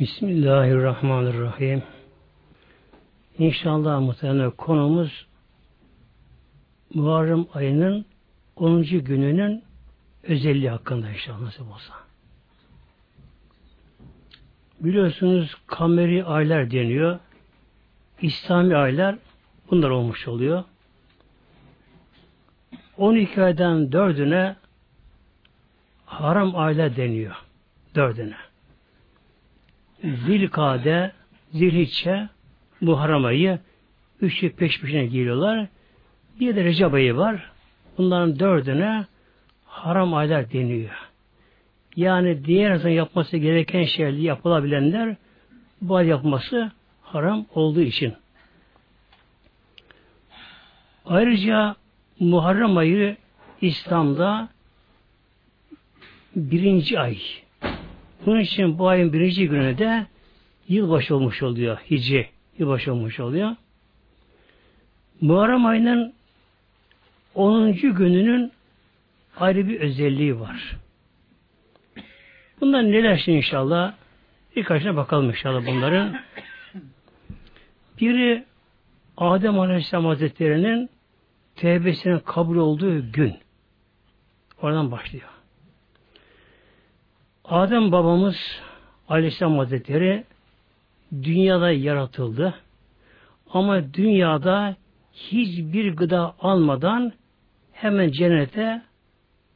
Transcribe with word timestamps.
Bismillahirrahmanirrahim. 0.00 1.82
İnşallah 3.38 4.00
muhtemelen 4.00 4.50
konumuz 4.50 5.26
Muharrem 6.94 7.46
ayının 7.54 8.06
10. 8.56 8.82
gününün 8.82 9.62
özelliği 10.22 10.70
hakkında 10.70 11.10
inşallah 11.10 11.40
nasip 11.40 11.60
olsa. 11.60 11.94
Biliyorsunuz 14.80 15.54
kameri 15.66 16.24
aylar 16.24 16.70
deniyor. 16.70 17.18
İslami 18.22 18.76
aylar 18.76 19.16
bunlar 19.70 19.90
olmuş 19.90 20.28
oluyor. 20.28 20.64
12 22.96 23.42
aydan 23.42 23.86
4'üne 23.86 24.54
haram 26.06 26.56
aylar 26.56 26.96
deniyor. 26.96 27.36
Dördüne. 27.94 28.45
Zilkade, 30.06 31.12
Zilhicce, 31.52 32.28
bu 32.82 33.00
haram 33.00 33.24
ayı 33.24 33.58
üçü 34.20 34.52
peş 34.52 34.80
peşine 34.80 35.06
geliyorlar. 35.06 35.66
Bir 36.40 36.56
de 36.56 36.64
Recep 36.64 36.94
ayı 36.94 37.16
var. 37.16 37.50
Bunların 37.98 38.38
dördüne 38.38 39.06
haram 39.64 40.14
aylar 40.14 40.52
deniyor. 40.52 40.90
Yani 41.96 42.44
diğer 42.44 42.74
insan 42.74 42.88
yapması 42.88 43.36
gereken 43.36 43.84
şeyler 43.84 44.12
yapılabilenler 44.12 45.16
bu 45.82 45.96
ay 45.96 46.06
yapması 46.06 46.72
haram 47.02 47.46
olduğu 47.54 47.80
için. 47.80 48.14
Ayrıca 51.06 51.76
Muharrem 52.20 52.76
ayı 52.76 53.16
İslam'da 53.60 54.48
birinci 56.36 57.00
ay. 57.00 57.18
Bunun 58.26 58.40
için 58.40 58.78
bu 58.78 58.88
ayın 58.88 59.12
birinci 59.12 59.48
günü 59.48 59.78
de 59.78 60.06
yılbaşı 60.68 61.16
olmuş 61.16 61.42
oluyor. 61.42 61.78
Hicri 61.90 62.28
yılbaşı 62.58 62.92
olmuş 62.92 63.20
oluyor. 63.20 63.56
Muharrem 65.20 65.66
ayının 65.66 66.14
10. 67.34 67.72
gününün 67.72 68.52
ayrı 69.36 69.68
bir 69.68 69.80
özelliği 69.80 70.40
var. 70.40 70.76
Bunlar 72.60 72.82
neler 72.82 73.16
şimdi 73.16 73.38
inşallah? 73.38 73.94
Birkaçına 74.56 74.96
bakalım 74.96 75.28
inşallah 75.28 75.66
bunların. 75.66 76.16
Biri 78.00 78.44
Adem 79.16 79.60
Aleyhisselam 79.60 80.04
Hazretleri'nin 80.04 80.90
tevbesinin 81.56 82.18
kabul 82.18 82.56
olduğu 82.56 83.12
gün. 83.12 83.34
Oradan 84.62 84.90
başlıyor. 84.90 85.35
Adem 87.48 87.92
babamız 87.92 88.36
Aleyhisselam 89.08 89.58
Hazretleri 89.58 90.24
dünyada 91.12 91.70
yaratıldı. 91.70 92.54
Ama 93.50 93.94
dünyada 93.94 94.76
hiçbir 95.12 95.96
gıda 95.96 96.34
almadan 96.40 97.12
hemen 97.72 98.10
cennete 98.10 98.82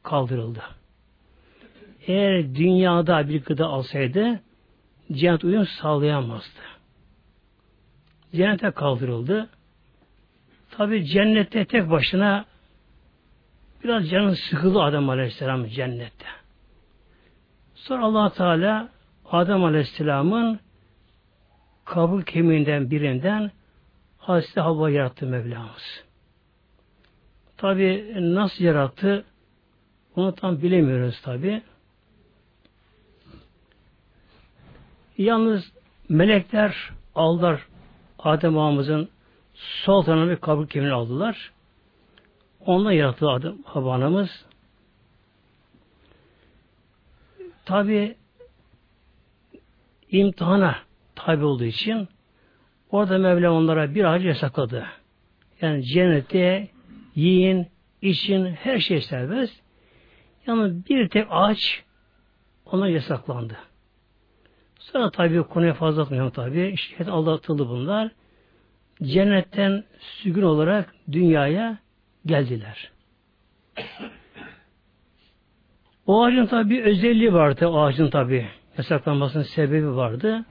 kaldırıldı. 0.03 0.63
Eğer 2.07 2.55
dünyada 2.55 3.29
bir 3.29 3.43
gıda 3.43 3.65
alsaydı 3.65 4.41
cennet 5.11 5.43
uyum 5.43 5.67
sağlayamazdı. 5.67 6.61
Cennete 8.35 8.71
kaldırıldı. 8.71 9.49
Tabi 10.71 11.05
cennette 11.05 11.65
tek 11.65 11.89
başına 11.89 12.45
biraz 13.83 14.09
canı 14.09 14.35
sıkıldı 14.35 14.81
Adem 14.81 15.09
Aleyhisselam 15.09 15.67
cennette. 15.67 16.40
Sonra 17.83 18.05
allah 18.05 18.33
Teala 18.33 18.89
Adem 19.31 19.63
Aleyhisselam'ın 19.63 20.59
kabul 21.85 22.21
kemiğinden 22.21 22.91
birinden 22.91 23.51
Hazreti 24.17 24.59
Havva 24.59 24.89
yarattı 24.89 25.25
Mevlamız. 25.25 26.03
Tabi 27.57 28.13
nasıl 28.35 28.63
yarattı 28.63 29.25
onu 30.15 30.35
tam 30.35 30.61
bilemiyoruz 30.61 31.21
tabi. 31.21 31.61
Yalnız 35.17 35.71
melekler 36.09 36.91
aldılar 37.15 37.67
Adem 38.19 38.57
Ağamızın 38.57 39.09
sol 39.53 40.03
tarafına 40.03 40.31
bir 40.31 40.35
kabul 40.35 40.67
kemiğini 40.67 40.93
aldılar. 40.93 41.51
Ondan 42.65 42.91
yarattı 42.91 43.29
Adem 43.29 43.63
Havva 43.63 43.93
Tabi 47.65 48.15
imtihana 50.09 50.75
tabi 51.15 51.45
olduğu 51.45 51.63
için 51.63 52.07
orada 52.89 53.17
Mevla 53.17 53.51
onlara 53.51 53.95
bir 53.95 54.03
ağacı 54.03 54.27
yasakladı. 54.27 54.85
Yani 55.61 55.83
cennette 55.83 56.67
yiyin, 57.15 57.67
için 58.01 58.45
her 58.45 58.79
şey 58.79 59.01
serbest. 59.01 59.61
Yani 60.47 60.85
bir 60.89 61.09
tek 61.09 61.27
ağaç 61.29 61.83
ona 62.65 62.89
yasaklandı. 62.89 63.57
Sonra 64.79 65.11
tabi 65.11 65.43
konuya 65.43 65.73
fazla 65.73 66.01
atmayalım 66.01 66.31
tabi. 66.31 66.67
İşte 66.67 67.11
aldatıldı 67.11 67.69
bunlar. 67.69 68.11
Cennetten 69.03 69.83
sürgün 69.99 70.41
olarak 70.41 70.95
dünyaya 71.11 71.77
geldiler. 72.25 72.91
O 76.11 76.23
ağacın 76.23 76.45
tabi 76.45 76.69
bir 76.69 76.83
özelliği 76.83 77.33
vardı. 77.33 77.67
O 77.67 77.81
ağacın 77.81 78.09
tabi 78.09 78.47
yasaklanmasının 78.77 79.43
sebebi 79.43 79.95
vardı. 79.95 80.45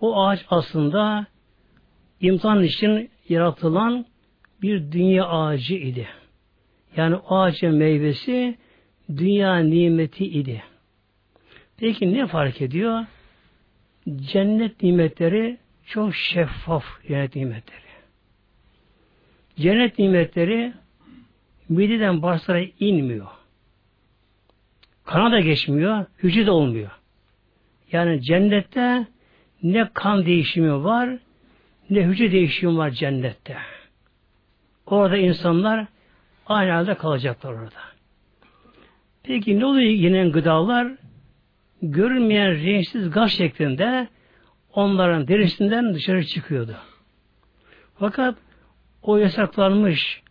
O 0.00 0.22
ağaç 0.22 0.44
aslında 0.50 1.26
imtihan 2.20 2.62
için 2.62 3.10
yaratılan 3.28 4.06
bir 4.62 4.92
dünya 4.92 5.26
ağacı 5.26 5.74
idi. 5.74 6.08
Yani 6.96 7.16
o 7.16 7.36
ağacın 7.36 7.74
meyvesi 7.74 8.58
dünya 9.16 9.58
nimeti 9.58 10.24
idi. 10.24 10.62
Peki 11.76 12.14
ne 12.14 12.26
fark 12.26 12.60
ediyor? 12.62 13.04
Cennet 14.16 14.82
nimetleri 14.82 15.58
çok 15.86 16.14
şeffaf 16.14 16.84
cennet 17.08 17.36
nimetleri. 17.36 17.80
Cennet 19.56 19.98
nimetleri 19.98 20.72
mideden 21.68 22.22
bağırsaklara 22.22 22.64
inmiyor. 22.80 23.26
Kana 25.06 25.32
da 25.32 25.40
geçmiyor, 25.40 26.04
hücre 26.22 26.46
de 26.46 26.50
olmuyor. 26.50 26.90
Yani 27.92 28.22
cennette 28.22 29.06
ne 29.62 29.90
kan 29.94 30.26
değişimi 30.26 30.84
var, 30.84 31.18
ne 31.90 32.02
hücre 32.02 32.32
değişimi 32.32 32.76
var 32.76 32.90
cennette. 32.90 33.56
Orada 34.86 35.16
insanlar 35.16 35.86
aynı 36.46 36.70
halde 36.70 36.94
kalacaklar 36.94 37.52
orada. 37.52 37.80
Peki 39.22 39.60
ne 39.60 39.66
oluyor 39.66 39.90
yenen 39.90 40.32
gıdalar? 40.32 40.92
Görünmeyen 41.82 42.62
renksiz 42.62 43.10
gaz 43.10 43.30
şeklinde 43.30 44.08
onların 44.72 45.28
derisinden 45.28 45.94
dışarı 45.94 46.24
çıkıyordu. 46.24 46.76
Fakat 47.98 48.38
o 49.02 49.16
yasaklanmış 49.16 50.22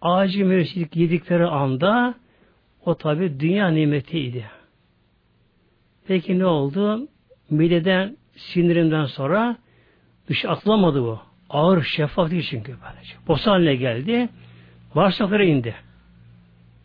ağacı 0.00 0.46
mevsilik 0.46 0.96
yedikleri 0.96 1.46
anda 1.46 2.14
o 2.84 2.94
tabi 2.94 3.40
dünya 3.40 3.68
nimetiydi. 3.68 4.44
Peki 6.06 6.38
ne 6.38 6.46
oldu? 6.46 7.08
Mideden 7.50 8.16
sinirimden 8.36 9.04
sonra 9.04 9.56
dış 10.28 10.44
atlamadı 10.44 11.02
bu. 11.02 11.20
Ağır 11.50 11.82
şeffaf 11.82 12.30
değil 12.30 12.46
çünkü 12.50 12.76
böylece. 12.86 13.14
Bosa 13.28 13.50
haline 13.50 13.74
geldi. 13.74 14.28
Bağırsaklara 14.94 15.44
indi. 15.44 15.74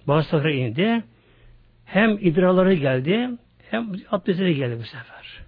Bağırsaklara 0.08 0.52
indi. 0.52 1.04
Hem 1.86 2.18
idrarları 2.22 2.74
geldi 2.74 3.30
hem 3.72 3.92
abdestleri 4.12 4.56
geldi 4.56 4.78
bu 4.80 4.84
sefer. 4.84 5.40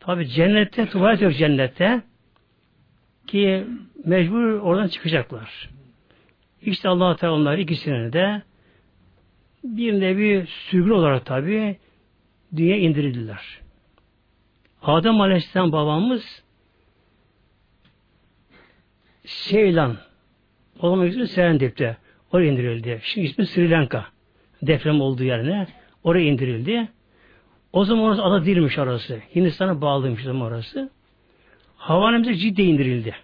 Tabi 0.00 0.28
cennette 0.28 0.86
tuvalet 0.86 1.22
yok 1.22 1.34
cennette 1.36 2.02
ki 3.26 3.66
mecbur 4.04 4.52
oradan 4.52 4.88
çıkacaklar. 4.88 5.70
İşte 6.62 6.88
Allah 6.88 7.16
Teala 7.16 7.34
onlar 7.34 7.58
ikisini 7.58 8.12
de 8.12 8.42
bir 9.64 10.00
nevi 10.00 10.46
sürgün 10.46 10.90
olarak 10.90 11.26
tabi 11.26 11.76
dünya 12.56 12.76
indirildiler. 12.76 13.60
Adem 14.82 15.20
Aleyhisselam 15.20 15.72
babamız 15.72 16.42
Seylan 19.24 19.96
o 20.80 20.90
zaman 20.90 21.06
ismi 21.06 21.28
Serendip'te. 21.28 21.96
Oraya 22.32 22.52
indirildi. 22.52 23.00
Şimdi 23.02 23.26
ismi 23.26 23.46
Sri 23.46 23.70
Lanka. 23.70 24.06
Deprem 24.62 25.00
olduğu 25.00 25.24
yerine 25.24 25.66
oraya 26.04 26.24
indirildi. 26.24 26.88
O 27.72 27.84
zaman 27.84 28.04
orası 28.04 28.22
ada 28.22 28.44
değilmiş 28.44 28.78
orası. 28.78 29.20
Hindistan'a 29.34 29.80
bağlıymış 29.80 30.24
zaman 30.24 30.42
orası. 30.42 30.90
Havanemize 31.76 32.34
ciddi 32.34 32.62
indirildi. 32.62 33.14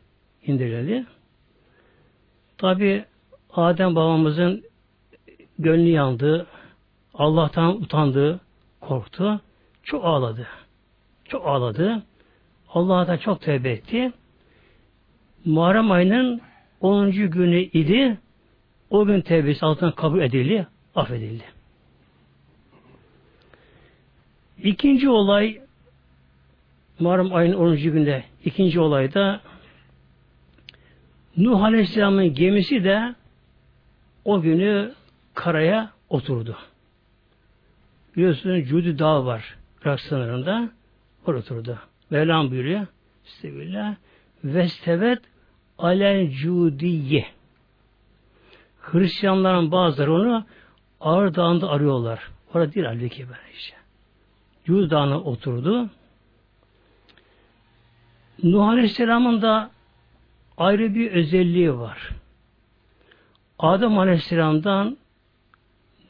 İndirildi. 0.47 1.07
Tabi 2.59 3.05
Adem 3.51 3.95
babamızın 3.95 4.65
gönlü 5.59 5.89
yandı. 5.89 6.47
Allah'tan 7.15 7.83
utandı, 7.83 8.41
korktu. 8.81 9.41
Çok 9.83 10.05
ağladı. 10.05 10.47
Çok 11.25 11.47
ağladı. 11.47 12.03
Allah'a 12.69 13.09
da 13.09 13.19
çok 13.19 13.41
tövbe 13.41 13.71
etti. 13.71 14.13
Muharrem 15.45 15.91
ayının 15.91 16.41
10. 16.81 17.11
günü 17.11 17.61
idi. 17.61 18.19
O 18.91 19.07
gün 19.07 19.21
tevbesi 19.21 19.67
altından 19.67 19.93
kabul 19.93 20.21
edildi, 20.21 20.67
affedildi. 20.95 21.45
İkinci 24.63 25.09
olay 25.09 25.61
Muharrem 26.99 27.35
ayının 27.35 27.57
10. 27.57 27.77
günde 27.77 28.25
ikinci 28.45 28.81
olayda 28.81 29.41
Nuh 31.37 31.63
Aleyhisselam'ın 31.63 32.35
gemisi 32.35 32.85
de 32.85 33.15
o 34.25 34.41
günü 34.41 34.93
karaya 35.37 35.91
oturdu. 36.09 36.57
Biliyorsunuz 38.17 38.69
Cudi 38.69 38.99
Dağı 38.99 39.27
var 39.27 39.57
Irak 39.83 40.01
sınırında. 40.01 40.71
Orada 41.27 41.41
oturdu. 41.41 41.79
Mevlam 42.11 42.51
buyuruyor. 42.51 42.87
Estağfirullah. 43.27 43.95
Vestevet 44.45 45.23
alel 45.79 46.31
cudiye. 46.31 47.27
Hristiyanların 48.81 49.73
bazıları 49.73 50.13
onu 50.13 50.45
Ağır 51.01 51.35
Dağı'nda 51.35 51.69
arıyorlar. 51.69 52.29
Orada 52.55 52.73
değil 52.73 52.87
halbuki 52.87 53.29
böyle 53.29 53.53
işte. 53.57 53.77
Cudi 54.65 54.91
Dağı'na 54.91 55.21
oturdu. 55.21 55.91
Nuh 58.43 58.69
Aleyhisselam'ın 58.69 59.43
da 59.43 59.71
ayrı 60.57 60.95
bir 60.95 61.13
özelliği 61.13 61.79
var. 61.79 62.11
Adem 63.59 63.99
Aleyhisselam'dan 63.99 64.97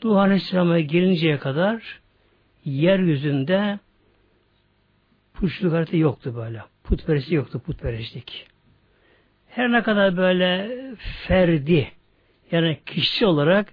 Nuh 0.05 0.17
Aleyhisselam'a 0.17 0.81
gelinceye 0.81 1.39
kadar 1.39 2.01
yeryüzünde 2.65 3.79
putçuluk 5.35 5.73
haritası 5.73 5.97
yoktu 5.97 6.33
böyle. 6.37 6.63
Putperesti 6.85 7.35
yoktu, 7.35 7.59
putperestlik. 7.59 8.47
Her 9.49 9.73
ne 9.73 9.83
kadar 9.83 10.17
böyle 10.17 10.71
ferdi, 10.99 11.93
yani 12.51 12.79
kişi 12.87 13.27
olarak 13.27 13.73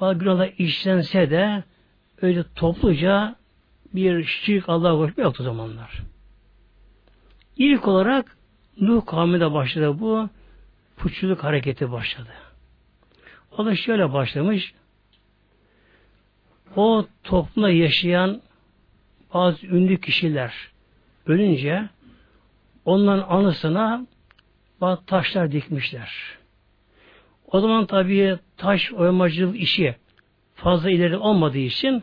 bazı 0.00 0.18
günahlar 0.18 0.52
işlense 0.58 1.30
de 1.30 1.64
öyle 2.22 2.44
topluca 2.54 3.36
bir 3.94 4.24
şirk 4.24 4.68
Allah'a 4.68 4.96
koşma 4.96 5.22
yoktu 5.22 5.42
zamanlar. 5.42 6.02
İlk 7.56 7.88
olarak 7.88 8.36
Nuh 8.80 9.06
kavminde 9.06 9.52
başladı 9.52 10.00
bu 10.00 10.28
putçuluk 10.96 11.44
hareketi 11.44 11.92
başladı. 11.92 12.30
O 13.58 13.66
da 13.66 13.76
şöyle 13.76 14.12
başlamış. 14.12 14.74
O 16.76 17.06
toplumda 17.24 17.70
yaşayan 17.70 18.42
bazı 19.34 19.66
ünlü 19.66 20.00
kişiler 20.00 20.54
ölünce 21.26 21.88
onların 22.84 23.28
anısına 23.28 24.06
bazı 24.80 25.04
taşlar 25.04 25.52
dikmişler. 25.52 26.12
O 27.46 27.60
zaman 27.60 27.86
tabii 27.86 28.38
taş 28.56 28.92
oymacılık 28.92 29.60
işi 29.60 29.94
fazla 30.54 30.90
ileri 30.90 31.16
olmadığı 31.16 31.58
için 31.58 32.02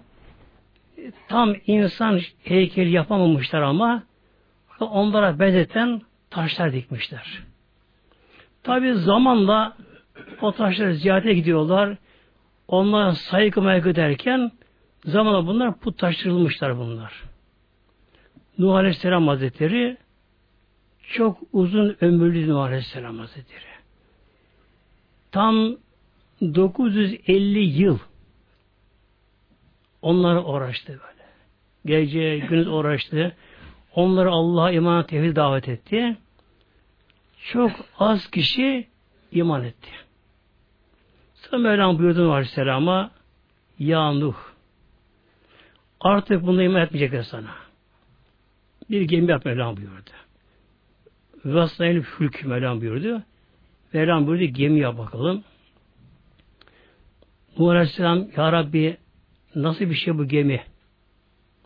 tam 1.28 1.56
insan 1.68 2.20
heykeli 2.44 2.92
yapamamışlar 2.92 3.62
ama 3.62 4.04
onlara 4.80 5.40
benzeten 5.40 6.02
taşlar 6.30 6.74
dikmişler. 6.74 7.44
Tabi 8.64 8.94
zamanla 8.94 9.78
o 10.42 10.52
taşları 10.52 10.96
ziyarete 10.96 11.34
gidiyorlar. 11.34 11.98
Onlara 12.68 13.12
saygı 13.12 13.62
maygı 13.62 13.96
derken 13.96 14.52
zamanla 15.08 15.48
bunlar 15.48 15.80
putlaştırılmışlar 15.80 16.78
bunlar. 16.78 17.24
Nuh 18.58 18.76
Aleyhisselam 18.76 19.28
Hazretleri 19.28 19.98
çok 21.02 21.38
uzun 21.54 21.98
ömürlü 22.02 22.50
Nuh 22.50 22.62
Aleyhisselam 22.62 23.20
Hazretleri. 23.20 23.64
Tam 25.32 25.76
950 26.42 27.60
yıl 27.60 28.00
onları 30.02 30.44
uğraştı 30.44 30.88
böyle. 30.92 31.28
Gece 31.86 32.38
gündüz 32.38 32.68
uğraştı. 32.68 33.36
Onları 33.96 34.32
Allah'a 34.32 34.72
iman 34.72 35.06
tevhid 35.06 35.36
davet 35.36 35.70
etti. 35.70 36.18
Çok 37.44 37.72
az 38.00 38.32
kişi 38.32 38.88
iman 39.32 39.64
etti. 39.64 39.90
Sonra 41.34 41.58
Mevlam 41.58 42.00
buyurdu 42.00 42.32
Aleyhisselam'a 42.32 43.12
Ya 43.80 44.12
Nuh 44.12 44.47
artık 46.00 46.44
bunu 46.44 46.64
iman 46.64 46.82
etmeyecekler 46.82 47.24
sana. 47.24 47.56
Bir 48.90 49.02
gemi 49.02 49.32
yap 49.32 49.46
Mevlam 49.46 49.78
buyurdu. 49.78 50.12
Vaslayın 51.46 52.02
fülk 52.02 52.46
Mevlam 52.46 52.82
buyurdu. 52.82 53.24
Mevlam 53.94 54.28
buyurdu 54.28 54.46
gemi 54.46 54.80
yap 54.80 54.98
bakalım. 54.98 55.44
Nuh 57.58 57.70
Aleyhisselam 57.70 58.28
Ya 58.38 58.52
Rabbi 58.52 58.98
nasıl 59.56 59.90
bir 59.90 59.96
şey 59.96 60.18
bu 60.18 60.28
gemi? 60.28 60.62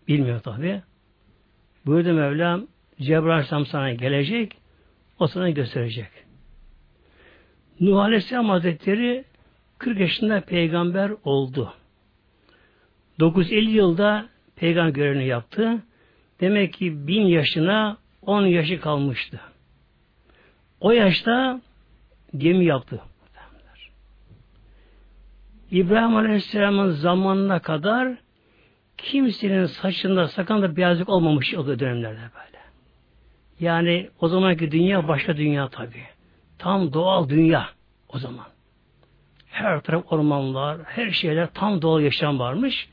Bilmiyor 0.07 0.39
tabi. 0.39 0.81
Buyurdu 1.85 2.13
Mevlam 2.13 2.67
Cebrail 3.01 3.65
sana 3.65 3.93
gelecek 3.93 4.57
o 5.19 5.27
sana 5.27 5.49
gösterecek. 5.49 6.07
Nuh 7.79 7.99
Aleyhisselam 7.99 8.49
Hazretleri 8.49 9.25
40 9.77 9.99
yaşında 9.99 10.41
peygamber 10.41 11.11
oldu. 11.23 11.73
950 13.19 13.71
yılda 13.71 14.25
peygamber 14.55 14.91
görevini 14.91 15.27
yaptı. 15.27 15.83
Demek 16.39 16.73
ki 16.73 17.07
bin 17.07 17.21
yaşına 17.21 17.97
10 18.21 18.45
yaşı 18.45 18.81
kalmıştı. 18.81 19.39
O 20.79 20.91
yaşta 20.91 21.61
gemi 22.37 22.65
yaptı. 22.65 23.01
İbrahim 25.71 26.15
Aleyhisselam'ın 26.15 26.89
zamanına 26.89 27.59
kadar 27.59 28.17
kimsenin 28.97 29.65
saçında 29.65 30.27
sakanda 30.27 30.75
beyazlık 30.75 31.09
olmamış 31.09 31.53
o 31.53 31.79
dönemlerde 31.79 32.19
böyle. 32.19 32.61
Yani 33.59 34.09
o 34.19 34.27
zamanki 34.27 34.71
dünya 34.71 35.07
başka 35.07 35.37
dünya 35.37 35.69
tabi. 35.69 36.03
Tam 36.57 36.93
doğal 36.93 37.29
dünya 37.29 37.69
o 38.09 38.19
zaman. 38.19 38.45
Her 39.47 39.81
taraf 39.81 40.03
ormanlar, 40.11 40.77
her 40.85 41.11
şeyler 41.11 41.53
tam 41.53 41.81
doğal 41.81 42.01
yaşam 42.01 42.39
varmış. 42.39 42.89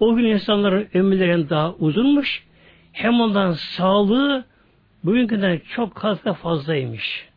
O 0.00 0.14
gün 0.14 0.24
insanların 0.24 0.88
ömürlerin 0.94 1.48
daha 1.48 1.74
uzunmuş. 1.74 2.46
Hem 2.92 3.20
ondan 3.20 3.52
sağlığı 3.52 4.44
bugünkünden 5.04 5.60
çok 5.74 5.94
kat 5.94 6.36
fazlaymış. 6.38 7.28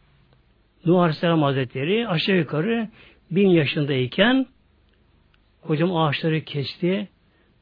Nuh 0.86 1.00
Aleyhisselam 1.00 1.42
Hazretleri 1.42 2.08
aşağı 2.08 2.36
yukarı 2.36 2.90
bin 3.32 3.50
yaşındayken 3.50 4.46
hocam 5.62 5.96
ağaçları 5.96 6.42
kesti. 6.42 7.08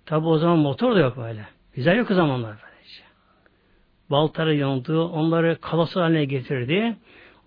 Tabi 0.05 0.27
o 0.27 0.37
zaman 0.37 0.57
motor 0.57 0.95
da 0.95 0.99
yok 0.99 1.17
böyle. 1.17 1.47
Güzel 1.75 1.97
yok 1.97 2.11
o 2.11 2.13
zamanlar 2.13 2.55
böylece. 2.63 3.03
Baltara 4.09 4.53
yandı, 4.53 5.01
onları 5.01 5.57
kalası 5.61 5.99
haline 6.01 6.25
getirdi. 6.25 6.95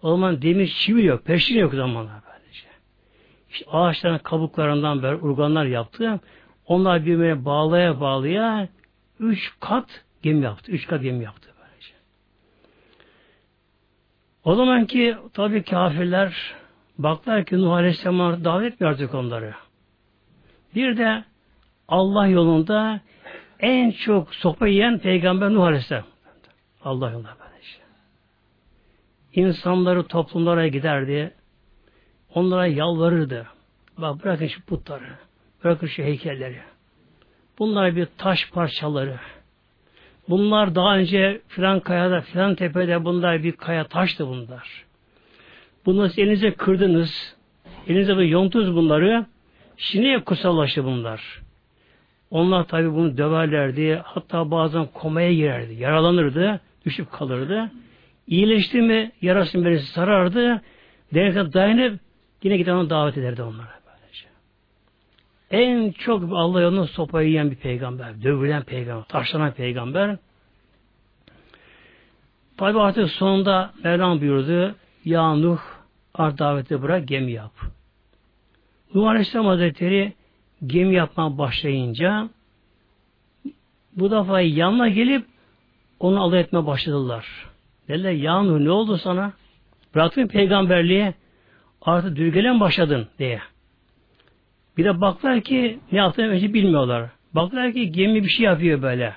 O 0.03 0.11
zaman 0.11 0.43
demir 0.43 0.67
çivi 0.67 1.05
yok, 1.05 1.25
peşin 1.25 1.59
yok 1.59 1.75
o 1.75 1.76
zamanlar 1.76 2.21
böylece. 2.26 2.67
İşte 3.50 3.71
ağaçların 3.71 4.19
kabuklarından 4.19 5.03
böyle 5.03 5.17
urganlar 5.17 5.65
yaptı. 5.65 6.21
Onlar 6.66 7.06
birbirine 7.06 7.44
bağlaya 7.44 8.00
bağlaya 8.00 8.68
üç 9.20 9.52
kat 9.61 10.04
gemi 10.23 10.44
yaptı. 10.44 10.73
Üç 10.73 10.87
kat 10.87 11.02
gemi 11.02 11.25
yaptı 11.25 11.50
böylece. 11.61 11.92
O 14.44 14.54
zaman 14.54 14.87
ki 14.87 15.16
tabii 15.35 15.62
kafirler 15.62 16.54
baklar 16.99 17.44
ki 17.44 17.58
Nuh 17.58 17.73
Aleyhisselam'a 17.73 18.44
davet 18.44 18.73
etmiyor 18.73 18.92
artık 18.92 19.14
onları. 19.14 19.54
Bir 20.75 20.96
de 20.96 21.25
Allah 21.88 22.26
yolunda 22.26 23.00
en 23.61 23.90
çok 23.90 24.35
sopa 24.35 24.66
yiyen 24.66 24.99
peygamber 24.99 25.50
Nuh 25.50 25.64
Aleyhisselam. 25.64 26.04
Allah 26.85 27.11
yolunda 27.11 27.37
böylece. 27.40 27.78
İnsanları 29.35 30.06
toplumlara 30.06 30.68
giderdi. 30.68 31.35
Onlara 32.35 32.66
yalvarırdı. 32.66 33.46
Bak 33.99 34.25
bırakın 34.25 34.46
şu 34.46 34.62
putları. 34.62 35.25
Bırakın 35.66 35.87
şu 35.87 36.02
heykelleri. 36.02 36.56
Bunlar 37.58 37.96
bir 37.96 38.08
taş 38.18 38.50
parçaları. 38.50 39.16
Bunlar 40.28 40.75
daha 40.75 40.96
önce 40.96 41.40
filan 41.49 41.80
kayada, 41.80 42.20
filan 42.20 42.54
tepede 42.54 43.04
bunlar 43.04 43.42
bir 43.42 43.52
kaya 43.52 43.85
taştı 43.85 44.26
bunlar. 44.26 44.85
Bunları 45.87 46.12
elinize 46.16 46.54
kırdınız. 46.54 47.37
Elinize 47.88 48.16
böyle 48.16 48.28
yontunuz 48.28 48.75
bunları. 48.75 49.26
Şimdi 49.76 50.25
kutsallaştı 50.25 50.85
bunlar. 50.85 51.42
Onlar 52.30 52.64
tabi 52.64 52.92
bunu 52.94 53.18
döverlerdi. 53.18 54.00
Hatta 54.04 54.50
bazen 54.50 54.87
komaya 54.87 55.32
girerdi. 55.32 55.75
Yaralanırdı. 55.75 56.61
Düşüp 56.85 57.12
kalırdı. 57.12 57.70
İyileşti 58.26 58.80
mi 58.80 59.12
yarasını 59.23 59.64
birisi 59.64 59.92
sarardı. 59.92 60.62
Denekten 61.14 61.52
dayanıp 61.52 62.00
yine 62.42 62.56
giden 62.56 62.90
davet 62.90 63.18
ederdi 63.18 63.42
onlara. 63.42 63.86
En 65.50 65.93
çok 65.93 66.33
Allah 66.33 66.61
yolunda 66.61 66.87
sopayı 66.87 67.29
yiyen 67.29 67.50
bir 67.50 67.57
peygamber. 67.57 68.23
Dövülen 68.23 68.62
peygamber. 68.62 69.05
Taşlanan 69.05 69.53
peygamber. 69.53 70.17
Tabi 72.57 72.81
artık 72.81 73.11
sonunda 73.11 73.73
Mevlam 73.85 74.21
buyurdu. 74.21 74.75
Ya 75.05 75.35
Nuh 75.35 75.59
art 76.15 76.38
daveti 76.38 76.83
bırak 76.83 77.09
gemi 77.09 77.33
yap. 77.33 77.53
Nuh 78.95 79.09
Aleyhisselam 79.09 79.47
Hazretleri 79.47 80.12
gemi 80.67 80.95
yapmaya 80.95 81.38
başlayınca 81.38 82.29
bu 83.97 84.11
defa 84.11 84.41
yanına 84.41 84.88
gelip 84.88 85.26
onu 86.00 86.23
alay 86.23 86.41
etmeye 86.41 86.67
başladılar. 86.67 87.26
Dediler 87.88 88.12
ya 88.12 88.43
Nuh 88.43 88.61
ne 88.61 88.71
oldu 88.71 88.99
sana? 88.99 89.33
Bıraktın 89.95 90.26
peygamberliğe 90.26 91.15
artık 91.83 92.17
dürgelen 92.17 92.61
başladın 92.61 93.09
diye. 93.19 93.41
Bir 94.76 94.85
de 94.85 95.00
baklar 95.00 95.40
ki 95.40 95.78
ne 95.92 95.99
yaptığını 95.99 96.28
önce 96.28 96.54
bilmiyorlar. 96.54 97.11
Baklar 97.35 97.73
ki 97.73 97.92
gemi 97.92 98.25
bir 98.25 98.28
şey 98.28 98.47
yapıyor 98.47 98.83
böyle. 98.83 99.14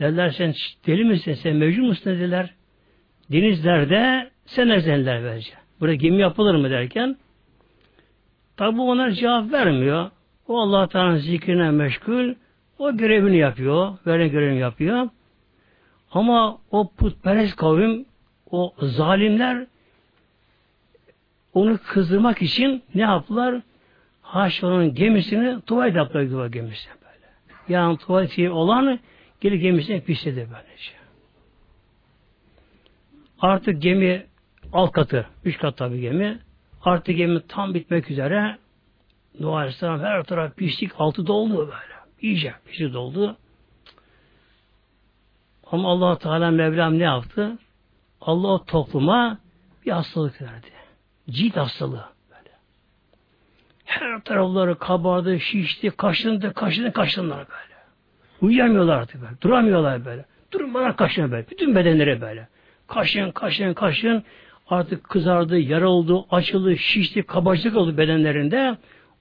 Dediler 0.00 0.30
sen 0.30 0.54
deli 0.86 1.04
misin, 1.04 1.34
sen 1.34 1.56
mevcut 1.56 1.84
musun 1.84 2.12
dediler. 2.12 2.54
Denizlerde 3.32 4.30
sen 4.46 4.68
ezenler 4.68 5.24
verecek. 5.24 5.54
Burada 5.80 5.94
gemi 5.94 6.20
yapılır 6.20 6.54
mı 6.54 6.70
derken 6.70 7.16
tabi 8.56 8.80
onlar 8.80 9.10
cevap 9.10 9.52
vermiyor. 9.52 10.10
O 10.48 10.58
Allah 10.60 10.88
Teala'nın 10.88 11.16
zikrine 11.16 11.70
meşgul. 11.70 12.34
O 12.78 12.96
görevini 12.96 13.36
yapıyor. 13.36 13.98
Veren 14.06 14.30
görevini 14.30 14.58
yapıyor. 14.58 15.08
Ama 16.12 16.58
o 16.70 16.90
putperest 16.96 17.56
kavim 17.56 18.06
o 18.50 18.74
zalimler 18.78 19.66
onu 21.54 21.78
kızdırmak 21.78 22.42
için 22.42 22.82
ne 22.94 23.02
yaptılar? 23.02 23.60
Haşmanın 24.28 24.94
gemisini 24.94 25.60
tuvalet 25.60 25.96
yaptılar 25.96 26.30
duvar 26.30 26.46
gemisine 26.46 26.92
böyle. 27.02 27.26
Yani 27.68 27.98
tuvaleti 27.98 28.50
olan 28.50 28.98
geri 29.40 29.58
gemisine 29.58 30.00
pisledi 30.00 30.36
böylece. 30.36 30.92
Artık 33.40 33.82
gemi 33.82 34.26
alt 34.72 34.92
katı, 34.92 35.26
üç 35.44 35.58
kat 35.58 35.76
tabi 35.76 36.00
gemi. 36.00 36.38
Artık 36.84 37.16
gemi 37.16 37.46
tam 37.48 37.74
bitmek 37.74 38.10
üzere. 38.10 38.58
Nuh 39.40 39.54
Aleyhisselam 39.54 40.00
her 40.00 40.22
taraf 40.22 40.56
pislik 40.56 40.92
altı 40.98 41.26
doldu 41.26 41.58
böyle. 41.58 41.94
İyice 42.20 42.54
pislik 42.66 42.94
doldu. 42.94 43.36
Ama 45.72 45.90
allah 45.90 46.18
Teala 46.18 46.50
Mevlam 46.50 46.98
ne 46.98 47.04
yaptı? 47.04 47.58
Allah 48.20 48.48
o 48.48 48.64
topluma 48.64 49.38
bir 49.86 49.90
hastalık 49.90 50.42
verdi. 50.42 50.66
Cilt 51.30 51.56
hastalığı. 51.56 52.17
Her 53.88 54.20
tarafları 54.20 54.78
kabardı, 54.78 55.40
şişti, 55.40 55.90
kaşındı, 55.90 56.54
kaşındı, 56.54 56.92
kaşındılar 56.92 57.38
böyle. 57.48 57.78
Uyuyamıyorlar 58.40 58.96
artık 58.96 59.22
böyle. 59.22 59.40
Duramıyorlar 59.40 60.04
böyle. 60.04 60.24
Durmadan 60.52 60.96
kaşınıyor 60.96 61.32
böyle. 61.32 61.50
Bütün 61.50 61.74
bedenlere 61.74 62.20
böyle. 62.20 62.48
Kaşın, 62.86 63.30
kaşın, 63.30 63.74
kaşın. 63.74 64.24
Artık 64.68 65.04
kızardı, 65.04 65.58
yara 65.58 65.88
oldu, 65.88 66.26
açıldı, 66.30 66.76
şişti, 66.76 67.22
kabarcık 67.22 67.76
oldu 67.76 67.98
bedenlerinde. 67.98 68.76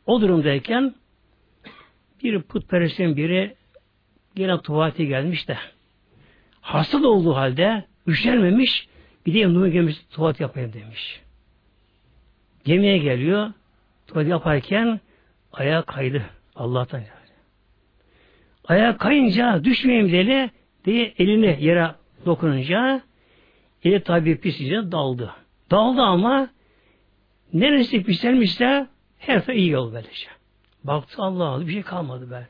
O 0.05 0.21
durumdayken 0.21 0.95
bir 2.23 2.41
putperestin 2.41 3.17
biri 3.17 3.55
yine 4.35 4.61
tuvalete 4.61 5.05
gelmiş 5.05 5.47
de 5.47 5.57
hasta 6.61 7.03
da 7.03 7.07
olduğu 7.07 7.35
halde 7.35 7.85
üşenmemiş 8.07 8.87
de 9.27 9.53
Nuh'un 9.53 9.71
gemisi 9.71 10.09
tuvalet 10.09 10.39
yapayım 10.39 10.73
demiş. 10.73 11.21
Gemiye 12.65 12.97
geliyor 12.97 13.51
tuvalet 14.07 14.29
yaparken 14.29 14.99
ayağa 15.53 15.81
kaydı 15.81 16.21
Allah'tan. 16.55 17.01
Ayağa 18.65 18.97
kayınca 18.97 19.63
düşmeyeyim 19.63 20.11
deli 20.11 20.49
diye 20.85 21.13
elini 21.17 21.57
yere 21.59 21.91
dokununca 22.25 23.01
eli 23.83 24.03
tabi 24.03 24.37
pislice 24.37 24.91
daldı. 24.91 25.33
Daldı 25.71 26.01
ama 26.01 26.49
neresi 27.53 28.03
pislenmişse 28.03 28.87
her 29.17 29.41
şey 29.41 29.57
iyi 29.57 29.69
yol 29.69 29.93
böylece. 29.93 30.27
Baktı 30.83 31.15
Allah 31.21 31.43
Allah 31.43 31.67
bir 31.67 31.73
şey 31.73 31.81
kalmadı 31.81 32.29
böyle. 32.29 32.47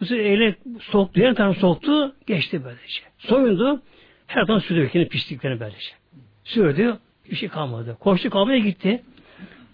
Bu 0.00 0.06
sefer 0.06 0.24
eli 0.24 0.56
soktu, 0.80 1.20
her 1.20 1.34
tarafı 1.34 1.60
soktu, 1.60 2.14
geçti 2.26 2.64
böylece. 2.64 3.02
Soyundu, 3.18 3.82
her 4.26 4.46
tarafı 4.46 4.66
sürdü 4.66 4.90
kendi 4.92 5.08
pisliklerini 5.08 5.60
böylece. 5.60 5.92
Sürdü, 6.44 6.98
bir 7.30 7.36
şey 7.36 7.48
kalmadı. 7.48 7.96
Koştu 8.00 8.30
kalmaya 8.30 8.58
gitti. 8.58 9.02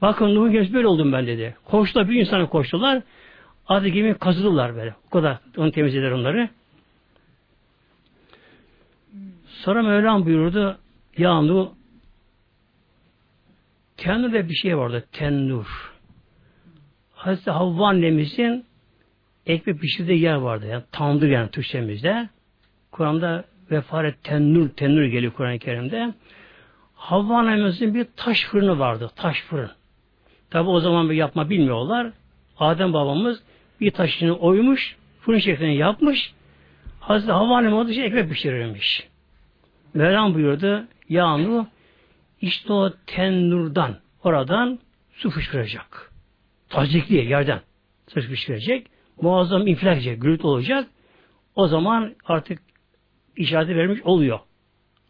Bakın 0.03 0.35
Nuh'un 0.35 0.53
gemisi 0.53 0.75
böyle 0.75 0.87
oldum 0.87 1.13
ben 1.13 1.27
dedi. 1.27 1.57
Koştular, 1.65 2.09
bir 2.09 2.21
insana 2.21 2.49
koştular. 2.49 3.03
Adı 3.69 3.89
gemi 3.89 4.15
kazıdılar 4.19 4.77
böyle. 4.77 4.95
O 5.07 5.11
kadar 5.11 5.39
onu 5.57 5.73
temizlediler 5.73 6.11
onları. 6.11 6.49
Sonra 9.47 9.83
Mevlam 9.83 10.27
buyurdu 10.27 10.79
Ya 11.19 11.41
Nuh 11.41 11.71
Tennur'da 13.97 14.49
bir 14.49 14.55
şey 14.55 14.79
vardı. 14.79 15.05
Tennur. 15.13 15.93
Hazreti 17.15 17.51
Havva 17.51 17.89
annemizin 17.89 18.65
ekmek 19.47 19.81
pişirdiği 19.81 20.21
yer 20.21 20.35
vardı. 20.35 20.67
Yani 20.67 20.83
tandır 20.93 21.29
yani 21.29 21.51
Türkçemizde. 21.51 22.29
Kur'an'da 22.93 23.45
vefaret 23.71 24.25
tennur, 24.25 24.69
tennur 24.69 25.05
geliyor 25.05 25.33
Kur'an-ı 25.33 25.59
Kerim'de. 25.59 26.15
Havva 26.95 27.39
annemizin 27.39 27.95
bir 27.95 28.07
taş 28.17 28.45
fırını 28.45 28.79
vardı. 28.79 29.11
Taş 29.17 29.43
fırın. 29.43 29.71
Tabi 30.51 30.69
o 30.69 30.81
zaman 30.81 31.11
bir 31.11 31.15
yapma 31.15 31.51
bilmiyorlar. 31.51 32.13
Adem 32.59 32.93
babamız 32.93 33.43
bir 33.81 33.91
taşını 33.91 34.33
oymuş, 34.39 34.97
fırın 35.21 35.39
şeklini 35.39 35.77
yapmış. 35.77 36.33
Hazreti 37.01 37.33
Havva 37.33 37.57
annemiz 37.57 37.99
o 37.99 38.01
ekmek 38.01 38.31
pişirirmiş. 38.31 39.09
Mevlam 39.95 40.35
buyurdu, 40.35 40.85
yağını 41.09 41.67
işte 42.41 42.73
o 42.73 42.93
tennurdan, 43.07 43.97
oradan 44.25 44.79
su 45.13 45.31
fışkıracak. 45.31 46.13
Tazikli 46.69 47.17
yerden 47.17 47.61
su 48.09 48.21
fışkıracak. 48.21 48.87
Muazzam 49.21 49.67
infilak 49.67 49.97
edecek, 49.97 50.23
gürültü 50.23 50.47
olacak. 50.47 50.87
O 51.55 51.69
zaman 51.69 52.15
artık 52.25 52.63
işareti 53.37 53.77
vermiş 53.77 54.01
oluyor. 54.05 54.39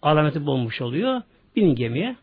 Alameti 0.02 0.46
bulmuş 0.46 0.80
oluyor. 0.80 1.22
Binin 1.56 1.74
gemiye. 1.74 2.16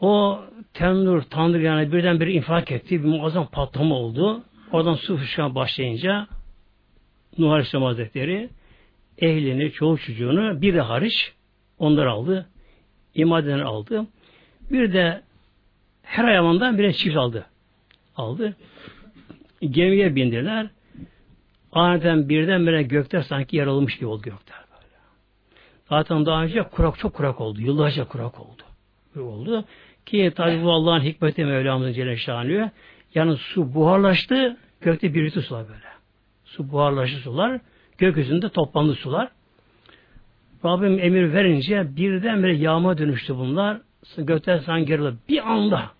O 0.00 0.40
tennur, 0.74 1.22
tandır 1.22 1.60
yani 1.60 1.92
birdenbire 1.92 2.32
infilak 2.32 2.72
etti. 2.72 3.04
Bir 3.04 3.08
muazzam 3.08 3.46
patlama 3.46 3.94
oldu. 3.94 4.42
Oradan 4.72 4.94
su 4.94 5.16
fışkırmaya 5.16 5.54
başlayınca 5.54 6.26
Nuh 7.38 7.50
Aleyhisselam 7.50 7.84
Hazretleri 7.84 8.50
ehlini, 9.18 9.72
çoğu 9.72 9.98
çocuğunu 9.98 10.62
bir 10.62 10.74
de 10.74 10.80
hariç 10.80 11.32
onlar 11.78 12.06
aldı. 12.06 12.48
İmadeler 13.14 13.60
aldı. 13.60 14.06
Bir 14.70 14.92
de 14.92 15.22
her 16.02 16.24
hayvandan 16.24 16.78
bir 16.78 16.92
çift 16.92 17.16
aldı. 17.16 17.46
Aldı. 18.16 18.56
Gemiye 19.60 20.14
bindiler. 20.14 20.66
Aniden 21.72 22.28
birden 22.28 22.66
bire 22.66 22.82
gökler 22.82 23.22
sanki 23.22 23.56
yaralmış 23.56 23.96
gibi 23.96 24.06
oldu 24.06 24.22
gökler 24.22 24.64
böyle. 24.72 24.96
Zaten 25.88 26.26
daha 26.26 26.42
önce 26.42 26.62
kurak 26.62 26.98
çok 26.98 27.14
kurak 27.14 27.40
oldu. 27.40 27.60
Yıllarca 27.60 28.08
kurak 28.08 28.40
oldu. 28.40 28.62
Böyle 29.16 29.26
oldu. 29.26 29.64
Ki 30.10 30.32
tabi 30.36 30.70
Allah'ın 30.70 31.00
hikmeti 31.00 31.44
Mevlamızın 31.44 31.92
Celle 31.92 32.16
Şanlı'ya. 32.16 32.70
Yani 33.14 33.36
su 33.36 33.74
buharlaştı. 33.74 34.56
Gökte 34.80 35.14
birikti 35.14 35.42
sular 35.42 35.68
böyle. 35.68 35.80
Su 36.44 36.72
buharlaştı 36.72 37.18
sular. 37.18 37.60
Gökyüzünde 37.98 38.48
toplandı 38.48 38.94
sular. 38.94 39.28
Rabbim 40.64 40.98
emir 40.98 41.32
verince 41.32 41.96
birdenbire 41.96 42.56
yağma 42.56 42.98
dönüştü 42.98 43.36
bunlar. 43.36 43.80
Gökten 44.18 44.58
sanki. 44.58 45.00
Bir 45.28 45.50
anda. 45.52 45.90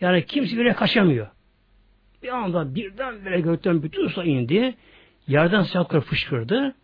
Yani 0.00 0.26
kimse 0.26 0.58
bile 0.58 0.72
kaçamıyor. 0.72 1.28
Bir 2.22 2.28
anda 2.28 2.74
birdenbire 2.74 3.40
gökten 3.40 3.82
bütün 3.82 4.08
su 4.08 4.24
indi. 4.24 4.74
Yerden 5.28 5.62
sıcaklar 5.62 6.00
fışkırdı. 6.00 6.74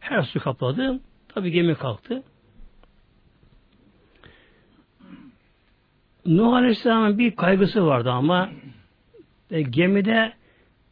Her 0.00 0.22
su 0.22 0.40
kapladı. 0.40 1.00
Tabi 1.34 1.50
gemi 1.50 1.74
kalktı. 1.74 2.22
Nuh 6.26 6.54
Aleyhisselam'ın 6.54 7.18
bir 7.18 7.36
kaygısı 7.36 7.86
vardı 7.86 8.10
ama 8.10 8.50
e, 9.50 9.62
gemide 9.62 10.32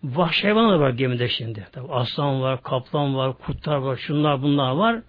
vahşi 0.04 0.42
hayvanlar 0.42 0.78
var 0.78 0.90
gemide 0.90 1.28
şimdi. 1.28 1.66
Tabi 1.72 1.92
aslan 1.92 2.42
var, 2.42 2.62
kaplan 2.62 3.16
var, 3.16 3.32
kurtlar 3.38 3.76
var, 3.76 3.96
şunlar 3.96 4.42
bunlar 4.42 4.72
var. 4.72 5.02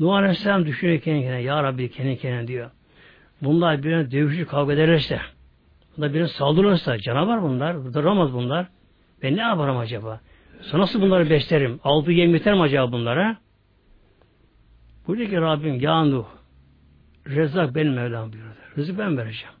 Nuh 0.00 0.14
Aleyhisselam 0.14 0.66
düşünüyor 0.66 1.00
kendi 1.00 1.20
kendine. 1.20 1.42
Ya 1.42 1.62
Rabbi 1.62 1.90
kendi 1.90 2.18
kendine 2.18 2.48
diyor. 2.48 2.70
Bunlar 3.42 3.82
birine 3.82 4.10
dövüşü 4.10 4.46
kavga 4.46 4.72
ederlerse, 4.72 5.20
bunlar 5.96 6.14
birine 6.14 6.28
saldırırsa, 6.28 6.98
canavar 6.98 7.42
bunlar, 7.42 7.94
duramaz 7.94 8.32
bunlar. 8.32 8.66
Ben 9.22 9.36
ne 9.36 9.40
yaparım 9.40 9.76
acaba? 9.76 10.20
Sonra 10.62 10.82
nasıl 10.82 11.00
bunları 11.00 11.30
beslerim? 11.30 11.80
Aldığı 11.84 12.12
yem 12.12 12.34
yeter 12.34 12.60
acaba 12.60 12.92
bunlara? 12.92 13.36
Buyuruyor 15.06 15.30
ki 15.30 15.36
Rabbim 15.36 15.80
ya 15.80 16.04
Nuh, 16.04 16.24
Rezzak 17.26 17.74
benim 17.74 17.92
Mevlam 17.92 18.32
buyuruyor. 18.32 18.55
Rızık 18.76 18.98
ben 18.98 19.16
vereceğim. 19.16 19.54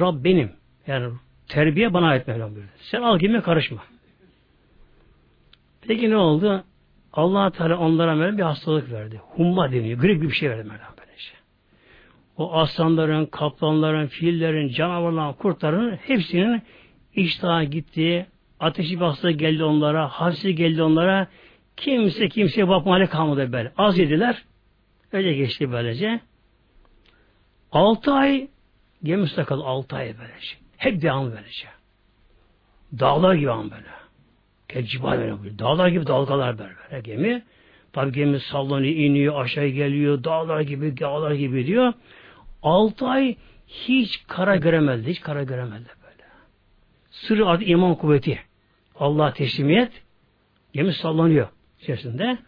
Rab 0.00 0.24
benim. 0.24 0.52
Yani 0.86 1.12
terbiye 1.48 1.94
bana 1.94 2.08
ait 2.08 2.28
Mevlam 2.28 2.50
buyuruyor. 2.50 2.74
Sen 2.80 3.02
al 3.02 3.18
gemiye 3.18 3.40
karışma. 3.40 3.82
Peki 5.88 6.10
ne 6.10 6.16
oldu? 6.16 6.64
allah 7.12 7.50
Teala 7.50 7.78
onlara 7.78 8.18
böyle 8.18 8.38
bir 8.38 8.42
hastalık 8.42 8.92
verdi. 8.92 9.20
Humma 9.24 9.72
deniyor. 9.72 9.98
Grip 9.98 10.22
bir 10.22 10.30
şey 10.30 10.50
verdi 10.50 10.62
Mevlam 10.62 10.94
böylece. 10.98 11.30
O 12.36 12.54
aslanların, 12.54 13.26
kaplanların, 13.26 14.06
fillerin, 14.06 14.68
canavarların, 14.68 15.32
kurtların 15.32 15.96
hepsinin 15.96 16.62
iştahı 17.14 17.64
gitti. 17.64 18.26
Ateşi 18.60 19.00
bastı 19.00 19.30
geldi 19.30 19.64
onlara. 19.64 20.08
Hapsi 20.08 20.54
geldi 20.54 20.82
onlara. 20.82 21.26
Kimse 21.76 22.28
kimseye 22.28 22.68
bakma 22.68 23.06
kalmadı 23.06 23.52
böyle. 23.52 23.72
Az 23.76 23.98
yediler. 23.98 24.44
Öyle 25.12 25.32
geçti 25.32 25.72
böylece. 25.72 26.20
Altı 27.72 28.12
ay 28.12 28.48
gemi 29.02 29.28
kaldı. 29.34 29.64
Altı 29.64 29.96
ay 29.96 30.14
böylece. 30.18 30.56
Hep 30.76 31.02
devam 31.02 31.32
böylece. 31.32 31.68
Dağlar 32.98 33.34
gibi 33.34 33.50
an 33.50 33.70
böyle. 33.70 33.88
Kecibal 34.68 35.18
böyle. 35.18 35.58
Dağlar 35.58 35.88
gibi 35.88 36.06
dalgalar 36.06 36.58
böyle, 36.58 36.74
böyle 36.90 37.00
gemi. 37.00 37.44
Tabi 37.92 38.12
gemi 38.12 38.40
sallanıyor, 38.40 38.96
iniyor, 38.96 39.44
aşağı 39.44 39.66
geliyor. 39.66 40.24
Dağlar 40.24 40.60
gibi, 40.60 41.00
dağlar 41.00 41.32
gibi 41.32 41.66
diyor. 41.66 41.92
Altı 42.62 43.06
ay 43.06 43.36
hiç 43.66 44.24
kara 44.28 44.56
göremezdi. 44.56 45.10
Hiç 45.10 45.20
kara 45.20 45.42
göremezdi 45.42 45.88
böyle. 46.02 46.24
Sırrı 47.10 47.48
adı 47.48 47.64
iman 47.64 47.94
kuvveti. 47.94 48.38
Allah 48.98 49.32
teslimiyet. 49.32 49.92
Gemi 50.72 50.92
sallanıyor 50.92 51.48
içerisinde. 51.80 52.38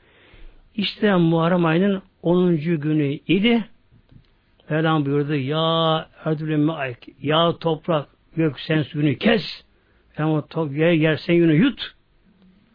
İşte 0.75 1.17
Muharrem 1.17 1.65
ayının 1.65 2.03
10. 2.23 2.57
günü 2.57 3.05
idi. 3.07 3.65
Mevlam 4.71 5.07
buyurdu 5.07 5.35
ya 5.35 6.09
erdülüm 6.25 6.71
ya 7.23 7.59
toprak 7.59 8.09
gök 8.37 8.61
sen 8.61 8.83
suyunu 8.83 9.19
kes. 9.19 9.65
Ama 10.19 10.47
top, 10.47 10.77
yer, 10.77 10.93
yer 10.93 11.17
sen 11.17 11.35
yunu 11.35 11.55
yut. 11.55 11.95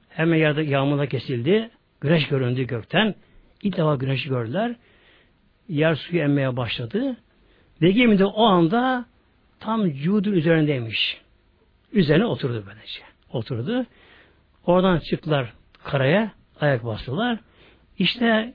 Hemen 0.09 0.37
yerde 0.37 0.61
yağmurla 0.61 1.05
kesildi. 1.05 1.69
Güneş 2.01 2.27
göründü 2.27 2.63
gökten. 2.63 3.15
İlk 3.63 3.77
defa 3.77 3.95
güneşi 3.95 4.29
gördüler. 4.29 4.75
Yer 5.69 5.95
suyu 5.95 6.21
emmeye 6.21 6.57
başladı. 6.57 7.17
Ve 7.81 7.91
gemi 7.91 8.19
de 8.19 8.25
o 8.25 8.43
anda 8.43 9.05
tam 9.59 9.91
Cud'un 9.91 10.31
üzerindeymiş. 10.31 11.21
Üzerine 11.93 12.25
oturdu 12.25 12.63
böylece. 12.67 13.01
Oturdu. 13.31 13.85
Oradan 14.65 14.99
çıktılar 14.99 15.53
karaya. 15.83 16.31
Ayak 16.61 16.85
bastılar. 16.85 17.39
İşte 17.99 18.53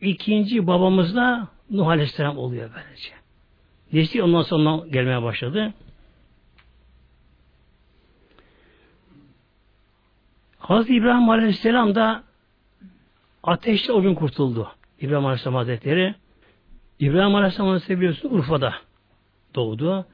ikinci 0.00 0.66
babamız 0.66 1.16
da 1.16 1.48
Nuh 1.70 1.88
Aleyhisselam 1.88 2.38
oluyor 2.38 2.70
böylece. 2.74 3.10
Nesli 3.92 4.22
ondan 4.22 4.42
sonra 4.42 4.86
gelmeye 4.86 5.22
başladı. 5.22 5.74
Hazreti 10.58 10.94
İbrahim 10.94 11.30
Aleyhisselam 11.30 11.94
da 11.94 12.24
ateşte 13.42 13.92
o 13.92 14.02
gün 14.02 14.14
kurtuldu. 14.14 14.68
İbrahim 15.00 15.26
Aleyhisselam 15.26 15.54
Hazretleri 15.54 16.14
İbrahim 16.98 17.34
Aleyhisselam 17.34 17.70
Hazretleri 17.70 17.98
biliyorsun 17.98 18.30
Urfa'da 18.30 18.74
doğdu. 19.54 20.06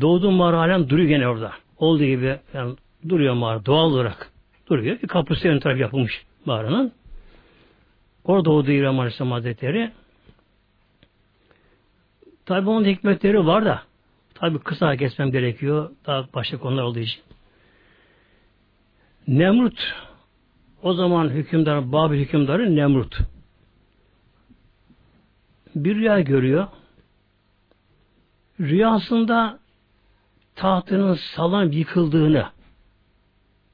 Doğduğu 0.00 0.30
mağara 0.30 0.58
halen 0.58 0.88
duruyor 0.88 1.08
gene 1.08 1.28
orada. 1.28 1.52
Olduğu 1.78 2.04
gibi 2.04 2.38
yani 2.54 2.74
duruyor 3.08 3.34
mağara 3.34 3.66
doğal 3.66 3.90
olarak 3.92 4.32
duruyor. 4.68 5.02
Bir 5.02 5.08
kapısı 5.08 5.48
ön 5.48 5.58
taraf 5.58 5.78
yapılmış 5.78 6.24
mağaranın. 6.44 6.92
Orada 8.24 8.44
doğdu 8.44 8.70
İbrahim 8.70 8.98
Aleyhisselam 8.98 9.32
Hazretleri. 9.32 9.90
Tabi 12.46 12.70
onun 12.70 12.84
hikmetleri 12.84 13.46
var 13.46 13.64
da 13.64 13.82
tabi 14.34 14.58
kısa 14.58 14.96
kesmem 14.96 15.30
gerekiyor. 15.30 15.90
Daha 16.06 16.26
başka 16.34 16.58
konular 16.58 16.82
olduğu 16.82 16.98
için. 16.98 17.22
Nemrut 19.28 19.94
o 20.82 20.94
zaman 20.94 21.28
hükümdar, 21.28 21.92
Babil 21.92 22.18
hükümdarı 22.18 22.76
Nemrut. 22.76 23.18
Bir 25.74 25.96
rüya 25.96 26.20
görüyor. 26.20 26.66
Rüyasında 28.60 29.58
tahtının 30.54 31.18
salan 31.36 31.70
yıkıldığını 31.70 32.48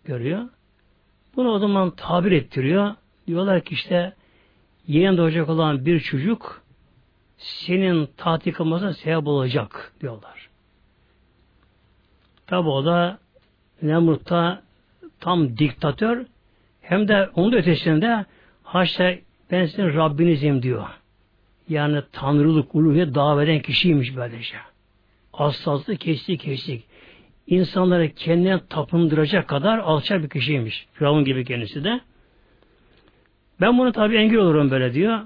görüyor. 0.04 0.48
Bunu 1.36 1.50
o 1.50 1.58
zaman 1.58 1.90
tabir 1.90 2.32
ettiriyor. 2.32 2.94
Diyorlar 3.26 3.60
ki 3.60 3.74
işte 3.74 4.14
yeni 4.86 5.16
doğacak 5.16 5.48
olan 5.48 5.86
bir 5.86 6.00
çocuk 6.00 6.59
senin 7.40 8.08
taht 8.16 8.46
yıkılmasına 8.46 8.92
sebep 8.92 9.26
olacak 9.26 9.92
diyorlar. 10.00 10.48
Tabi 12.46 12.68
o 12.68 12.84
da 12.84 13.18
Nemrut'ta 13.82 14.62
tam 15.20 15.58
diktatör 15.58 16.26
hem 16.80 17.08
de 17.08 17.28
onun 17.34 17.52
da 17.52 17.56
ötesinde 17.56 18.24
haşa 18.62 19.14
ben 19.50 19.66
sizin 19.66 19.94
Rabbinizim 19.94 20.62
diyor. 20.62 20.86
Yani 21.68 22.02
tanrılık, 22.12 22.74
uluhiyet 22.74 23.14
davet 23.14 23.62
kişiymiş 23.62 24.16
böylece. 24.16 24.56
Hassaslı 25.32 25.96
kestik 25.96 26.40
kestik. 26.40 26.84
İnsanları 27.46 28.14
kendine 28.14 28.60
tapındıracak 28.68 29.48
kadar 29.48 29.78
alçak 29.78 30.22
bir 30.22 30.28
kişiymiş. 30.28 30.86
Firavun 30.92 31.24
gibi 31.24 31.44
kendisi 31.44 31.84
de. 31.84 32.00
Ben 33.60 33.78
bunu 33.78 33.92
tabi 33.92 34.16
engel 34.16 34.38
olurum 34.38 34.70
böyle 34.70 34.94
diyor. 34.94 35.20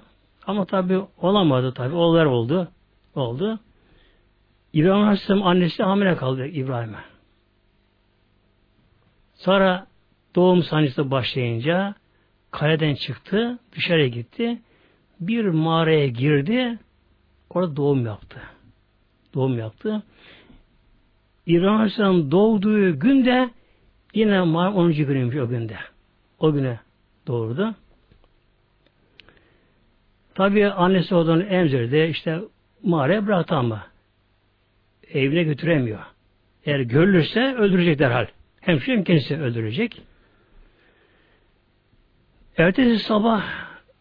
Ama 0.46 0.64
tabi 0.64 1.00
olamadı 1.18 1.74
tabi. 1.74 1.94
Oğullar 1.94 2.24
oldu. 2.24 2.68
Oldu. 3.14 3.60
İbrahim 4.72 5.02
Aleyhisselam 5.02 5.42
annesi 5.42 5.82
hamile 5.82 6.16
kaldı 6.16 6.46
İbrahim'e. 6.46 6.98
Sonra 9.34 9.86
doğum 10.34 10.62
sancısı 10.62 11.10
başlayınca 11.10 11.94
kaleden 12.50 12.94
çıktı, 12.94 13.58
dışarıya 13.72 14.08
gitti. 14.08 14.62
Bir 15.20 15.44
mağaraya 15.44 16.08
girdi, 16.08 16.78
orada 17.50 17.76
doğum 17.76 18.06
yaptı. 18.06 18.40
Doğum 19.34 19.58
yaptı. 19.58 20.02
İbrahim 21.46 21.76
Aleyhisselam 21.76 22.30
doğduğu 22.30 22.98
günde 22.98 23.50
yine 24.14 24.40
mağara 24.40 24.74
10. 24.74 24.92
günüymüş 24.92 25.36
o 25.36 25.48
günde. 25.48 25.76
O 26.38 26.52
güne 26.52 26.80
doğurdu. 27.26 27.74
Tabi 30.34 30.66
annesi 30.66 31.14
oradan 31.14 31.40
emzirdi, 31.40 32.08
işte 32.10 32.40
mağaraya 32.82 33.26
bıraktı 33.26 33.54
ama 33.54 33.86
evine 35.12 35.42
götüremiyor. 35.42 35.98
Eğer 36.64 36.80
görülürse 36.80 37.54
öldürecek 37.54 37.98
derhal. 37.98 38.26
Hemşire 38.60 38.96
hem 38.96 39.04
kendisi 39.04 39.40
öldürecek. 39.40 40.02
Ertesi 42.56 42.98
sabah 42.98 43.44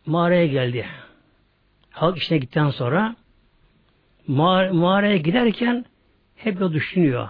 mağaraya 0.06 0.48
geldi. 0.48 0.86
Halk 1.90 2.18
işine 2.18 2.38
gittikten 2.38 2.70
sonra 2.70 3.16
mağara, 4.28 4.74
mağaraya 4.74 5.18
giderken 5.18 5.86
hep 6.36 6.62
o 6.62 6.74
düşünüyor. 6.74 7.30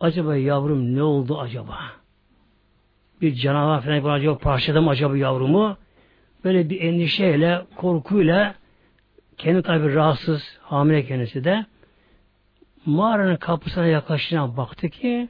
Acaba 0.00 0.36
yavrum 0.36 0.96
ne 0.96 1.02
oldu 1.02 1.40
acaba? 1.40 1.78
Bir 3.20 3.34
canavar 3.34 3.82
falan 3.82 4.04
bir 4.04 4.08
acaba 4.08 4.38
parçaladı 4.38 4.82
mı 4.82 4.90
acaba 4.90 5.16
yavrumu? 5.16 5.76
Böyle 6.44 6.70
bir 6.70 6.80
endişeyle, 6.80 7.66
korkuyla 7.76 8.54
kendi 9.38 9.62
tabi 9.62 9.94
rahatsız, 9.94 10.42
hamile 10.62 11.06
kendisi 11.06 11.44
de 11.44 11.66
mağaranın 12.86 13.36
kapısına 13.36 13.86
yaklaşına 13.86 14.56
baktı 14.56 14.88
ki 14.88 15.28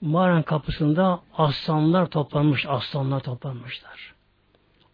mağaranın 0.00 0.42
kapısında 0.42 1.20
aslanlar 1.36 2.06
toplanmış, 2.06 2.66
aslanlar 2.68 3.20
toplanmışlar. 3.20 4.14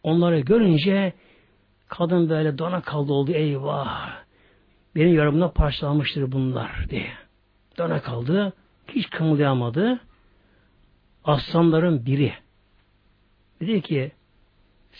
Onları 0.02 0.40
görünce 0.40 1.12
kadın 1.88 2.28
böyle 2.28 2.58
dona 2.58 2.80
kaldı 2.80 3.12
oldu 3.12 3.32
eyvah. 3.32 4.12
Benim 4.94 5.14
yorumumda 5.14 5.52
parçalanmıştır 5.52 6.32
bunlar 6.32 6.86
diye. 6.90 7.10
Dona 7.78 8.02
kaldı. 8.02 8.52
Hiç 8.88 9.10
kımıldayamadı. 9.10 10.00
Aslanların 11.24 12.06
biri. 12.06 12.32
Dedi 13.60 13.82
ki 13.82 14.12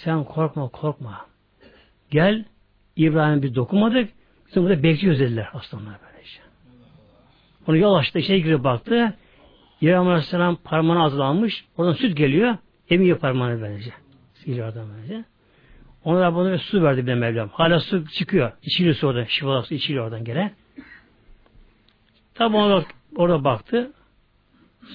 sen 0.05 0.25
korkma 0.25 0.69
korkma. 0.69 1.27
Gel 2.11 2.45
İbrahim 2.97 3.43
bir 3.43 3.55
dokunmadık. 3.55 4.11
Bizim 4.47 4.63
burada 4.63 4.83
bekliyoruz 4.83 5.21
dediler 5.21 5.51
aslanlar 5.53 5.95
böylece. 6.07 6.41
Onu 7.67 7.77
yol 7.77 7.95
açtı, 7.95 8.23
şey 8.23 8.43
girip 8.43 8.65
baktı. 8.65 9.15
İbrahim 9.81 10.09
Aleyhisselam 10.09 10.57
parmağına 10.57 11.05
azlanmış. 11.05 11.65
Oradan 11.77 11.93
süt 11.93 12.17
geliyor. 12.17 12.57
Emiyor 12.91 13.19
parmağını 13.19 13.61
böylece. 13.61 13.93
Oradan 14.49 14.87
böylece. 14.97 15.25
Ona 16.05 16.35
bana 16.37 16.59
su 16.59 16.83
verdi 16.83 17.07
bir 17.07 17.15
Mevlam. 17.15 17.49
Hala 17.49 17.81
su 17.81 18.09
çıkıyor. 18.09 18.53
İçiliyor 18.63 18.95
su 18.95 19.07
orada. 19.07 19.27
Şifalı 19.27 19.63
su 19.63 19.75
içiliyor 19.75 20.05
oradan 20.05 20.25
gene. 20.25 20.53
Tabi 22.35 22.57
ona 22.57 22.85
orada 23.17 23.45
baktı. 23.45 23.93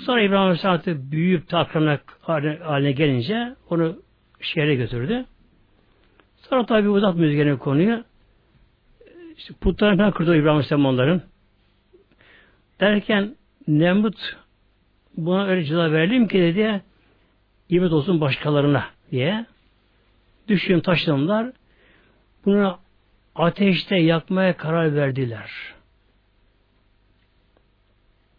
Sonra 0.05 0.21
İbrahim 0.21 0.41
Aleyhisselam 0.41 1.11
büyüyüp 1.11 1.49
takımına 1.49 1.99
haline 2.21 2.91
gelince 2.91 3.55
onu 3.69 4.03
şehre 4.45 4.75
götürdü. 4.75 5.25
Sonra 6.37 6.65
tabi 6.65 6.89
uzatmıyoruz 6.89 7.35
gene 7.35 7.55
konuyu. 7.57 8.03
İşte 9.37 9.53
putlarını 9.53 9.97
falan 9.97 10.11
kırdı 10.11 10.35
İbrahim 10.35 10.49
Aleyhisselam 10.49 10.85
onların. 10.85 11.21
Derken 12.79 13.35
Nemrut 13.67 14.37
buna 15.17 15.45
öyle 15.47 15.63
ceza 15.63 15.91
verelim 15.91 16.27
ki 16.27 16.39
dedi 16.39 16.81
İbret 17.69 17.91
olsun 17.91 18.21
başkalarına 18.21 18.85
diye 19.11 19.45
Düşün 20.47 20.79
taşınlar. 20.79 21.51
Bunu 22.45 22.79
ateşte 23.35 23.95
yakmaya 23.95 24.57
karar 24.57 24.95
verdiler. 24.95 25.51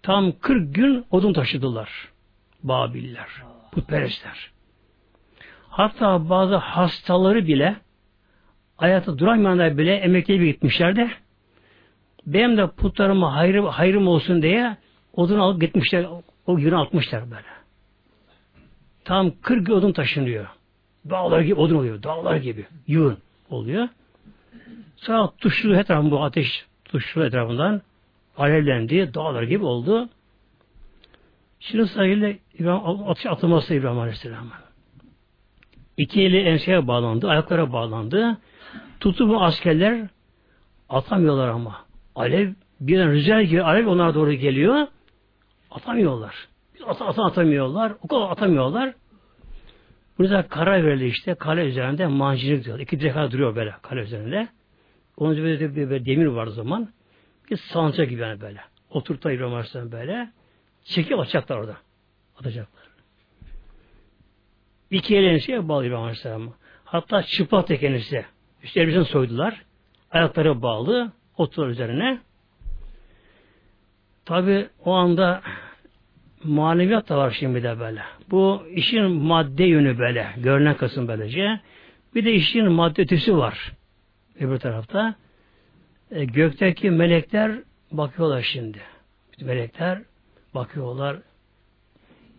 Tam 0.03 0.33
40 0.41 0.75
gün 0.75 1.07
odun 1.11 1.33
taşıdılar. 1.33 2.09
Babiller, 2.63 3.29
putperestler. 3.73 4.54
Hatta 5.77 6.29
bazı 6.29 6.57
hastaları 6.57 7.47
bile 7.47 7.77
ayakta 8.79 9.19
duramayanlar 9.19 9.79
bile 9.79 9.95
emekliye 9.95 10.47
gitmişler 10.47 10.97
de 10.97 11.11
benim 12.27 12.57
de 12.57 12.67
putlarıma 12.67 13.37
hayrım, 13.37 13.67
hayrım 13.67 14.09
olsun 14.09 14.43
diye 14.43 14.77
odun 15.13 15.39
alıp 15.39 15.61
gitmişler. 15.61 16.07
O 16.47 16.59
yığını 16.59 16.81
atmışlar 16.81 17.31
böyle. 17.31 17.47
Tam 19.05 19.33
40 19.43 19.71
odun 19.71 19.93
taşınıyor. 19.93 20.47
Dağlar 21.11 21.41
gibi 21.41 21.61
odun 21.61 21.77
oluyor. 21.77 22.03
Dağlar 22.03 22.37
gibi. 22.37 22.67
Yığın 22.87 23.19
oluyor. 23.51 23.89
Sonra 24.97 25.31
tuşlu 25.39 25.77
etrafından 25.77 26.11
bu 26.11 26.25
ateş 26.25 26.67
tuşlu 26.85 27.25
etrafından 27.25 27.83
alevlendi. 28.37 29.15
Dağlar 29.15 29.43
gibi 29.43 29.65
oldu. 29.65 30.09
Şimdi 31.61 31.87
sayıyla 31.87 32.33
İbrahim, 32.59 33.09
atış 33.09 33.27
atılması 33.27 33.75
İbrahim 33.75 33.99
Aleyhisselam'ın. 33.99 34.64
İki 35.97 36.23
eli 36.23 36.39
enseye 36.39 36.87
bağlandı, 36.87 37.29
ayaklara 37.29 37.73
bağlandı. 37.73 38.37
Tutup 39.01 39.43
askerler 39.43 40.09
atamıyorlar 40.89 41.49
ama. 41.49 41.77
Alev 42.15 42.53
birden 42.81 43.11
rüzgar 43.11 43.41
gibi 43.41 43.63
alev 43.63 43.87
onlara 43.87 44.15
doğru 44.15 44.33
geliyor. 44.33 44.87
Atamıyorlar. 45.71 46.49
At, 46.87 47.03
at, 47.03 47.19
atamıyorlar. 47.19 47.93
O 48.03 48.09
kadar 48.09 48.31
atamıyorlar. 48.31 48.95
Burada 50.19 50.49
karar 50.49 50.85
verildi 50.85 51.05
işte. 51.05 51.35
Kale 51.35 51.65
üzerinde 51.65 52.07
mancınık 52.07 52.65
diyor. 52.65 52.79
İki 52.79 53.01
direk 53.01 53.33
duruyor 53.33 53.57
böyle 53.57 53.75
kale 53.83 54.01
üzerinde. 54.01 54.49
Onun 55.17 55.35
üzerinde 55.35 55.77
bir, 55.77 55.91
bir 55.91 56.07
demir 56.07 56.27
var 56.27 56.47
zaman. 56.47 56.89
Bir 57.51 57.57
sanca 57.57 58.05
gibi 58.05 58.21
yani 58.23 58.41
böyle. 58.41 58.61
Oturtta 58.91 59.33
İbrahim 59.33 59.53
Aleyhisselam 59.53 59.93
böyle. 59.93 60.31
Çekip 60.85 61.19
atacaklar 61.19 61.57
orada. 61.57 61.77
Atacaklar. 62.41 62.84
İki 64.95 65.17
elini 65.17 65.41
şeye 65.41 65.69
bağlı 65.69 65.87
İbrahim 65.87 66.03
Aleyhisselam. 66.03 66.53
Hatta 66.85 67.23
çıplak 67.23 67.67
tek 67.67 67.81
kendisi. 67.81 68.25
İşte 68.63 68.81
elbisini 68.81 69.05
soydular. 69.05 69.65
Ayakları 70.11 70.63
bağlı. 70.63 71.13
Oturlar 71.37 71.69
üzerine. 71.69 72.19
Tabi 74.25 74.69
o 74.85 74.93
anda 74.93 75.43
maneviyat 76.45 77.09
da 77.09 77.17
var 77.17 77.31
şimdi 77.31 77.63
de 77.63 77.81
böyle. 77.81 78.03
Bu 78.31 78.63
işin 78.71 79.11
madde 79.11 79.65
yönü 79.65 79.99
böyle. 79.99 80.29
Görünen 80.37 80.77
kısım 80.77 81.09
böylece. 81.09 81.61
Bir 82.15 82.25
de 82.25 82.33
işin 82.33 82.73
madde 82.73 83.03
ötesi 83.03 83.37
var. 83.37 83.73
Öbür 84.41 84.59
tarafta. 84.59 85.15
E, 86.11 86.25
gökteki 86.25 86.91
melekler 86.91 87.59
bakıyorlar 87.93 88.43
şimdi. 88.43 88.79
Melekler 89.41 90.03
bakıyorlar. 90.55 91.17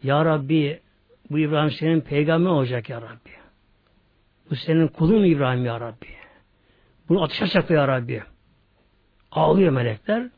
Ya 0.04 0.26
Rabbi 0.26 0.85
bu 1.30 1.40
İbrahim 1.40 1.72
senin 1.72 2.02
peygamber 2.02 2.50
olacak 2.50 2.90
ya 2.90 3.02
Rabbi. 3.02 3.30
Bu 4.50 4.56
senin 4.56 4.88
kulun 4.88 5.24
İbrahim 5.24 5.66
ya 5.66 5.80
Rabbi. 5.80 6.08
Bunu 7.10 7.24
ateş 7.24 7.42
açacak 7.42 7.70
ya 7.70 7.88
Rabbi. 7.88 8.24
Ağlıyor 9.32 9.72
melekler. 9.72 10.30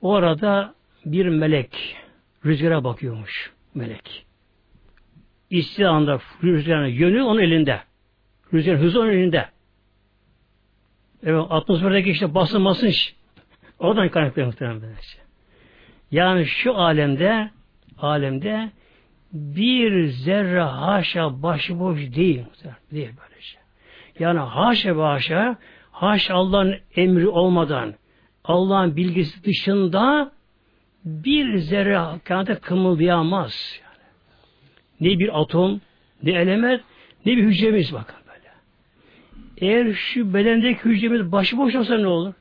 O 0.00 0.14
arada 0.14 0.74
bir 1.04 1.28
melek 1.28 1.96
rüzgara 2.44 2.84
bakıyormuş 2.84 3.52
melek. 3.74 4.26
İstediği 5.50 5.88
anda 5.88 6.20
rüzgarın 6.42 6.86
yönü 6.86 7.22
onun 7.22 7.40
elinde. 7.40 7.80
Rüzgarın 8.54 8.78
hızı 8.78 9.00
onun 9.00 9.10
elinde. 9.10 9.48
Evet, 11.22 11.44
atmosferdeki 11.50 12.10
işte 12.10 12.34
basın 12.34 12.64
basınç 12.64 13.14
oradan 13.78 14.08
kaynaklı 14.08 14.46
muhtemelen. 14.46 14.94
Yani 16.10 16.46
şu 16.46 16.76
alemde 16.76 17.50
alemde 17.98 18.70
bir 19.32 20.06
zerre 20.06 20.60
haşa 20.60 21.42
başıboş 21.42 21.98
değil. 21.98 22.44
Değil 22.92 23.10
böylece. 23.20 23.58
Yani 24.18 24.38
haşa 24.38 24.96
ve 24.96 25.02
haşa 25.02 25.56
haşa 25.92 26.34
Allah'ın 26.34 26.76
emri 26.96 27.28
olmadan 27.28 27.94
Allah'ın 28.44 28.96
bilgisi 28.96 29.44
dışında 29.44 30.32
bir 31.04 31.58
zerre 31.58 32.18
kainata 32.24 32.60
kımıldayamaz. 32.60 33.80
Yani. 33.82 35.10
Ne 35.12 35.18
bir 35.18 35.40
atom, 35.40 35.80
ne 36.22 36.30
element, 36.30 36.80
ne 37.26 37.36
bir 37.36 37.44
hücremiz 37.44 37.92
bakın 37.92 38.16
böyle. 38.28 38.52
Eğer 39.56 39.92
şu 39.92 40.34
bedendeki 40.34 40.84
hücremiz 40.84 41.32
başıboş 41.32 41.74
olsa 41.74 41.98
ne 41.98 42.06
olur? 42.06 42.34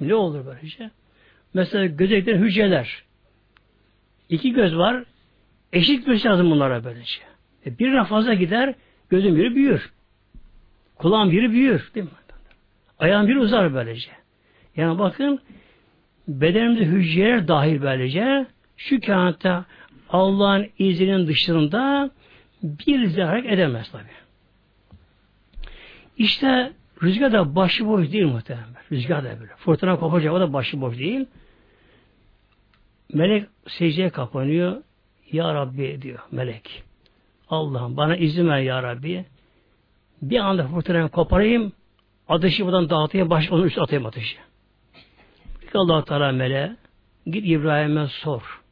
Ne 0.00 0.14
olur 0.14 0.46
böylece? 0.46 0.90
Mesela 1.54 1.86
gözekten 1.86 2.38
hücreler. 2.38 3.04
İki 4.28 4.52
göz 4.52 4.76
var. 4.76 5.04
Eşit 5.74 6.06
göz 6.06 6.26
lazım 6.26 6.50
bunlara 6.50 6.84
böylece. 6.84 7.20
E 7.66 7.78
birine 7.78 8.04
fazla 8.04 8.34
gider, 8.34 8.74
gözün 9.08 9.36
biri 9.36 9.54
büyür. 9.54 9.92
Kulağın 10.96 11.30
biri 11.30 11.50
büyür. 11.50 11.90
Değil 11.94 12.06
mi? 12.06 12.12
Ayağın 12.98 13.28
biri 13.28 13.38
uzar 13.38 13.74
böylece. 13.74 14.10
Yani 14.76 14.98
bakın 14.98 15.40
bedenimizde 16.28 16.84
hücreler 16.84 17.48
dahil 17.48 17.82
böylece 17.82 18.46
şu 18.76 19.00
kainatta 19.00 19.64
Allah'ın 20.08 20.66
izinin 20.78 21.26
dışında 21.26 22.10
bir 22.62 23.06
zarar 23.06 23.44
edemez 23.44 23.90
tabi. 23.90 24.02
İşte 26.16 26.72
rüzgar 27.02 27.32
da 27.32 27.56
başıboş 27.56 28.12
değil 28.12 28.26
muhtemelen. 28.26 28.66
Rüzgar 28.92 29.24
da 29.24 29.40
böyle. 29.40 29.56
Fırtına 29.56 29.98
kopacak 29.98 30.32
o 30.32 30.40
da 30.40 30.52
başıboş 30.52 30.98
değil. 30.98 31.26
Melek 33.12 33.46
secdeye 33.68 34.10
kapanıyor. 34.10 34.82
Ya 35.34 35.54
Rabbi 35.54 36.02
diyor 36.02 36.18
melek. 36.30 36.82
Allah'ım 37.48 37.96
bana 37.96 38.16
izin 38.16 38.48
ver 38.48 38.58
ya 38.58 38.82
Rabbi. 38.82 39.24
Bir 40.22 40.38
anda 40.38 40.68
fırtınayı 40.68 41.08
koparayım. 41.08 41.72
Ateşi 42.28 42.66
buradan 42.66 42.90
dağıtayım. 42.90 43.30
Baş, 43.30 43.50
onun 43.50 43.64
üstüne 43.64 43.84
atayım 43.84 44.06
ateşi. 44.06 44.36
allah 45.74 46.04
Teala 46.04 46.32
mele 46.32 46.76
git 47.26 47.46
İbrahim'e 47.46 48.06
sor. 48.06 48.62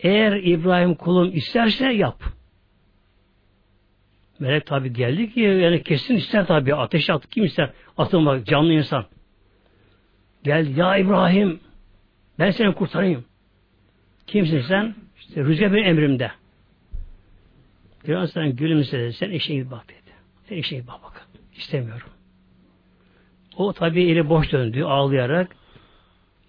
Eğer 0.00 0.32
İbrahim 0.32 0.94
kulum 0.94 1.30
isterse 1.34 1.92
yap. 1.92 2.22
Melek 4.38 4.66
tabi 4.66 4.92
geldi 4.92 5.32
ki 5.32 5.40
yani 5.40 5.82
kesin 5.82 6.14
ister 6.14 6.46
tabi 6.46 6.74
ateş 6.74 7.10
at 7.10 7.30
kim 7.30 7.44
ister 7.44 7.70
atılmak 7.98 8.46
canlı 8.46 8.72
insan. 8.72 9.04
Gel 10.44 10.76
ya 10.76 10.96
İbrahim 10.96 11.60
ben 12.38 12.50
seni 12.50 12.74
kurtarayım. 12.74 13.24
Kimsin 14.26 14.60
sen? 14.60 15.05
İşte 15.28 15.44
rüzgar 15.44 15.72
benim 15.72 15.84
emrimde. 15.84 16.30
Sen 18.06 18.56
gülümsedi. 18.56 19.12
Sen 19.12 19.30
işe 19.30 19.54
git 19.54 19.70
bak 19.70 19.88
dedi. 19.88 20.12
Sen 20.48 20.56
işe 20.56 20.76
git 20.76 20.86
bak 20.88 21.02
bak. 21.02 21.28
İstemiyorum. 21.56 22.08
O 23.56 23.72
tabi 23.72 24.10
eli 24.10 24.28
boş 24.28 24.52
döndü 24.52 24.82
ağlayarak. 24.82 25.56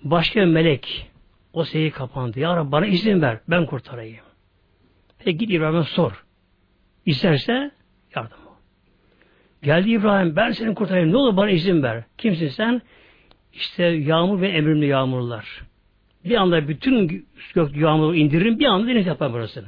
Başka 0.04 0.40
bir 0.40 0.46
melek 0.46 1.12
o 1.54 1.64
seyi 1.64 1.92
kapandı. 1.92 2.40
Ya 2.40 2.56
Rabbi 2.56 2.72
bana 2.72 2.86
izin 2.86 3.22
ver. 3.22 3.40
Ben 3.48 3.66
kurtarayım. 3.66 4.26
Peki 5.20 5.38
git 5.38 5.52
İbrahim'e 5.52 5.84
sor. 5.84 6.26
İsterse 7.06 7.72
yardım 8.16 8.38
ol. 8.48 8.54
Geldi 9.64 9.92
İbrahim 9.92 10.36
ben 10.36 10.52
seni 10.52 10.76
kurtarayım. 10.76 11.12
Ne 11.12 11.18
olur 11.18 11.38
bana 11.38 11.50
izin 11.50 11.84
ver. 11.84 12.04
Kimsin 12.18 12.48
sen? 12.48 12.82
İşte 13.54 13.84
yağmur 13.84 14.42
ve 14.42 14.50
emrimli 14.50 14.86
yağmurlar. 14.86 15.64
Bir 16.30 16.36
anda 16.36 16.68
bütün 16.68 17.26
gök 17.54 17.76
yağmuru 17.76 18.16
indiririm, 18.16 18.60
bir 18.60 18.66
anda 18.66 18.88
deniz 18.88 19.08
yapar 19.08 19.34
burasını. 19.34 19.68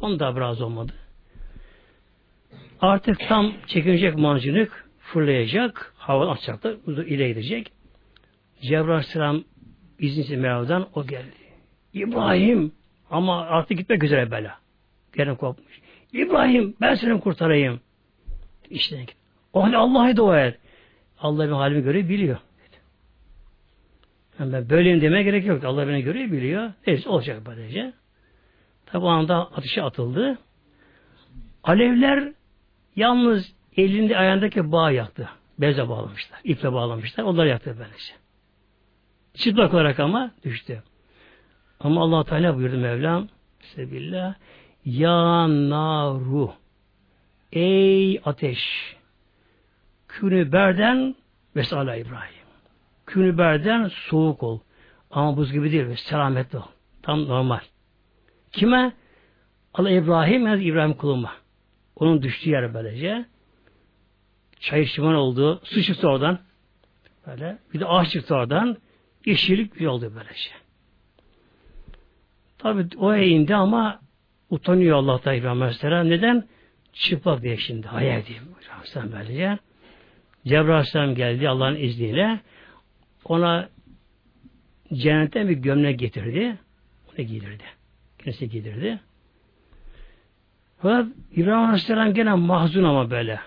Onu 0.00 0.20
da 0.20 0.36
biraz 0.36 0.60
olmadı. 0.60 0.92
Artık 2.80 3.20
tam 3.28 3.52
çekilecek 3.66 4.18
mancınık 4.18 4.88
fırlayacak, 4.98 5.94
hava 5.98 6.30
atacaklar, 6.30 6.72
ile 7.06 7.28
gidecek. 7.28 7.72
Cebrail 8.62 8.90
Aleyhisselam 8.90 9.44
izinsiz 9.98 10.38
Mevla'dan 10.38 10.88
o 10.94 11.06
geldi. 11.06 11.32
İbrahim 11.94 12.72
ama 13.10 13.40
artık 13.40 13.78
gitmek 13.78 14.04
üzere 14.04 14.30
bela. 14.30 14.58
Gene 15.16 15.34
kopmuş. 15.34 15.80
İbrahim 16.12 16.74
ben 16.80 16.94
seni 16.94 17.20
kurtarayım. 17.20 17.80
İşte 18.70 19.06
o 19.52 19.62
halde 19.62 19.76
Allah'a 19.76 20.16
dua 20.16 20.40
et. 20.40 20.58
Allah 21.20 21.44
benim 21.44 21.54
halimi 21.54 21.82
göre 21.82 22.08
biliyor. 22.08 22.38
Yani 24.38 24.52
ben 24.52 24.70
böyleyim 24.70 25.00
demeye 25.00 25.22
gerek 25.22 25.46
yok. 25.46 25.64
Allah 25.64 25.88
beni 25.88 26.02
görüyor, 26.02 26.32
biliyor. 26.32 26.72
Neyse 26.86 27.08
olacak 27.08 27.42
böylece. 27.46 27.92
Tabi 28.86 29.04
o 29.04 29.08
anda 29.08 29.52
ateşe 29.52 29.82
atıldı. 29.82 30.38
Alevler 31.64 32.32
yalnız 32.96 33.54
elinde 33.76 34.18
ayağındaki 34.18 34.72
bağ 34.72 34.90
yaktı. 34.90 35.28
Beze 35.58 35.88
bağlamışlar. 35.88 36.40
iple 36.44 36.72
bağlamışlar. 36.72 37.24
Onlar 37.24 37.46
yaktı 37.46 37.76
böylece. 37.78 38.14
Çıplak 39.34 39.74
olarak 39.74 40.00
ama 40.00 40.30
düştü. 40.44 40.82
Ama 41.80 42.02
allah 42.02 42.24
Teala 42.24 42.56
buyurdu 42.56 42.76
Mevlam 42.76 43.28
Sebillah 43.60 44.34
Ya 44.84 45.48
naru 45.48 46.52
Ey 47.52 48.20
ateş! 48.24 48.96
Künü 50.08 50.52
berden 50.52 51.14
vesala 51.56 51.96
İbrahim. 51.96 52.41
Künü 53.12 53.38
berden 53.38 53.88
soğuk 53.88 54.42
ol. 54.42 54.60
Ama 55.10 55.36
buz 55.36 55.52
gibi 55.52 55.72
değil. 55.72 55.96
Selametli 55.96 56.58
ol. 56.58 56.62
Tam 57.02 57.28
normal. 57.28 57.60
Kime? 58.52 58.92
Allah 59.74 59.90
İbrahim 59.90 60.46
yani 60.46 60.64
İbrahim 60.64 60.94
kuluma. 60.94 61.32
Onun 61.96 62.22
düştüğü 62.22 62.50
yer 62.50 62.74
böylece. 62.74 63.24
Çay 64.60 64.84
şiman 64.84 65.14
oldu. 65.14 65.60
Su 65.64 65.82
çıktı 65.82 66.08
oradan. 66.08 66.38
Böyle. 67.26 67.58
Bir 67.74 67.80
de 67.80 67.86
ağaç 67.86 68.10
çıktı 68.10 68.34
oradan. 68.34 68.76
Yeşillik 69.26 69.80
bir 69.80 69.86
oldu 69.86 70.12
böylece. 70.14 70.50
Tabi 72.58 72.86
o 72.96 73.16
indi 73.16 73.54
ama 73.54 74.00
utanıyor 74.50 74.96
Allah'ta 74.96 75.34
İbrahim 75.34 75.62
Aleyhisselam. 75.62 76.10
Neden? 76.10 76.48
Çıplak 76.92 77.42
diye 77.42 77.56
şimdi. 77.56 77.86
Hayal 77.86 78.26
diyeyim. 78.26 78.48
Aleyhisselam 78.72 79.12
böylece. 79.12 79.58
Cebrail 80.46 81.16
geldi 81.16 81.48
Allah'ın 81.48 81.76
izniyle. 81.76 82.40
Ona 83.24 83.68
cennetten 84.92 85.48
bir 85.48 85.56
gömlek 85.56 85.98
getirdi. 85.98 86.58
Onu 87.08 87.26
giydirdi. 87.26 87.64
Kendisi 88.18 88.50
giydirdi. 88.50 89.00
Fakat 90.78 91.06
İbrahim 91.36 91.64
Aleyhisselam 91.64 92.14
gene 92.14 92.34
mahzun 92.34 92.84
ama 92.84 93.10
böyle. 93.10 93.40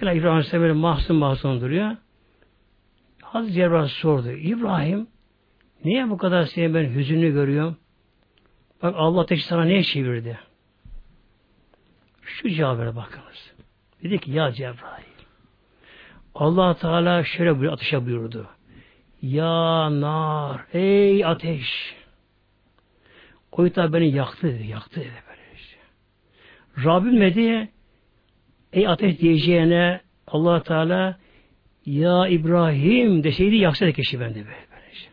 Gene 0.00 0.16
İbrahim 0.16 0.32
Aleyhisselam 0.32 0.62
böyle 0.62 0.72
mahzun 0.72 1.16
mahzun 1.16 1.60
duruyor. 1.60 1.96
Hazreti 3.22 3.54
Cebrail 3.54 3.88
sordu. 3.88 4.30
İbrahim 4.30 5.06
niye 5.84 6.10
bu 6.10 6.18
kadar 6.18 6.44
seni 6.44 6.74
ben 6.74 6.94
hüzünlü 6.94 7.32
görüyorum? 7.32 7.76
Bak 8.82 8.94
Allah 8.98 9.26
tek 9.26 9.40
sana 9.40 9.64
niye 9.64 9.82
çevirdi? 9.82 10.38
Şu 12.22 12.50
cevabına 12.50 12.96
bakınız. 12.96 13.52
Dedi 14.02 14.18
ki 14.18 14.30
ya 14.30 14.52
Cebrail 14.52 15.12
allah 16.34 16.74
Teala 16.74 17.24
şöyle 17.24 17.58
buyur, 17.58 17.72
ateşe 17.72 18.06
buyurdu. 18.06 18.48
Ya 19.22 20.00
nar, 20.00 20.60
ey 20.72 21.24
ateş. 21.24 21.94
O 23.52 23.64
da 23.64 23.92
beni 23.92 24.12
yaktı 24.12 24.46
dedi, 24.46 24.66
yaktı 24.66 25.00
dedi 25.00 25.12
böyle 25.28 25.40
işte. 25.54 25.76
Rabbim 26.84 27.20
dedi, 27.20 27.68
ey 28.72 28.88
ateş 28.88 29.20
diyeceğine 29.20 30.00
allah 30.26 30.62
Teala 30.62 31.18
ya 31.86 32.28
İbrahim 32.28 33.24
deseydi 33.24 33.56
yaksaydı 33.56 33.92
kişi 33.92 34.20
bende 34.20 34.34
böyle. 34.34 34.46
böyle 34.46 34.92
işte. 34.92 35.10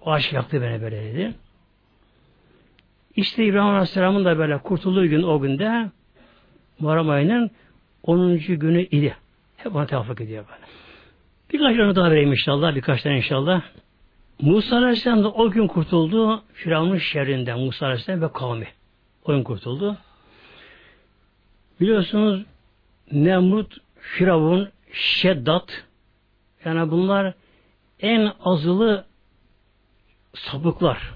O 0.00 0.10
aşk 0.12 0.32
yaktı 0.32 0.62
beni 0.62 0.82
böyle 0.82 1.04
dedi. 1.04 1.34
İşte 3.16 3.44
İbrahim 3.44 3.70
Aleyhisselam'ın 3.70 4.24
da 4.24 4.38
böyle 4.38 4.58
kurtulduğu 4.58 5.06
gün 5.06 5.22
o 5.22 5.40
günde 5.40 5.90
Muharrem 6.78 7.10
ayının 7.10 7.50
10. 8.02 8.38
günü 8.38 8.82
idi. 8.82 9.16
Hep 9.56 9.76
ona 9.76 9.86
tevafuk 9.86 10.20
ediyor 10.20 10.44
böyle. 10.48 10.63
Birkaç 11.54 11.76
tane 11.76 11.94
daha 11.94 12.10
vereyim 12.10 12.32
inşallah. 12.32 12.74
Birkaç 12.74 13.02
tane 13.02 13.16
inşallah. 13.16 13.62
Musa 14.40 14.76
Aleyhisselam 14.76 15.24
da 15.24 15.32
o 15.32 15.50
gün 15.50 15.66
kurtuldu 15.66 16.42
Firavun'un 16.52 16.98
şerrinden 16.98 17.60
Musa 17.60 17.86
Aleyhisselam 17.86 18.22
ve 18.22 18.32
kavmi. 18.32 18.68
O 19.24 19.32
gün 19.32 19.42
kurtuldu. 19.42 19.96
Biliyorsunuz 21.80 22.42
Nemrut, 23.12 23.76
Firavun, 23.96 24.68
Şeddat 24.92 25.84
yani 26.64 26.90
bunlar 26.90 27.34
en 28.00 28.32
azılı 28.44 29.04
sapıklar. 30.34 31.10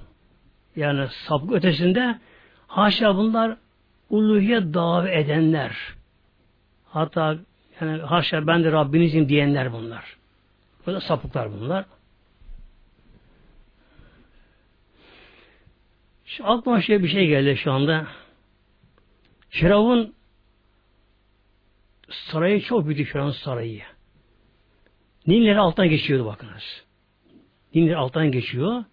Yani 0.77 1.09
sapık 1.09 1.53
ötesinde 1.53 2.19
haşa 2.67 3.17
bunlar 3.17 3.57
uluhiye 4.11 4.75
davet 4.75 5.25
edenler. 5.25 5.77
Hatta 6.87 7.37
yani 7.81 8.03
haşa 8.03 8.47
ben 8.47 8.65
de 8.65 8.73
Rabbinizim 8.73 9.29
diyenler 9.29 9.73
bunlar. 9.73 10.18
Böyle 10.87 11.01
sapıklar 11.01 11.53
bunlar. 11.53 11.85
Şu 16.25 16.47
aklıma 16.47 16.83
şey 16.83 17.03
bir 17.03 17.09
şey 17.09 17.29
geldi 17.29 17.57
şu 17.57 17.73
anda. 17.73 18.07
Firavun 19.49 20.15
sarayı 22.11 22.61
çok 22.63 22.87
büyüdü 22.87 23.05
Firavun 23.05 23.31
sarayı. 23.31 23.83
Nilleri 25.27 25.59
alttan 25.59 25.89
geçiyordu 25.89 26.27
bakınız. 26.27 26.85
Nilleri 27.75 27.97
alttan 27.97 28.33
geçiyor. 28.33 28.85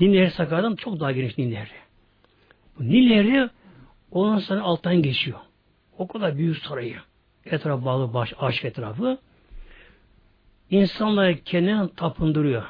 Nilleri 0.00 0.30
Sakarya'dan 0.30 0.76
çok 0.76 1.00
daha 1.00 1.12
geniş 1.12 1.38
Nilleri. 1.38 1.68
Nilleri 2.80 3.50
onun 4.10 4.38
sonra 4.38 4.62
alttan 4.62 5.02
geçiyor. 5.02 5.38
O 5.98 6.08
kadar 6.08 6.38
büyük 6.38 6.56
sarayı. 6.56 6.96
Etraf 7.44 7.84
bağlı 7.84 8.14
baş, 8.14 8.32
aşk 8.38 8.64
etrafı. 8.64 9.18
İnsanları 10.72 11.44
kendine 11.44 11.88
tapındırıyor. 11.96 12.62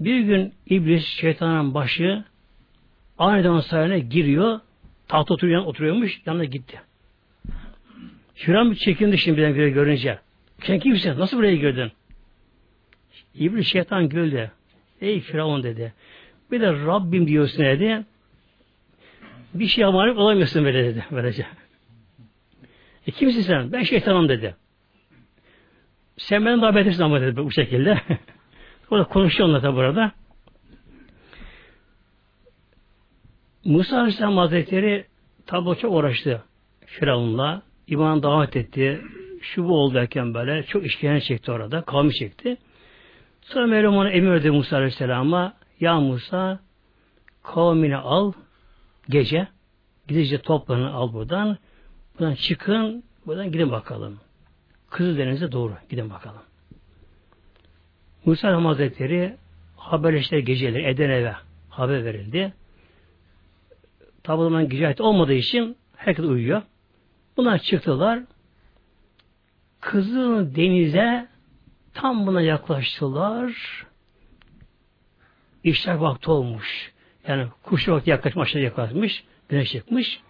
Bir 0.00 0.20
gün 0.20 0.54
iblis 0.66 1.06
şeytanın 1.06 1.74
başı 1.74 2.24
aniden 3.18 3.60
sarayına 3.60 3.98
giriyor. 3.98 4.60
Tahta 5.08 5.34
oturuyor, 5.34 5.64
oturuyormuş. 5.64 6.22
Yanına 6.26 6.44
gitti. 6.44 6.80
Bir 8.46 8.74
çekindi 8.74 9.18
şimdi 9.18 9.38
birden 9.38 9.54
bire 9.54 9.70
görünce. 9.70 10.18
Sen 10.62 10.78
kimsin? 10.78 11.18
Nasıl 11.18 11.36
buraya 11.36 11.56
girdin? 11.56 11.92
İblis 13.34 13.66
şeytan 13.66 14.08
güldü. 14.08 14.50
Ey 15.00 15.20
Firavun 15.20 15.62
dedi. 15.62 15.92
Bir 16.50 16.60
de 16.60 16.72
Rabbim 16.72 17.26
diyorsun 17.26 17.64
dedi. 17.64 18.04
Bir 19.54 19.66
şey 19.66 19.84
amanet 19.84 20.16
olamıyorsun 20.16 20.64
böyle 20.64 20.84
dedi. 20.84 21.04
Böylece. 21.10 21.46
E 23.06 23.10
kimsin 23.10 23.40
sen? 23.40 23.72
Ben 23.72 23.82
şeytanım 23.82 24.28
dedi. 24.28 24.54
Sen 26.18 26.44
benden 26.44 26.62
daha 26.62 26.74
betersin 26.74 27.02
ama 27.02 27.20
dedi 27.20 27.36
bu 27.36 27.50
şekilde. 27.50 28.00
o 28.90 28.98
da 28.98 29.04
konuşuyor 29.04 29.48
onunla 29.48 29.62
da 29.62 29.76
burada. 29.76 30.12
Musa 33.64 33.96
Aleyhisselam 33.96 34.36
Hazretleri 34.36 35.04
tabi 35.46 35.78
çok 35.78 35.92
uğraştı 35.92 36.42
Firavun'la. 36.86 37.62
İman 37.86 38.22
davet 38.22 38.56
etti. 38.56 39.00
Şu 39.40 39.64
bu 39.64 39.78
oldu 39.78 39.94
derken 39.94 40.34
böyle 40.34 40.62
çok 40.62 40.86
işkence 40.86 41.20
çekti 41.20 41.52
orada. 41.52 41.82
Kavmi 41.82 42.14
çekti. 42.14 42.56
Sonra 43.42 43.66
Mevlam 43.66 43.96
ona 43.96 44.10
emir 44.10 44.30
verdi 44.30 44.50
Musa 44.50 44.76
Aleyhisselam'a 44.76 45.54
Ya 45.80 46.00
Musa 46.00 46.60
kavmini 47.42 47.96
al 47.96 48.32
gece 49.08 49.48
gidince 50.08 50.38
toplanın 50.38 50.92
al 50.92 51.12
buradan. 51.12 51.58
Buradan 52.14 52.34
çıkın 52.34 53.04
buradan 53.26 53.52
gidin 53.52 53.70
bakalım. 53.70 54.18
Kızıldeniz'e 54.96 55.52
doğru 55.52 55.74
gidin 55.88 56.10
bakalım. 56.10 56.42
Musa 58.24 58.64
Hazretleri 58.64 59.36
haberleştiler 59.76 60.38
geceleri 60.38 60.86
Edenev'e 60.86 61.34
haber 61.68 62.04
verildi. 62.04 62.52
Tabi 64.22 64.42
zaman 64.42 64.68
gece 64.68 65.02
olmadığı 65.02 65.32
için 65.32 65.76
herkes 65.96 66.24
uyuyor. 66.24 66.62
Bunlar 67.36 67.58
çıktılar. 67.58 68.20
Kızıl 69.80 70.54
denize 70.56 71.28
tam 71.94 72.26
buna 72.26 72.40
yaklaştılar. 72.40 73.52
İşler 75.64 75.94
vakti 75.94 76.30
olmuş. 76.30 76.92
Yani 77.28 77.46
kuş 77.62 77.88
vakti 77.88 78.10
yaklaşmış, 78.10 78.54
yaklaşmış. 78.54 79.24
Güneş 79.48 79.72
çıkmış. 79.72 80.20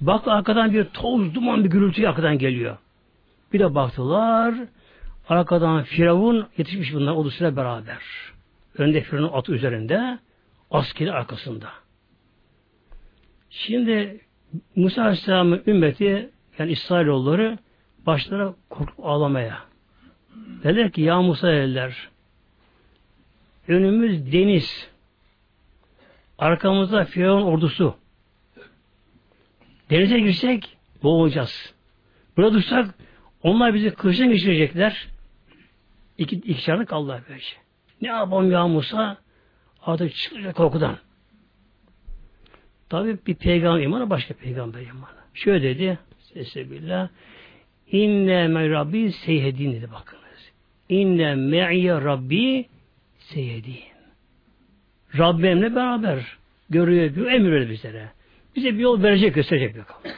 Bak 0.00 0.28
arkadan 0.28 0.72
bir 0.72 0.84
toz, 0.84 1.34
duman 1.34 1.64
bir 1.64 1.70
gürültü 1.70 2.06
arkadan 2.06 2.38
geliyor. 2.38 2.78
Bir 3.52 3.58
de 3.60 3.74
baktılar, 3.74 4.54
arkadan 5.28 5.82
Firavun 5.82 6.46
yetişmiş 6.58 6.94
bunlar 6.94 7.12
ordusuyla 7.12 7.56
beraber. 7.56 8.02
Önde 8.78 9.00
Firavun 9.00 9.32
atı 9.32 9.52
üzerinde, 9.52 10.18
askeri 10.70 11.12
arkasında. 11.12 11.68
Şimdi 13.50 14.20
Musa 14.76 15.02
Aleyhisselam'ın 15.02 15.62
ümmeti 15.66 16.30
yani 16.58 16.72
İsrailoğulları 16.72 17.58
başlara 18.06 18.54
korkup 18.70 19.06
ağlamaya. 19.06 19.58
Dediler 20.62 20.92
ki 20.92 21.00
ya 21.00 21.22
Musa 21.22 21.48
dediler 21.48 22.08
önümüz 23.68 24.32
deniz 24.32 24.88
arkamızda 26.38 27.04
Firavun 27.04 27.42
ordusu 27.42 27.94
denize 29.90 30.20
girsek 30.20 30.76
boğulacağız. 31.02 31.74
Burada 32.36 32.52
dursak 32.52 32.94
onlar 33.42 33.74
bizi 33.74 33.90
kılıçtan 33.90 34.30
geçirecekler. 34.30 35.08
İki, 36.18 36.36
iki 36.36 36.62
çarlık 36.62 36.88
kaldılar 36.88 37.22
böylece. 37.28 37.56
Ne 38.02 38.08
yapalım 38.08 38.50
ya 38.50 38.66
Musa? 38.66 39.16
Artık 39.82 40.14
çıkacak 40.14 40.56
korkudan. 40.56 40.96
Tabi 42.88 43.18
bir 43.26 43.34
peygamber 43.34 43.82
imanı 43.82 44.10
başka 44.10 44.34
peygamber 44.34 44.80
imanı. 44.80 45.22
Şöyle 45.34 45.62
dedi. 45.62 45.98
Sesebillah. 46.18 47.08
İnne 47.92 48.48
me 48.48 48.70
Rabbi 48.70 49.12
seyyedin 49.12 49.72
dedi 49.72 49.92
bakınız. 49.92 50.52
İnne 50.88 51.34
me'ye 51.34 51.94
Rabbi 51.94 52.66
seyyedin. 53.18 53.80
Rabbimle 55.18 55.74
beraber 55.74 56.38
görüyor, 56.70 57.16
bir 57.16 57.26
emir 57.26 57.70
bizlere. 57.70 58.08
Bize 58.56 58.74
bir 58.74 58.78
yol 58.78 59.02
verecek, 59.02 59.34
gösterecek 59.34 59.78
bakalım. 59.78 60.16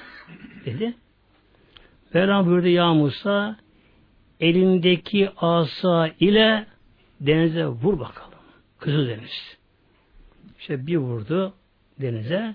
Dedi. 0.64 0.94
Mevlam 2.14 2.46
buyurdu 2.46 2.68
ya 2.68 2.94
Musa 2.94 3.56
elindeki 4.40 5.30
asa 5.36 6.10
ile 6.20 6.66
denize 7.20 7.66
vur 7.66 8.00
bakalım. 8.00 8.38
Kızıl 8.78 9.08
deniz. 9.08 9.56
İşte 10.58 10.86
bir 10.86 10.96
vurdu 10.96 11.54
denize. 12.00 12.54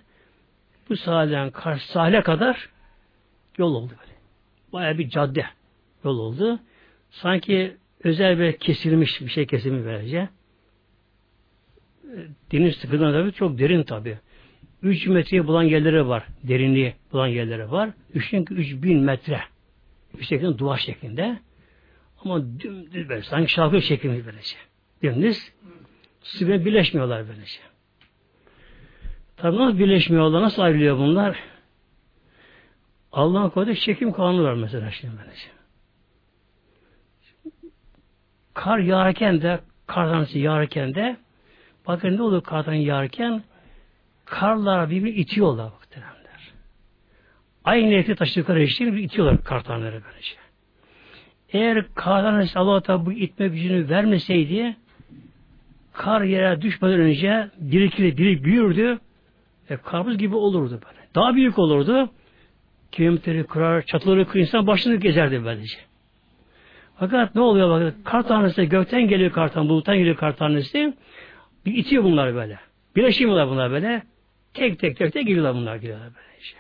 Bu 0.89 0.97
sahilden 0.97 1.51
karşı 1.51 1.91
sahile 1.91 2.21
kadar 2.23 2.69
yol 3.57 3.75
oldu 3.75 3.91
böyle. 3.99 4.13
Baya 4.73 4.97
bir 4.97 5.09
cadde 5.09 5.45
yol 6.03 6.19
oldu. 6.19 6.59
Sanki 7.09 7.77
özel 8.03 8.39
bir 8.39 8.57
kesilmiş 8.57 9.21
bir 9.21 9.29
şey 9.29 9.47
kesilmiş 9.47 9.85
böylece. 9.85 10.29
Deniz 12.51 12.75
sıkıdan 12.75 13.13
tabi 13.13 13.33
çok 13.33 13.59
derin 13.59 13.83
tabi. 13.83 14.19
3 14.83 15.07
metreye 15.07 15.47
bulan 15.47 15.63
yerleri 15.63 16.07
var. 16.07 16.23
Derinliği 16.43 16.93
bulan 17.11 17.27
yerleri 17.27 17.71
var. 17.71 17.89
3 18.13 18.33
bin 18.83 18.99
metre. 18.99 19.41
Yüksekten 20.13 20.57
duvar 20.57 20.77
şeklinde. 20.77 21.39
Ama 22.23 22.59
dümdüz 22.59 23.09
böyle. 23.09 23.21
Sanki 23.23 23.51
şarkı 23.51 23.81
şeklinde 23.81 24.25
böylece. 24.25 24.57
Dümdüz. 25.03 25.51
Su 26.21 26.47
birleşmiyorlar 26.47 27.27
böylece. 27.27 27.59
Tabi 29.37 29.57
nasıl 29.57 29.79
birleşmiyorlar? 29.79 30.41
Nasıl 30.41 30.61
ayrılıyor 30.61 30.97
bunlar? 30.97 31.39
Allah'ın 33.11 33.49
koyduğu 33.49 33.75
çekim 33.75 34.11
kanunu 34.11 34.43
var 34.43 34.53
mesela 34.53 34.91
şimdi 34.91 35.13
böylece. 35.17 35.47
Kar 38.53 38.77
yağarken 38.77 39.41
de 39.41 39.59
kar 39.87 40.09
tanesi 40.09 40.39
yağarken 40.39 40.95
de 40.95 41.17
bakın 41.87 42.17
ne 42.17 42.21
oluyor 42.21 42.43
kar 42.43 42.63
tanesi 42.63 42.83
yağarken 42.83 43.43
karlar 44.29 44.89
birbirini 44.89 45.09
itiyorlar 45.09 45.71
muhtemelenler. 45.71 46.53
Aynı 47.63 47.89
niyeti 47.89 48.15
taşıdıkları 48.15 48.63
için 48.63 48.95
bir 48.95 49.03
itiyorlar 49.03 49.43
kar 49.43 49.63
taneleri 49.63 50.01
böylece. 50.03 50.35
Eğer 51.53 51.85
kar 51.95 52.23
tanesi 52.23 52.59
Allah 52.59 52.81
Teala 52.81 53.05
bu 53.05 53.11
itme 53.11 53.47
gücünü 53.47 53.89
vermeseydi 53.89 54.75
kar 55.93 56.21
yere 56.21 56.61
düşmeden 56.61 56.99
önce 56.99 57.49
birikir, 57.59 58.17
birik 58.17 58.43
büyürdü 58.43 58.99
e, 59.69 59.77
karpuz 59.77 60.17
gibi 60.17 60.35
olurdu 60.35 60.79
böyle. 60.85 61.07
Daha 61.15 61.35
büyük 61.35 61.59
olurdu. 61.59 62.09
Kilometreleri 62.91 63.43
kırar, 63.43 63.81
çatıları 63.81 64.27
kırar, 64.27 64.41
insan 64.41 64.67
başını 64.67 64.95
gezerdi 64.95 65.45
böylece. 65.45 65.77
Fakat 66.99 67.35
ne 67.35 67.41
oluyor 67.41 67.69
bakın? 67.69 68.03
Kar 68.03 68.27
tanesi 68.27 68.69
gökten 68.69 69.07
geliyor 69.07 69.31
kar 69.31 69.53
tanesi, 69.53 69.69
buluttan 69.69 69.97
geliyor 69.97 70.15
kar 70.15 70.35
tanesi. 70.35 70.93
Bir 71.65 71.73
itiyor 71.73 72.03
bunlar 72.03 72.35
böyle. 72.35 72.59
Birleşiyorlar 72.95 73.49
bunlar 73.49 73.71
böyle. 73.71 74.03
Tek 74.53 74.79
tek 74.79 74.97
tek 74.97 75.13
tek 75.13 75.27
giriyorlar 75.27 75.55
bunlar 75.55 75.75
giriyorlar 75.75 76.07
böyle 76.07 76.39
işte. 76.41 76.59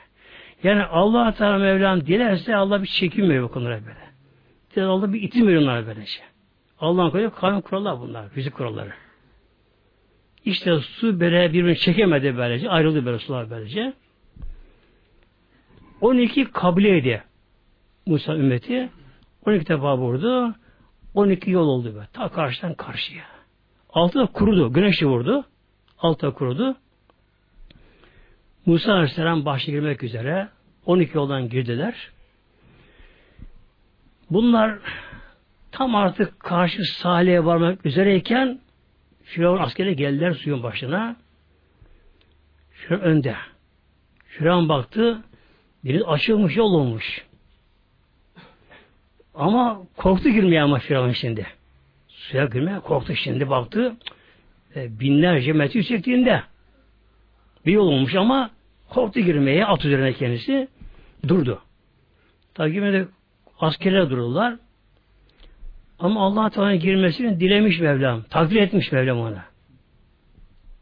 Yani 0.63 0.83
Allah 0.83 1.33
Teala 1.33 1.57
Mevlam 1.57 2.05
dilerse 2.05 2.55
Allah 2.55 2.81
bir 2.81 2.87
çekim 2.87 3.29
veriyor 3.29 3.43
bu 3.43 3.51
konulara 3.51 3.85
böyle. 3.85 4.09
Diler 4.75 4.85
Allah 4.85 5.13
bir 5.13 5.21
itim 5.21 5.47
veriyor 5.47 5.61
bunlara 5.61 5.87
böyle 5.87 6.05
şey. 6.05 6.25
Allah'ın 6.79 7.09
koyduğu 7.09 7.31
kanun 7.31 7.61
kurallar 7.61 7.99
bunlar. 7.99 8.29
Fizik 8.29 8.53
kuralları. 8.53 8.91
İşte 10.45 10.79
su 10.79 11.19
böyle 11.19 11.53
birbirini 11.53 11.77
çekemedi 11.77 12.37
böylece. 12.37 12.69
Ayrıldı 12.69 13.05
böyle 13.05 13.19
sular 13.19 13.49
böylece. 13.49 13.93
12 16.01 16.51
kabileydi 16.51 17.23
Musa 18.05 18.35
ümmeti. 18.35 18.89
12 19.45 19.67
defa 19.67 19.97
vurdu. 19.97 20.55
12 21.13 21.51
yol 21.51 21.67
oldu 21.67 21.95
böyle. 21.95 22.07
Ta 22.13 22.29
karşıdan 22.29 22.73
karşıya. 22.73 23.23
Altı 23.89 24.19
da 24.19 24.25
kurudu. 24.25 24.73
Güneş 24.73 25.03
vurdu. 25.03 25.45
Altı 25.99 26.27
da 26.27 26.33
kurudu. 26.33 26.75
Musa 28.69 28.93
Aleyhisselam 28.93 29.45
başa 29.45 29.71
girmek 29.71 30.03
üzere 30.03 30.49
12 30.85 31.17
yoldan 31.17 31.49
girdiler. 31.49 32.11
Bunlar 34.29 34.79
tam 35.71 35.95
artık 35.95 36.39
karşı 36.39 36.83
sahile 36.83 37.45
varmak 37.45 37.85
üzereyken 37.85 38.59
Firavun 39.23 39.57
askeri 39.57 39.95
geldiler 39.95 40.33
suyun 40.33 40.63
başına. 40.63 41.15
Firavun 42.71 43.03
önde. 43.03 43.35
Firavun 44.25 44.69
baktı. 44.69 45.21
Deniz 45.85 46.01
açılmış, 46.07 46.57
yol 46.57 46.73
olmuş. 46.73 47.25
Ama 49.35 49.81
korktu 49.97 50.29
girmeye 50.29 50.61
ama 50.61 50.79
Firavun 50.79 51.11
şimdi. 51.11 51.47
Suya 52.07 52.45
girmeye 52.45 52.79
korktu 52.79 53.15
şimdi 53.15 53.49
baktı. 53.49 53.95
E, 54.75 54.99
binlerce 54.99 55.53
metre 55.53 55.79
yüksekliğinde. 55.79 56.43
Bir 57.65 57.71
yol 57.71 57.87
olmuş 57.87 58.15
ama 58.15 58.58
korktu 58.89 59.19
girmeye 59.19 59.65
at 59.65 59.85
üzerine 59.85 60.13
kendisi. 60.13 60.67
Durdu. 61.27 61.61
Tabi 62.53 62.81
de 62.81 63.07
askerler 63.59 64.09
dururlar. 64.09 64.55
Ama 65.99 66.25
Allah 66.25 66.49
Teala 66.49 66.75
girmesini 66.75 67.39
dilemiş 67.39 67.79
Mevlam. 67.79 68.23
Takdir 68.23 68.55
etmiş 68.55 68.91
Mevlam 68.91 69.19
ona. 69.19 69.45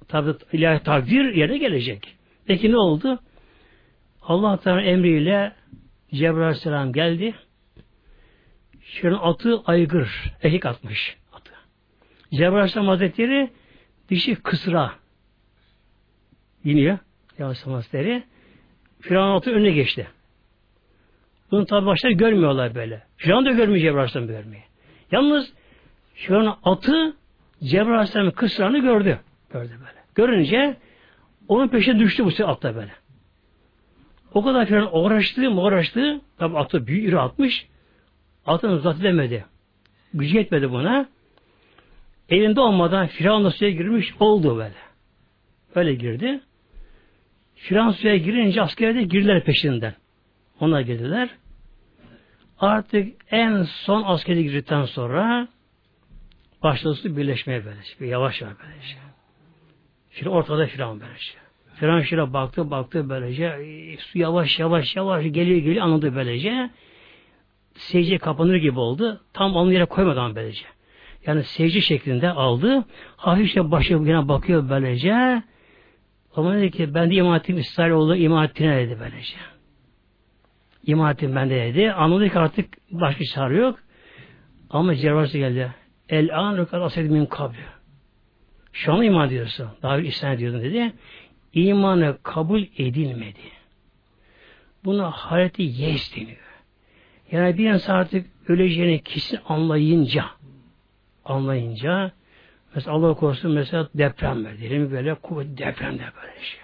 Tabi 0.08 0.34
ilahi 0.54 0.84
takdir 0.84 1.36
yerine 1.36 1.58
gelecek. 1.58 2.18
Peki 2.46 2.72
ne 2.72 2.78
oldu? 2.78 3.20
Allah 4.22 4.58
Teala 4.58 4.82
emriyle 4.82 5.54
Cebrail 6.14 6.42
Aleyhisselam 6.42 6.94
geldi. 6.94 7.36
Şunun 8.82 9.20
atı 9.22 9.62
aygır. 9.66 10.34
Erkek 10.44 10.66
atmış. 10.66 11.18
Atı. 11.34 11.52
Cebrail 12.32 12.54
Aleyhisselam 12.54 12.88
Hazretleri 12.88 13.50
dişi 14.10 14.36
kısra 14.36 14.94
iniyor. 16.64 16.98
Aleyhisselam 17.46 17.76
Hazretleri. 17.76 18.24
Firavun 19.02 19.38
atı 19.38 19.52
önüne 19.52 19.72
geçti. 19.72 20.08
Bunu 21.52 21.66
tabi 21.66 21.86
başta 21.86 22.12
görmüyorlar 22.12 22.76
böyle. 22.76 23.04
Firavun 23.18 23.46
da 23.46 23.52
görmüyor 23.52 23.82
Cebrail 23.82 23.98
Aleyhisselam 23.98 24.28
görmeyi. 24.28 24.64
Yalnız 25.12 25.54
an 26.30 26.58
atı 26.64 27.16
Cebrail 27.64 27.94
Aleyhisselam'ın 27.94 28.32
kısrağını 28.32 28.80
gördü. 28.80 29.20
Gördü 29.54 29.72
böyle. 29.72 30.04
Görünce 30.16 30.78
onun 31.48 31.68
peşine 31.68 32.00
düştü 32.00 32.26
bu 32.26 32.32
sefer 32.32 32.50
atta 32.50 32.76
böyle. 32.76 32.92
O 34.34 34.44
kadar 34.44 34.66
filan 34.66 34.98
uğraştı, 34.98 35.50
uğraştı. 35.50 36.22
Tabi 36.38 36.58
atı 36.58 36.88
büyük 36.88 37.10
iri 37.10 37.20
atmış. 37.20 37.68
Atını 38.46 38.72
uzat 38.72 39.00
edemedi. 39.00 39.46
Gücü 40.14 40.38
yetmedi 40.38 40.72
buna. 40.72 41.10
Elinde 42.30 42.62
olmadan 42.62 43.08
Firavun 43.08 43.50
suya 43.50 43.72
girmiş 43.72 44.14
oldu 44.20 44.58
böyle. 44.58 44.76
Öyle 45.76 45.94
girdi. 45.94 46.40
Firavun 47.58 47.92
suya 47.92 48.18
girince 48.18 48.62
askere 48.62 48.96
de 48.96 49.04
girdiler 49.04 49.44
peşinden. 49.44 49.94
Ona 50.60 50.82
girdiler. 50.82 51.30
Artık 52.60 53.14
en 53.32 53.64
son 53.64 54.04
askeri 54.04 54.44
girdikten 54.44 54.86
sonra 54.86 55.48
başladı 56.64 57.18
birleşmeye 57.18 57.66
böylece. 57.66 58.06
Yavaş 58.06 58.42
yavaş 58.42 58.56
böylece. 58.64 58.98
Şimdi 60.12 60.30
ortada 60.30 60.66
Firavun 60.66 61.00
böylece. 61.00 61.32
Firavun 61.76 62.02
şöyle 62.02 62.34
baktı 62.34 62.72
baktı 62.72 63.10
böylece 63.10 63.60
su 64.00 64.20
yavaş 64.20 64.60
yavaş 64.60 64.96
yavaş 64.96 65.24
geliyor 65.24 65.60
geliyor 65.60 65.86
anladı 65.86 66.16
böylece. 66.16 66.70
Secde 67.76 68.18
kapanır 68.18 68.56
gibi 68.56 68.80
oldu. 68.80 69.22
Tam 69.34 69.56
onun 69.56 69.72
yere 69.72 69.86
koymadan 69.86 70.36
böylece. 70.36 70.66
Yani 71.26 71.44
secde 71.44 71.82
şeklinde 71.82 72.30
aldı. 72.30 72.86
Hafifçe 73.18 73.72
başı 73.72 73.94
yine 73.94 74.28
bakıyor 74.28 74.70
böylece. 74.70 75.44
Ama 76.38 76.56
dedi 76.56 76.72
ki 76.72 76.94
ben 76.94 77.10
de 77.12 77.16
iman 77.16 77.40
ettim 77.40 77.58
İsrailoğlu 77.58 78.16
iman 78.16 78.46
ettiğine 78.46 78.78
dedi 78.78 78.98
böylece. 79.00 79.36
İman 80.84 81.14
ettim 81.14 81.36
ben 81.36 81.50
de 81.50 81.56
dedi. 81.56 81.92
Anladı 81.92 82.30
ki 82.30 82.40
artık 82.40 82.78
başka 82.92 83.24
çare 83.24 83.58
yok. 83.58 83.80
Ama 84.70 84.96
Cervası 84.96 85.38
geldi. 85.38 85.74
El 86.10 86.40
an 86.40 86.58
rukat 86.58 86.82
asedim 86.82 87.14
min 87.14 87.26
kabri. 87.26 87.58
Şu 88.74 88.94
an 88.94 89.02
iman 89.02 89.28
ediyorsun. 89.28 89.70
Daha 89.82 89.98
bir 89.98 90.04
isyan 90.04 90.34
ediyordun 90.34 90.62
dedi. 90.62 90.94
İmanı 91.54 92.18
kabul 92.24 92.64
edilmedi. 92.78 93.40
Buna 94.86 95.12
hareti 95.12 95.64
yes 95.64 96.16
deniyor. 96.16 96.38
Yani 97.32 97.58
bir 97.58 97.74
insan 97.74 97.96
artık 97.96 98.28
öleceğini 98.48 99.04
kesin 99.04 99.40
anlayınca 99.48 100.26
anlayınca 101.26 102.12
mesela 102.78 102.96
Allah 102.96 103.14
korusun 103.14 103.52
mesela 103.52 103.90
deprem 103.96 104.46
ver 104.46 104.58
diyelim 104.58 104.92
böyle 104.92 105.14
kuvvetli 105.14 105.58
depremde 105.58 106.04
böyle 106.22 106.42
şey. 106.42 106.60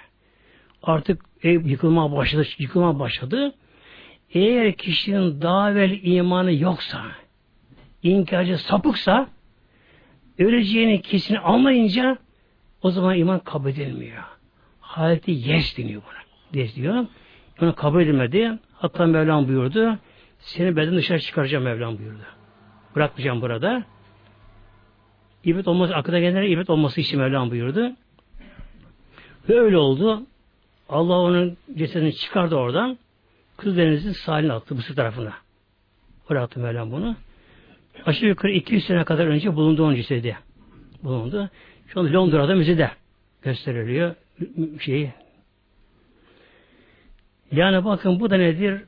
Artık 0.84 1.26
ev 1.44 1.66
yıkılmaya 1.66 2.12
başladı, 2.12 2.48
yıkılmaya 2.58 3.00
başladı. 3.00 3.54
Eğer 4.34 4.74
kişinin 4.74 5.42
daha 5.42 5.72
evvel 5.72 6.00
imanı 6.04 6.54
yoksa, 6.54 7.02
inkarcı 8.04 8.58
sapıksa, 8.58 9.28
öleceğini 10.40 11.02
kesin 11.02 11.36
anlayınca 11.36 12.18
o 12.82 12.92
zaman 12.92 13.18
iman 13.18 13.40
kabul 13.40 13.70
edilmiyor. 13.70 14.24
Haleti 14.80 15.32
yes 15.32 15.78
deniyor 15.78 16.02
buna. 16.02 16.62
Yes 16.62 16.76
diyor. 16.76 17.06
Onu 17.62 17.76
kabul 17.76 18.02
edilmedi. 18.02 18.60
Hatta 18.74 19.06
Mevlam 19.06 19.48
buyurdu. 19.48 20.00
Seni 20.40 20.76
beden 20.76 20.96
dışarı 20.96 21.20
çıkaracağım 21.20 21.64
Mevlam 21.64 21.98
buyurdu. 21.98 22.24
Bırakmayacağım 22.96 23.42
burada. 23.42 23.84
İbret 25.44 25.68
olması, 25.68 25.96
akıda 25.96 26.20
gelenlere 26.20 26.50
ibret 26.50 26.70
olması 26.70 27.02
için 27.02 27.20
Mevlam 27.20 27.52
buyurdu. 27.52 27.92
Ve 29.50 29.60
öyle 29.60 29.78
oldu. 29.78 30.24
Allah 30.90 31.20
onun 31.20 31.58
cesedini 31.76 32.16
çıkardı 32.16 32.56
oradan. 32.56 32.98
Kız 33.58 33.78
Deniz'in 33.78 34.12
sahiline 34.12 34.54
attı 34.54 34.76
Mısır 34.76 34.96
tarafına. 34.96 35.34
Oraya 36.30 36.44
attı 36.44 36.60
Mevlam 36.60 36.92
bunu. 36.92 37.16
Aşağı 38.06 38.30
yukarı 38.30 38.52
200 38.52 38.86
sene 38.86 39.04
kadar 39.04 39.28
önce 39.28 39.56
bulundu 39.56 39.86
onun 39.86 39.96
cesedi. 39.96 40.38
Bulundu. 41.04 41.50
Şu 41.88 42.00
an 42.00 42.14
Londra'da 42.14 42.56
müzede 42.56 42.92
gösteriliyor. 43.42 44.16
Şeyi. 44.80 45.14
Yani 47.52 47.86
bakın 47.86 48.20
bu 48.20 48.30
da 48.30 48.38
nedir? 48.38 48.82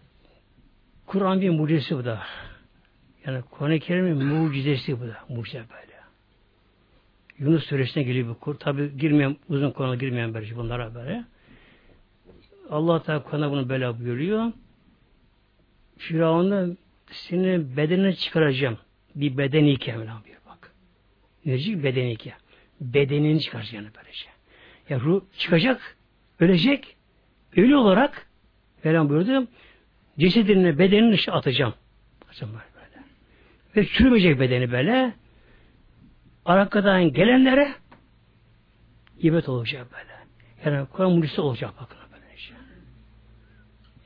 Kur'an 1.06 1.42
bir 1.42 1.50
mucizesi 1.50 1.98
bu 1.98 2.06
da. 2.06 2.22
Yani 3.26 3.42
Kur'an-ı 3.52 3.80
Kerim'in 3.80 4.26
mucizesi 4.26 5.02
bu 5.02 5.08
da. 5.08 5.18
Mucize 5.30 5.58
böyle. 5.58 5.95
Yunus 7.40 7.66
suresine 7.66 8.04
geliyor 8.04 8.30
bu 8.30 8.40
kur. 8.40 8.56
Tabi 8.56 8.98
girmeyen, 8.98 9.38
uzun 9.50 9.72
konuya 9.72 9.96
girmeyen 9.96 10.34
böyle 10.34 10.56
bunlara 10.56 10.96
böyle. 10.96 11.26
Allah 12.70 13.04
Teala 13.04 13.24
Kur'an'da 13.24 13.52
bunu 13.52 13.70
böyle 13.70 14.00
buyuruyor. 14.00 14.52
Firavun'da 15.98 16.68
seni 17.12 17.78
bedenini 17.78 18.16
çıkaracağım. 18.16 18.78
Bir 19.16 19.38
bedeni 19.38 19.72
iken 19.72 20.02
bir 20.02 20.36
bak. 20.50 20.72
Necik 21.46 21.84
bedeni 21.84 22.12
iken. 22.12 22.38
Bedenini 22.82 23.42
çıkaracak 23.42 23.74
yani 23.74 23.88
böylece. 23.98 24.26
Ya 24.90 25.00
ruh 25.00 25.22
çıkacak, 25.38 25.98
ölecek. 26.40 26.96
Ölü 27.56 27.76
olarak 27.76 28.28
Mevlam 28.84 29.10
buyurdu. 29.10 29.48
Cesedini, 30.20 30.80
bedenini 30.80 31.18
atacağım. 31.32 31.74
Atacağım 32.26 32.54
böyle. 32.54 33.06
Ve 33.76 33.88
çürümeyecek 33.88 34.40
bedeni 34.40 34.72
böyle. 34.72 35.14
Arkadan 36.46 37.14
gelenlere 37.14 37.76
ibret 39.20 39.50
olacak 39.50 39.88
böyle. 39.92 40.16
Yani 40.66 40.88
Kur'an 40.88 41.12
mucizesi 41.12 41.42
olacak 41.42 41.74
bakın. 41.82 41.98
Böylece. 42.12 42.54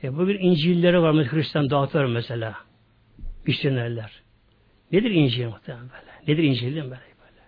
E 0.02 0.16
bugün 0.16 0.38
İncil'leri 0.38 1.02
var 1.02 1.10
mesela 1.10 1.32
Hristiyan 1.32 1.70
dağıtıyor 1.70 2.04
mesela. 2.04 2.54
Misyonerler. 3.46 4.22
Nedir 4.92 5.10
İncil 5.10 5.46
muhtemelen 5.46 5.88
böyle? 5.88 6.32
Nedir 6.32 6.42
İncil 6.42 6.62
değil 6.62 6.84
mi 6.84 6.90
böyle? 6.90 6.92
böyle? 6.92 7.42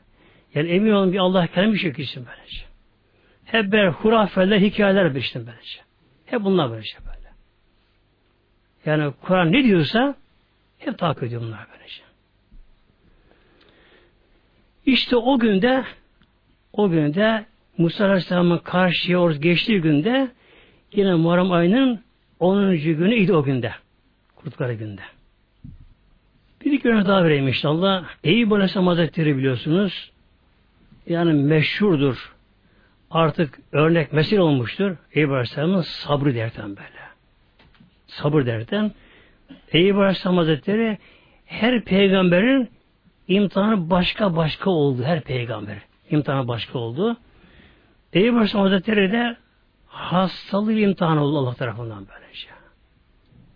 Yani 0.54 0.68
emin 0.68 0.90
olun 0.90 1.12
bir 1.12 1.18
Allah 1.18 1.46
kelamı 1.46 1.78
şey 1.78 1.92
kişisin 1.92 2.26
böylece. 2.26 2.64
Hep 3.44 3.72
böyle 3.72 3.88
hurafeler, 3.88 4.60
hikayeler 4.60 5.14
bir 5.14 5.20
işte 5.20 5.46
böylece. 5.46 5.80
Hep 6.26 6.44
bunlar 6.44 6.70
böylece 6.70 6.98
böyle. 7.06 7.28
Yani 8.86 9.12
Kur'an 9.22 9.52
ne 9.52 9.64
diyorsa 9.64 10.14
hep 10.78 10.98
takip 10.98 11.22
ediyor 11.22 11.42
bunlar 11.42 11.66
böylece. 11.72 12.02
İşte 14.86 15.16
o 15.16 15.38
günde 15.38 15.84
o 16.72 16.90
günde 16.90 17.46
Musa 17.78 18.04
Aleyhisselam'ın 18.04 18.58
karşıya 18.58 19.18
orası 19.18 19.40
geçtiği 19.40 19.80
günde 19.80 20.30
yine 20.92 21.14
Muharrem 21.14 21.52
ayının 21.52 22.00
10. 22.40 22.76
günü 22.76 23.14
idi 23.14 23.32
o 23.32 23.42
günde. 23.42 23.72
Kurtları 24.36 24.74
günde. 24.74 25.02
Bir 26.64 26.72
iki 26.72 26.88
örnek 26.88 27.06
daha 27.06 27.24
vereyim 27.24 27.48
inşallah. 27.48 28.04
Eyüp 28.24 28.52
Aleyhisselam 28.52 28.86
Hazretleri 28.86 29.36
biliyorsunuz. 29.36 30.10
Yani 31.06 31.32
meşhurdur. 31.32 32.34
Artık 33.10 33.58
örnek 33.72 34.12
mesil 34.12 34.38
olmuştur. 34.38 34.96
Eyüp 35.12 35.30
Aleyhisselam'ın 35.30 35.80
sabrı 35.80 36.34
derken 36.34 36.68
böyle. 36.68 37.02
Sabır 38.06 38.46
derken 38.46 38.92
Eyüp 39.72 39.96
Aleyhisselam 39.96 40.36
Hazretleri 40.36 40.98
her 41.46 41.84
peygamberin 41.84 42.68
imtihanı 43.28 43.90
başka 43.90 44.36
başka 44.36 44.70
oldu. 44.70 45.02
Her 45.02 45.20
peygamber 45.20 45.78
imtihanı 46.10 46.48
başka 46.48 46.78
oldu. 46.78 47.16
Eyüp 48.12 48.34
Aleyhisselam 48.34 48.64
Hazretleri 48.66 49.12
de 49.12 49.36
hastalığı 49.86 50.72
imtihanı 50.72 51.24
oldu 51.24 51.38
Allah 51.38 51.54
tarafından 51.54 52.06
böylece. 52.08 52.48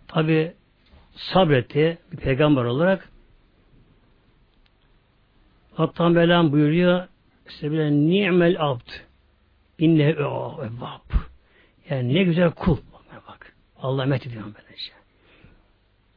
Tabi 0.07 0.53
sabretti 1.15 1.97
bir 2.11 2.17
peygamber 2.17 2.63
olarak. 2.63 3.09
Hatta 5.73 6.09
Mevlam 6.09 6.51
buyuruyor 6.51 7.07
işte 7.49 7.71
bile 7.71 7.91
ni'mel 7.91 8.55
abd 8.59 8.89
inne 9.79 10.03
evvab 10.03 11.11
yani 11.89 12.13
ne 12.13 12.23
güzel 12.23 12.51
kul 12.51 12.77
bak. 13.27 13.55
Allah 13.81 14.05
met 14.05 14.27
ediyor 14.27 14.43
böylece. 14.43 14.91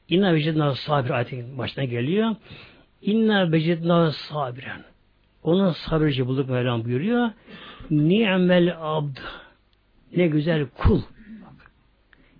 İnna 0.09 0.35
vecedna 0.35 0.75
sabir 0.75 1.11
ayetin 1.11 1.59
başına 1.59 1.85
geliyor. 1.85 2.37
İnna 3.03 3.53
vecedna 3.53 4.13
sabiren. 4.13 4.85
Onun 5.43 5.73
sabırcı 5.73 6.27
bulduk 6.27 6.51
Mevlam 6.51 6.85
buyuruyor. 6.85 7.31
Ni'mel 7.91 8.77
abd. 8.81 9.17
Ne 10.17 10.27
güzel 10.27 10.67
kul. 10.67 11.03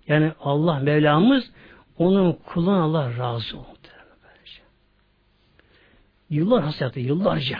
Yani 0.07 0.31
Allah 0.39 0.79
Mevlamız 0.79 1.51
onun 1.97 2.33
kulun 2.33 2.73
Allah 2.73 3.17
razı 3.17 3.57
oldu. 3.57 3.67
Yıllar 6.31 6.63
hasretli, 6.63 7.01
yıllarca. 7.01 7.59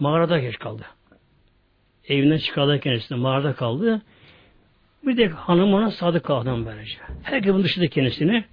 Mağarada 0.00 0.38
geç 0.38 0.58
kaldı. 0.58 0.82
Evinden 2.08 2.36
çıkardı 2.36 2.80
kendisine, 2.80 3.18
mağarada 3.18 3.54
kaldı. 3.54 4.02
Bir 5.06 5.16
de 5.16 5.28
hanım 5.28 5.74
ona 5.74 5.90
sadık 5.90 6.24
kaldı 6.24 6.66
böylece. 6.66 6.98
Herkes 7.22 7.52
bunun 7.52 7.64
dışında 7.64 7.86
kendisini. 7.86 8.44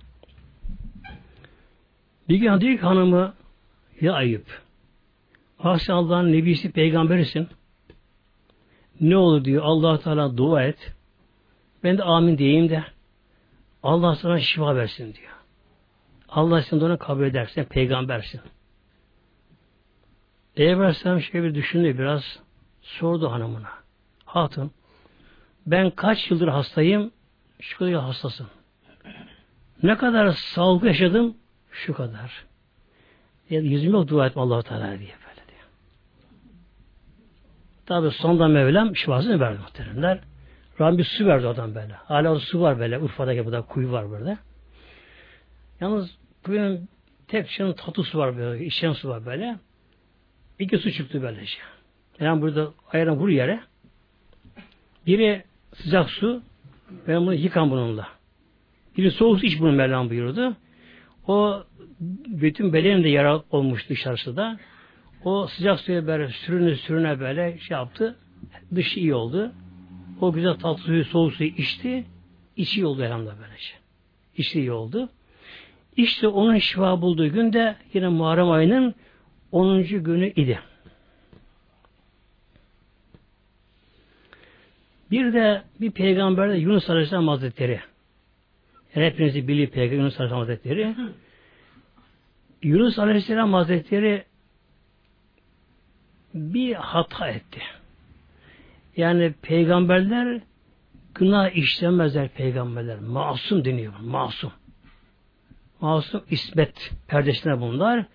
Bir 2.29 2.37
gün 2.37 2.61
diyor 2.61 2.77
ki 2.77 2.85
hanımı, 2.85 3.33
ya 4.01 4.13
ayıp. 4.13 4.61
Asya 5.59 5.95
Allah'ın 5.95 6.31
nebisi 6.31 6.71
peygamberisin. 6.71 7.47
Ne 9.01 9.17
olur 9.17 9.45
diyor 9.45 9.63
allah 9.65 9.99
Teala 9.99 10.37
dua 10.37 10.63
et. 10.63 10.93
Ben 11.83 11.97
de 11.97 12.03
amin 12.03 12.37
diyeyim 12.37 12.69
de 12.69 12.83
Allah 13.83 14.15
sana 14.15 14.39
şifa 14.39 14.75
versin 14.75 15.13
diyor. 15.13 15.31
Allah 16.29 16.61
seni 16.61 16.83
ona 16.83 16.97
kabul 16.97 17.23
edersen 17.23 17.65
peygambersin. 17.65 18.41
Peygamber 20.55 20.83
Aleyhisselam 20.83 21.21
şey 21.21 21.43
bir 21.43 21.55
düşündü 21.55 21.97
biraz 21.97 22.39
sordu 22.81 23.31
hanımına. 23.31 23.69
Hatun 24.25 24.71
ben 25.67 25.89
kaç 25.89 26.31
yıldır 26.31 26.47
hastayım 26.47 27.11
şu 27.59 27.77
kadar 27.77 27.93
hastasın. 27.93 28.47
Ne 29.83 29.97
kadar 29.97 30.31
sağlık 30.31 30.83
yaşadım 30.83 31.37
şu 31.71 31.93
kadar. 31.93 32.48
Yani 33.49 33.67
yüzüme 33.67 33.97
yok 33.97 34.07
dua 34.07 34.27
etme 34.27 34.41
allah 34.41 34.61
Teala 34.61 34.87
diye 34.87 34.99
böyle 34.99 35.47
diyor. 35.47 35.67
Tabi 37.85 38.11
sonunda 38.11 38.47
Mevlam 38.47 38.95
şifasını 38.95 39.39
verdi 39.39 39.59
muhteremler. 39.59 40.19
Rabbim 40.81 40.97
bir 40.97 41.03
su 41.03 41.25
verdi 41.25 41.47
adam 41.47 41.75
böyle. 41.75 41.93
Hala 41.93 42.31
o 42.31 42.39
su 42.39 42.61
var 42.61 42.79
böyle. 42.79 42.99
Urfa'daki 42.99 43.45
burada 43.45 43.61
kuyu 43.61 43.91
var 43.91 44.09
burada. 44.09 44.37
Yalnız 45.81 46.17
kuyunun 46.43 46.87
tek 47.27 47.49
şunun 47.49 47.73
tatlı 47.73 48.03
su 48.03 48.17
var 48.17 48.37
böyle. 48.37 48.65
İçen 48.65 48.93
su 48.93 49.09
var 49.09 49.25
böyle. 49.25 49.57
İki 50.59 50.77
su 50.77 50.91
çıktı 50.91 51.21
böylece. 51.21 51.57
Yani 52.19 52.41
burada 52.41 52.71
ayağına 52.91 53.15
vur 53.15 53.29
yere. 53.29 53.59
Biri 55.07 55.43
sıcak 55.73 56.09
su. 56.09 56.41
Ben 57.07 57.21
bunu 57.21 57.33
yıkan 57.33 57.71
bununla. 57.71 58.07
Biri 58.97 59.11
soğuk 59.11 59.39
su 59.39 59.45
iç 59.45 59.59
bunu 59.59 59.71
Mevlam 59.71 60.09
buyurdu. 60.09 60.55
O 61.29 61.63
bütün 62.27 62.73
bedeninde 62.73 63.09
yara 63.09 63.43
olmuş 63.51 63.89
dışarısı 63.89 64.37
da. 64.37 64.59
O 65.23 65.47
sıcak 65.47 65.79
suya 65.79 66.07
böyle 66.07 66.27
sürüne 66.27 66.75
sürüne 66.75 67.19
böyle 67.19 67.57
şey 67.57 67.77
yaptı. 67.77 68.15
Dışı 68.75 68.99
iyi 68.99 69.13
oldu. 69.13 69.51
O 70.21 70.33
güzel 70.33 70.53
tatlı 70.53 70.83
suyu, 70.83 71.05
soğuk 71.05 71.33
suyu 71.33 71.49
içti. 71.49 72.05
İçi 72.57 72.79
iyi 72.79 72.85
oldu 72.85 73.03
elhamdülillah 73.03 73.35
böylece. 73.41 73.73
İçti 74.37 74.59
iyi 74.59 74.71
oldu. 74.71 75.09
İşte 75.97 76.27
onun 76.27 76.57
şifa 76.57 77.01
bulduğu 77.01 77.31
gün 77.31 77.53
de 77.53 77.75
yine 77.93 78.07
Muharrem 78.07 78.51
ayının 78.51 78.95
10. 79.51 79.83
günü 79.83 80.27
idi. 80.27 80.59
Bir 85.11 85.33
de 85.33 85.61
bir 85.81 85.91
peygamber 85.91 86.49
de 86.49 86.57
Yunus 86.57 86.89
Aleyhisselam 86.89 87.27
Hazretleri. 87.27 87.79
Yani 88.95 89.05
hepinizi 89.05 89.47
biliyor 89.47 89.69
peygamber 89.69 89.97
Yunus 89.97 90.19
Aleyhisselam 90.19 90.39
Hazretleri. 90.39 90.95
Yunus 92.63 92.99
Aleyhisselam 92.99 93.53
Hazretleri 93.53 94.25
bir 96.33 96.73
hata 96.75 97.27
etti. 97.27 97.61
Yani 98.97 99.33
peygamberler 99.41 100.41
günah 101.15 101.49
işlemezler 101.49 102.29
peygamberler. 102.29 102.99
Masum 102.99 103.65
deniyor. 103.65 103.93
Masum. 103.99 104.51
Masum 105.81 106.23
ismet 106.29 106.91
perdesine 107.07 107.61
bunlar. 107.61 108.05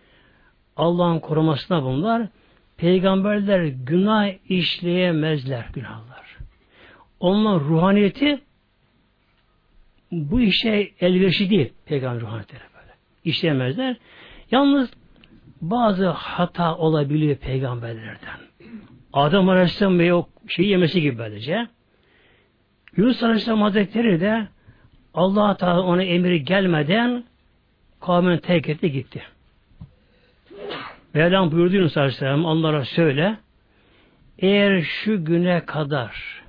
Allah'ın 0.76 1.18
korumasına 1.18 1.82
bunlar. 1.82 2.28
Peygamberler 2.76 3.64
günah 3.64 4.32
işleyemezler 4.48 5.66
günahlar. 5.72 6.36
Onlar 7.20 7.60
ruhaniyeti 7.60 8.40
bu 10.14 10.40
işe 10.40 10.90
elverişi 11.00 11.50
değil 11.50 11.72
peygamber 11.86 12.20
ruhaniyetleri 12.20 12.62
böyle. 12.74 12.92
İşleyemezler. 13.24 13.96
Yalnız 14.50 14.90
bazı 15.60 16.08
hata 16.08 16.76
olabiliyor 16.76 17.36
peygamberlerden. 17.36 18.38
Adam 19.12 19.48
Aleyhisselam 19.48 19.98
ve 19.98 20.14
o 20.14 20.28
şeyi 20.48 20.68
yemesi 20.68 21.00
gibi 21.00 21.18
böylece. 21.18 21.68
Yunus 22.96 23.22
Aleyhisselam 23.22 23.62
Hazretleri 23.62 24.20
de 24.20 24.48
Allah 25.14 25.56
Teala 25.56 25.82
ona 25.82 26.02
emri 26.02 26.44
gelmeden 26.44 27.24
kavmini 28.00 28.40
terk 28.40 28.68
etti 28.68 28.92
gitti. 28.92 29.22
Mevlam 31.14 31.52
buyurdu 31.52 31.76
Yunus 31.76 31.96
Aleyhisselam 31.96 32.44
onlara 32.44 32.84
söyle 32.84 33.36
eğer 34.38 34.82
şu 34.82 35.24
güne 35.24 35.64
kadar 35.66 36.42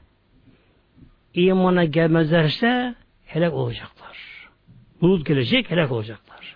imana 1.33 1.85
gelmezlerse 1.85 2.95
helak 3.35 3.53
olacaklar. 3.53 4.17
Bulut 5.01 5.25
gelecek 5.25 5.71
helak 5.71 5.91
olacaklar. 5.91 6.55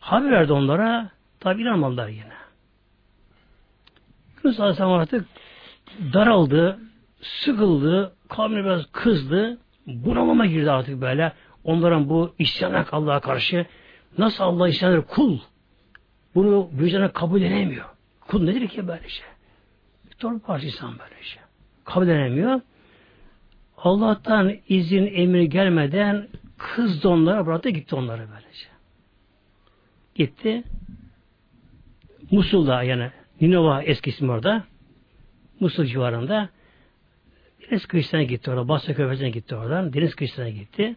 Haber 0.00 0.32
verdi 0.32 0.52
onlara 0.52 1.10
tabi 1.40 1.62
inanmadılar 1.62 2.08
yine. 2.08 2.34
Yunus 4.44 4.60
Aleyhisselam 4.60 4.92
artık 4.92 5.26
daraldı, 6.12 6.78
sıkıldı, 7.20 8.14
kavmi 8.28 8.64
biraz 8.64 8.86
kızdı, 8.92 9.58
bunalama 9.86 10.46
girdi 10.46 10.70
artık 10.70 11.00
böyle. 11.00 11.32
Onların 11.64 12.08
bu 12.08 12.34
isyana 12.38 12.86
Allah'a 12.92 13.20
karşı 13.20 13.66
nasıl 14.18 14.44
Allah 14.44 14.68
isyanır 14.68 15.02
kul 15.02 15.38
bunu 16.34 16.70
vicdanı 16.72 17.12
kabul 17.12 17.42
edemiyor. 17.42 17.84
Kul 18.28 18.42
nedir 18.44 18.68
ki 18.68 18.88
böyle 18.88 19.08
şey? 19.08 19.26
Bir 20.10 20.16
torba 20.16 20.38
parça 20.38 20.66
insan 20.66 20.98
böyle 20.98 21.22
şey. 21.22 21.42
Kabul 21.84 22.08
edemiyor. 22.08 22.60
Allah'tan 23.78 24.56
izin 24.68 25.06
emri 25.06 25.48
gelmeden 25.48 26.28
kızdı 26.58 27.08
onlara 27.08 27.46
bıraktı 27.46 27.68
gitti 27.68 27.94
onlara 27.94 28.28
böylece. 28.30 28.66
Gitti. 30.14 30.62
Musul'da 32.30 32.82
yani 32.82 33.10
Ninova 33.40 33.82
eski 33.82 34.10
ismi 34.10 34.30
orada. 34.30 34.64
Musul 35.60 35.84
civarında 35.84 36.48
deniz 37.70 37.86
kıyısına 37.86 38.22
gitti 38.22 38.50
orada. 38.50 38.68
Basra 38.68 38.94
Körfezi'ne 38.94 39.30
gitti 39.30 39.54
oradan. 39.54 39.92
Deniz 39.92 40.14
kıyısına 40.14 40.48
gitti. 40.48 40.96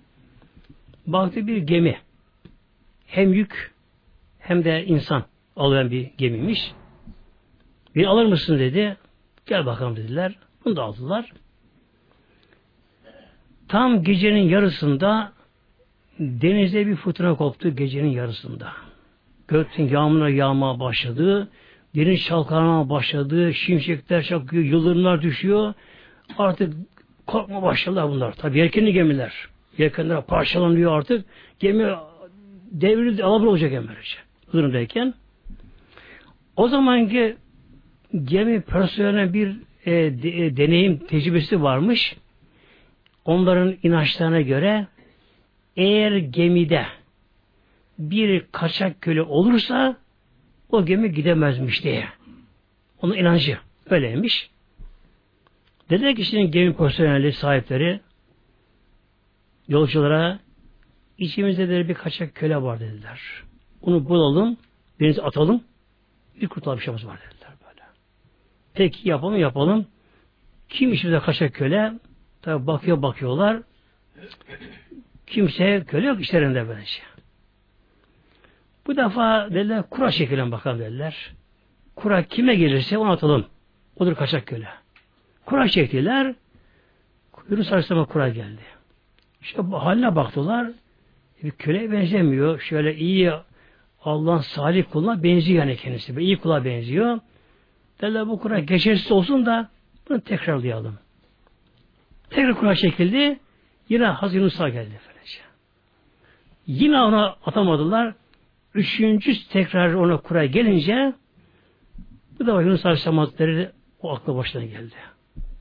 Baktı 1.07 1.47
bir 1.47 1.57
gemi. 1.57 1.97
Hem 3.05 3.34
yük 3.34 3.73
hem 4.39 4.63
de 4.63 4.86
insan 4.86 5.23
alınan 5.55 5.91
bir 5.91 6.11
gemiymiş. 6.17 6.71
Bir 7.95 8.05
alır 8.05 8.25
mısın 8.25 8.59
dedi. 8.59 8.97
Gel 9.45 9.65
bakalım 9.65 9.95
dediler. 9.95 10.36
Bunu 10.65 10.75
da 10.75 10.84
aldılar. 10.84 11.32
Tam 13.68 14.03
gecenin 14.03 14.49
yarısında 14.49 15.32
denizde 16.20 16.88
bir 16.88 16.95
fırtına 16.95 17.36
koptu 17.36 17.76
gecenin 17.76 18.09
yarısında. 18.09 18.72
Gökten 19.47 19.88
yağmurlar 19.88 20.28
yağmaya 20.28 20.80
başladı. 20.80 21.49
Deniz 21.95 22.24
çalkalamaya 22.24 22.89
başladı. 22.89 23.53
Şimşekler 23.53 24.24
çakıyor, 24.24 24.63
yıldırımlar 24.63 25.22
düşüyor. 25.22 25.74
Artık 26.38 26.74
korkma 27.28 27.61
başladılar 27.63 28.09
bunlar. 28.09 28.34
Tabi 28.34 28.59
yelkenli 28.59 28.93
gemiler. 28.93 29.34
Yelkenler 29.78 30.22
parçalanıyor 30.22 30.97
artık. 30.97 31.26
Gemi 31.59 31.93
devrildi, 32.72 33.24
alabır 33.24 33.45
olacak. 33.45 33.84
Bu 34.47 34.57
durumdayken. 34.57 35.13
O 36.55 36.68
zamanki 36.68 37.36
gemi 38.24 38.61
personeline 38.61 39.34
bir 39.34 39.55
e, 39.86 39.91
de, 40.24 40.45
e, 40.45 40.57
deneyim 40.57 40.97
tecrübesi 40.97 41.61
varmış. 41.61 42.15
Onların 43.28 43.75
inançlarına 43.84 44.41
göre 44.41 44.88
eğer 45.75 46.17
gemide 46.17 46.86
bir 47.99 48.45
kaçak 48.51 49.01
köle 49.01 49.21
olursa 49.21 49.97
o 50.69 50.86
gemi 50.86 51.11
gidemezmiş 51.11 51.84
diye. 51.84 52.07
Onun 53.01 53.15
inancı 53.15 53.57
öyleymiş. 53.89 54.49
Dediler 55.89 56.15
ki 56.15 56.25
şimdi 56.25 56.51
gemi 56.51 56.78
personeli 56.78 57.34
sahipleri 57.34 57.99
yolculara 59.67 60.39
içimizde 61.17 61.69
de 61.69 61.89
bir 61.89 61.93
kaçak 61.93 62.36
köle 62.36 62.61
var 62.61 62.80
dediler. 62.80 63.21
Onu 63.82 64.09
bulalım, 64.09 64.57
denize 64.99 65.21
atalım, 65.21 65.63
bir 66.41 66.47
kurtulamışımız 66.47 67.07
var 67.07 67.19
dediler 67.19 67.51
böyle. 67.67 67.82
Peki 68.73 69.09
yapalım 69.09 69.38
yapalım. 69.38 69.86
Kim 70.69 70.93
içimizde 70.93 71.19
kaçak 71.19 71.53
köle? 71.53 71.93
Tabi 72.47 72.67
bakıyor 72.67 73.01
bakıyorlar. 73.01 73.57
Kimse 75.27 75.83
köle 75.87 76.07
yok 76.07 76.21
işlerinde 76.21 76.67
böylece. 76.67 76.85
Şey. 76.85 77.05
Bu 78.87 78.97
defa 78.97 79.47
dediler 79.49 79.83
kura 79.89 80.11
çekelim 80.11 80.51
bakalım 80.51 80.79
dediler. 80.79 81.33
Kura 81.95 82.23
kime 82.23 82.55
gelirse 82.55 82.97
onu 82.97 83.11
atalım. 83.11 83.45
Odur 83.95 84.15
kaçak 84.15 84.47
köle. 84.47 84.67
Kura 85.45 85.67
çektiler. 85.67 86.35
Yunus 87.49 87.71
Aleyhisselam'a 87.71 88.05
kura 88.05 88.29
geldi. 88.29 88.61
İşte 89.41 89.61
haline 89.61 90.15
baktılar. 90.15 90.71
Bir 91.43 91.51
köle 91.51 91.91
benzemiyor. 91.91 92.59
Şöyle 92.59 92.95
iyi 92.95 93.31
Allah'ın 94.01 94.41
salih 94.41 94.85
kuluna 94.91 95.23
benziyor 95.23 95.59
yani 95.59 95.77
kendisi. 95.77 96.19
İyi 96.19 96.37
kula 96.37 96.65
benziyor. 96.65 97.19
Dediler 98.01 98.27
bu 98.27 98.39
kura 98.39 98.59
geçersiz 98.59 99.11
olsun 99.11 99.45
da 99.45 99.69
bunu 100.09 100.21
tekrarlayalım. 100.21 100.99
Tekrar 102.30 102.55
kura 102.59 102.75
çekildi. 102.75 103.39
Yine 103.89 104.05
Hazreti 104.05 104.38
Yunus'a 104.38 104.69
geldi. 104.69 104.99
Böylece. 105.07 105.39
Yine 106.67 107.01
ona 107.01 107.36
atamadılar. 107.45 108.13
Üçüncü 108.73 109.47
tekrar 109.49 109.93
ona 109.93 110.17
kura 110.17 110.45
gelince 110.45 111.13
bu 112.39 112.47
da 112.47 112.61
Yunus 112.61 112.86
Aleyhisselam 112.86 113.17
Hazretleri 113.17 113.69
o 114.01 114.15
aklı 114.15 114.36
başına 114.36 114.65
geldi. 114.65 114.95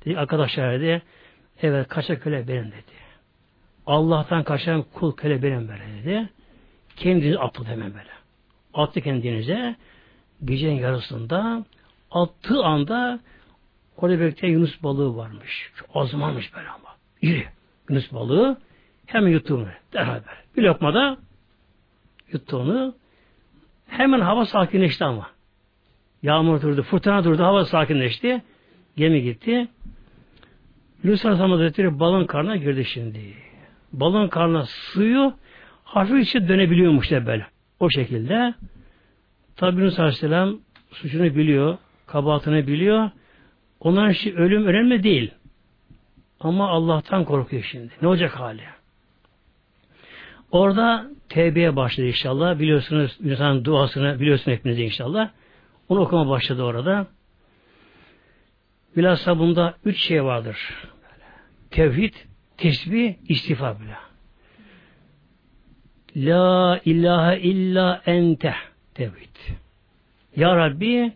Dedi, 0.04 0.18
arkadaşlar 0.18 0.80
dedi 0.80 1.02
evet 1.62 1.88
kaçak 1.88 2.22
köle 2.22 2.48
benim 2.48 2.66
dedi. 2.66 2.96
Allah'tan 3.86 4.44
kaçan 4.44 4.82
kul 4.82 5.16
köle 5.16 5.42
benim 5.42 5.68
böyle 5.68 5.84
dedi. 6.02 6.28
Kendinizi 6.96 7.38
attı 7.38 7.64
hemen 7.64 7.94
böyle. 7.94 8.10
Attı 8.74 9.00
kendinize 9.00 9.76
gecenin 10.44 10.80
yarısında 10.80 11.64
attığı 12.10 12.64
anda 12.64 13.20
orada 13.96 14.20
bekleyen 14.20 14.54
Yunus 14.54 14.82
balığı 14.82 15.16
varmış. 15.16 15.70
Çok 15.76 15.88
azmanmış 15.94 16.54
böyle 16.54 16.68
ama. 16.68 16.96
İri. 17.22 17.46
Yunus 17.90 18.12
balığı 18.12 18.58
hemen 19.06 19.30
yuttu 19.30 19.54
onu. 19.54 19.68
Derhal 19.92 20.14
böyle. 20.14 20.40
Bir 20.56 20.62
lokmada 20.62 21.16
yuttu 22.32 22.56
onu. 22.56 22.94
Hemen 23.86 24.20
hava 24.20 24.46
sakinleşti 24.46 25.04
ama. 25.04 25.30
Yağmur 26.22 26.62
durdu, 26.62 26.82
fırtına 26.82 27.24
durdu, 27.24 27.42
hava 27.42 27.64
sakinleşti. 27.64 28.42
Gemi 28.96 29.22
gitti. 29.22 29.68
Yunus 31.04 31.24
Aleyhisselam 31.24 31.50
Hazretleri 31.50 32.00
balon 32.00 32.26
karnına 32.26 32.56
girdi 32.56 32.84
şimdi. 32.84 33.20
Balon 33.92 34.28
karnına 34.28 34.64
suyu 34.66 35.34
hafif 35.84 36.28
içe 36.28 36.48
dönebiliyormuş 36.48 37.10
da 37.10 37.26
böyle. 37.26 37.46
O 37.80 37.90
şekilde. 37.90 38.54
Tabi 39.56 39.80
Yunus 39.80 39.98
Aleyhisselam 39.98 40.58
suçunu 40.92 41.24
biliyor, 41.24 41.78
kabahatını 42.06 42.66
biliyor. 42.66 43.10
Onların 43.80 44.12
için 44.12 44.36
ölüm 44.36 44.66
önemli 44.66 45.02
değil. 45.02 45.30
Ama 46.40 46.68
Allah'tan 46.68 47.24
korkuyor 47.24 47.62
şimdi. 47.62 47.92
Ne 48.02 48.08
olacak 48.08 48.40
hali? 48.40 48.62
Orada 50.50 51.10
tevbeye 51.28 51.76
başladı 51.76 52.06
inşallah. 52.06 52.58
Biliyorsunuz 52.58 53.18
insan 53.24 53.64
duasını 53.64 54.20
biliyorsunuz 54.20 54.58
hepiniz 54.58 54.78
inşallah. 54.78 55.30
Onu 55.88 56.00
okuma 56.00 56.28
başladı 56.28 56.62
orada. 56.62 57.06
Bilhassa 58.96 59.38
bunda 59.38 59.74
üç 59.84 59.98
şey 60.00 60.24
vardır. 60.24 60.56
Tevhid, 61.70 62.14
tesbih, 62.56 63.14
istiğfar 63.28 63.76
bile. 63.80 63.96
La 66.16 66.80
ilahe 66.84 67.40
illa 67.40 68.02
ente 68.06 68.54
tevhid. 68.94 69.36
Ya 70.36 70.56
Rabbi 70.56 71.12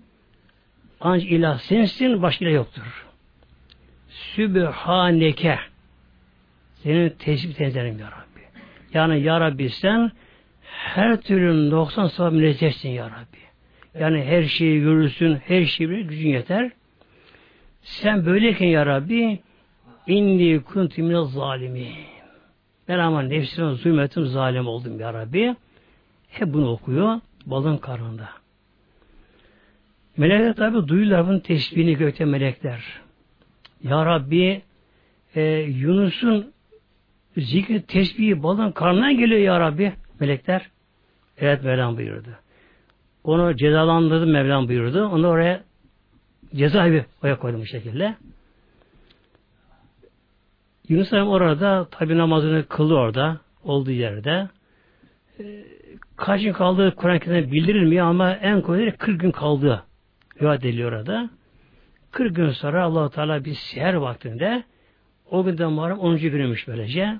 ancak 1.00 1.30
ilah 1.32 1.58
sensin, 1.58 2.22
başka 2.22 2.44
ilah 2.44 2.54
yoktur. 2.54 3.06
Sübhaneke 4.08 5.58
senin 6.82 7.08
tesbih 7.08 7.54
tenzerim 7.54 7.98
ya 7.98 8.06
Rabbi. 8.06 8.40
Yani 8.94 9.20
ya 9.20 9.40
Rabbi 9.40 9.70
sen 9.70 10.12
her 10.70 11.20
türlü 11.20 11.70
90 11.70 12.06
sıfat 12.06 12.32
münezzehsin 12.32 12.88
ya 12.88 13.06
Rabbi. 13.06 13.40
Yani 14.00 14.24
her 14.24 14.42
şeyi 14.42 14.80
görürsün, 14.80 15.36
her 15.36 15.64
şeyi 15.64 15.90
bilir, 15.90 16.00
gücün 16.00 16.28
yeter. 16.28 16.70
Sen 17.82 18.26
böyleyken 18.26 18.66
ya 18.66 18.86
Rabbi 18.86 19.38
inni 20.06 20.62
kuntu 20.62 21.02
minel 21.02 21.24
zalimin. 21.24 21.94
Ben 22.88 22.98
ama 22.98 23.22
nefsime 23.22 23.74
zulmettim, 23.74 24.26
zalim 24.26 24.66
oldum 24.66 25.00
ya 25.00 25.14
Rabbi. 25.14 25.56
Hep 26.28 26.52
bunu 26.52 26.70
okuyor 26.70 27.20
balın 27.46 27.76
karnında. 27.76 28.39
Melekler 30.16 30.54
tabi 30.54 30.88
duyuyorlar 30.88 31.28
bunun 31.28 31.40
tesbihini 31.40 31.96
gökte 31.96 32.24
melekler. 32.24 32.84
Ya 33.82 34.06
Rabbi 34.06 34.62
e, 35.34 35.42
Yunus'un 35.60 36.52
zikri 37.36 37.82
tesbihi 37.82 38.42
balın 38.42 38.72
karnına 38.72 39.12
geliyor 39.12 39.40
ya 39.40 39.60
Rabbi. 39.60 39.92
Melekler. 40.20 40.70
Evet 41.38 41.64
Mevlam 41.64 41.96
buyurdu. 41.96 42.28
Onu 43.24 43.56
cezalandırdı 43.56 44.26
Mevlam 44.26 44.68
buyurdu. 44.68 45.06
Onu 45.06 45.28
oraya 45.28 45.64
cezaevi 46.54 47.04
oraya 47.22 47.38
koydum 47.38 47.60
bu 47.60 47.66
şekilde. 47.66 48.14
Yunus 50.88 51.12
Aleyhisselam 51.12 51.28
orada 51.28 51.88
tabi 51.90 52.18
namazını 52.18 52.66
kıldı 52.68 52.94
orada 52.94 53.40
olduğu 53.64 53.90
yerde. 53.90 54.48
E, 55.40 55.64
kaç 56.16 56.42
gün 56.42 56.52
kaldığı 56.52 56.94
Kur'an-ı 56.94 57.52
bildirilmiyor 57.52 58.06
ama 58.06 58.32
en 58.32 58.62
kolayı 58.62 58.96
40 58.96 59.20
gün 59.20 59.30
kaldı. 59.30 59.84
Rivayet 60.42 60.64
ediliyor 60.64 60.92
orada. 60.92 61.30
40 62.10 62.36
gün 62.36 62.50
sonra 62.50 62.84
allah 62.84 63.10
Teala 63.10 63.44
bir 63.44 63.54
seher 63.54 63.94
vaktinde 63.94 64.64
o 65.30 65.44
günden 65.44 65.72
Muharrem 65.72 65.98
10. 65.98 66.16
günüymüş 66.16 66.68
böylece. 66.68 67.18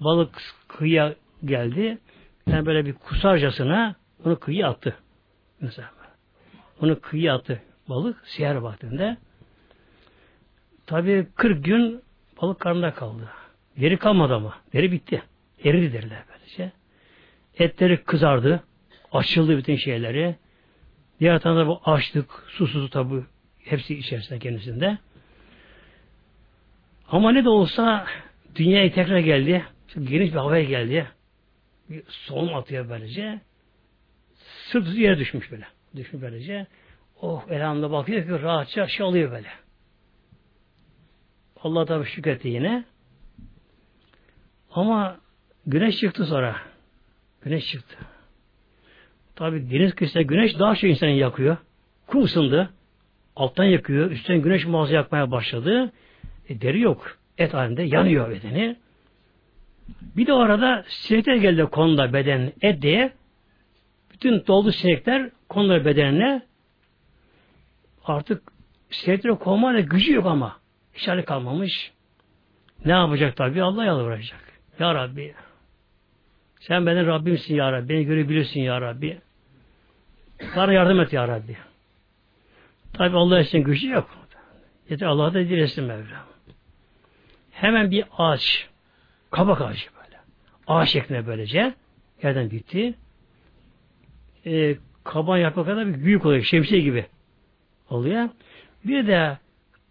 Balık 0.00 0.42
kıyıya 0.68 1.14
geldi. 1.44 1.98
Yani 2.46 2.66
böyle 2.66 2.86
bir 2.86 2.92
kusarcasına 2.92 3.94
onu 4.24 4.38
kıyıya 4.38 4.68
attı. 4.68 4.96
Mesela. 5.60 5.90
Onu 6.80 7.00
kıyıya 7.00 7.34
attı 7.34 7.62
balık 7.88 8.16
seher 8.24 8.54
vaktinde. 8.54 9.16
Tabi 10.86 11.26
40 11.34 11.64
gün 11.64 12.02
balık 12.42 12.60
karnında 12.60 12.94
kaldı. 12.94 13.28
Deri 13.76 13.96
kalmadı 13.96 14.34
ama. 14.34 14.54
Deri 14.72 14.92
bitti. 14.92 15.22
Eridi 15.64 15.92
deriler 15.92 16.22
böylece. 16.28 16.72
Etleri 17.58 18.04
kızardı. 18.04 18.62
Açıldı 19.12 19.58
bütün 19.58 19.76
şeyleri. 19.76 20.36
Diğer 21.20 21.40
tarafta 21.40 21.66
bu 21.66 21.80
açlık, 21.84 22.44
susuzluk 22.48 22.92
tabi 22.92 23.22
hepsi 23.64 23.94
içerisinde 23.94 24.38
kendisinde. 24.38 24.98
Ama 27.08 27.32
ne 27.32 27.44
de 27.44 27.48
olsa 27.48 28.06
dünyaya 28.54 28.92
tekrar 28.92 29.18
geldi. 29.18 29.64
Geniş 29.94 30.32
bir 30.32 30.36
havaya 30.36 30.64
geldi. 30.64 31.06
Bir 31.90 32.02
solum 32.08 32.54
atıyor 32.54 32.88
böylece. 32.88 33.40
Sırt 34.70 34.94
yere 34.94 35.18
düşmüş 35.18 35.50
böyle. 35.50 35.66
Düşmüş 35.96 36.22
böylece. 36.22 36.66
Oh 37.20 37.44
elhamdülillah 37.50 37.90
bakıyor 37.90 38.24
ki 38.24 38.42
rahatça 38.42 38.88
şey 38.88 39.06
alıyor 39.06 39.30
böyle. 39.30 39.48
Allah 41.62 41.84
tabi 41.84 42.06
şükretti 42.06 42.48
yine. 42.48 42.84
Ama 44.70 45.20
güneş 45.66 45.98
çıktı 45.98 46.26
sonra. 46.26 46.56
Güneş 47.42 47.66
çıktı. 47.70 47.96
Tabi 49.36 49.70
deniz 49.70 49.94
kıyısında 49.94 50.22
güneş 50.22 50.58
daha 50.58 50.74
çok 50.74 50.90
insanı 50.90 51.10
yakıyor. 51.10 51.56
Kum 52.06 52.22
ısındı. 52.24 52.70
Alttan 53.36 53.64
yakıyor. 53.64 54.10
Üstten 54.10 54.42
güneş 54.42 54.66
muazzı 54.66 54.94
yakmaya 54.94 55.30
başladı. 55.30 55.92
E, 56.48 56.60
deri 56.60 56.80
yok. 56.80 57.18
Et 57.38 57.54
halinde 57.54 57.82
yanıyor 57.82 58.30
bedeni. 58.30 58.76
Bir 60.16 60.26
de 60.26 60.32
orada 60.32 60.84
sinekler 60.88 61.34
geldi 61.34 61.62
konuda 61.62 62.12
beden 62.12 62.52
et 62.62 62.82
diye. 62.82 63.12
Bütün 64.12 64.46
doldu 64.46 64.72
sinekler 64.72 65.30
konular 65.48 65.84
bedenine. 65.84 66.42
Artık 68.04 68.42
sinekleri 68.90 69.34
kovmayla 69.34 69.80
gücü 69.80 70.14
yok 70.14 70.26
ama. 70.26 70.56
Hiç 70.94 71.08
hali 71.08 71.24
kalmamış. 71.24 71.92
Ne 72.84 72.92
yapacak 72.92 73.36
tabi? 73.36 73.62
Allah 73.62 73.84
yalvaracak. 73.84 74.40
Ya 74.78 74.94
Rabbi 74.94 75.34
sen 76.66 76.86
benim 76.86 77.06
Rabbimsin 77.06 77.54
ya 77.54 77.72
Rabbi. 77.72 77.88
Beni 77.88 78.04
görebilirsin 78.04 78.60
ya 78.60 78.80
Rabbi. 78.80 79.18
Bana 80.56 80.72
yardım 80.72 81.00
et 81.00 81.12
ya 81.12 81.28
Rabbi. 81.28 81.56
Tabi 82.92 83.16
Allah 83.16 83.40
için 83.40 83.58
gücü 83.58 83.88
yok. 83.90 84.10
Yeter 84.90 85.06
Allah 85.06 85.34
da 85.34 85.38
dilesin 85.38 85.84
Mevlam. 85.84 86.26
Hemen 87.50 87.90
bir 87.90 88.04
ağaç, 88.18 88.68
kabak 89.30 89.60
ağacı 89.60 89.86
böyle. 89.96 90.16
Ağaç 90.66 90.88
şeklinde 90.88 91.26
böylece 91.26 91.74
yerden 92.22 92.50
bitti. 92.50 92.94
Ee, 94.46 94.76
kaban 95.04 95.38
yaprak 95.38 95.66
kadar 95.66 95.86
bir 95.86 96.04
büyük 96.04 96.26
oluyor. 96.26 96.42
Şemsiye 96.42 96.80
gibi 96.80 97.06
oluyor. 97.90 98.28
Bir 98.84 99.06
de 99.06 99.38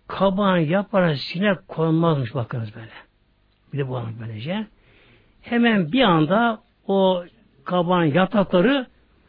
kaban 0.07 0.57
yaprağı 0.57 1.15
sinek 1.17 1.67
konmazmış 1.67 2.35
bakınız 2.35 2.75
böyle. 2.75 2.91
Bir 3.73 3.77
de 3.77 3.89
bu 3.89 3.97
anlık 3.97 4.19
böylece. 4.19 4.67
Hemen 5.43 5.91
bir 5.91 6.01
anda 6.01 6.61
o 6.87 7.23
kaban 7.65 8.03
yaprakları 8.03 8.87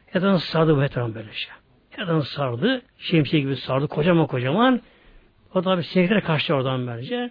etrafını 0.09 0.39
sardı 0.41 0.77
bu 0.77 0.85
etrafını 0.85 1.15
böylece. 1.15 1.49
Etrafını 1.93 2.25
sardı. 2.25 2.83
Şemsiye 2.99 3.43
gibi 3.43 3.57
sardı. 3.57 3.89
Kocaman 3.89 4.27
kocaman. 4.27 4.81
O 5.55 5.62
tabi 5.62 5.83
sinekler 5.83 6.25
kaçtı 6.25 6.55
oradan 6.55 6.87
böylece. 6.87 7.31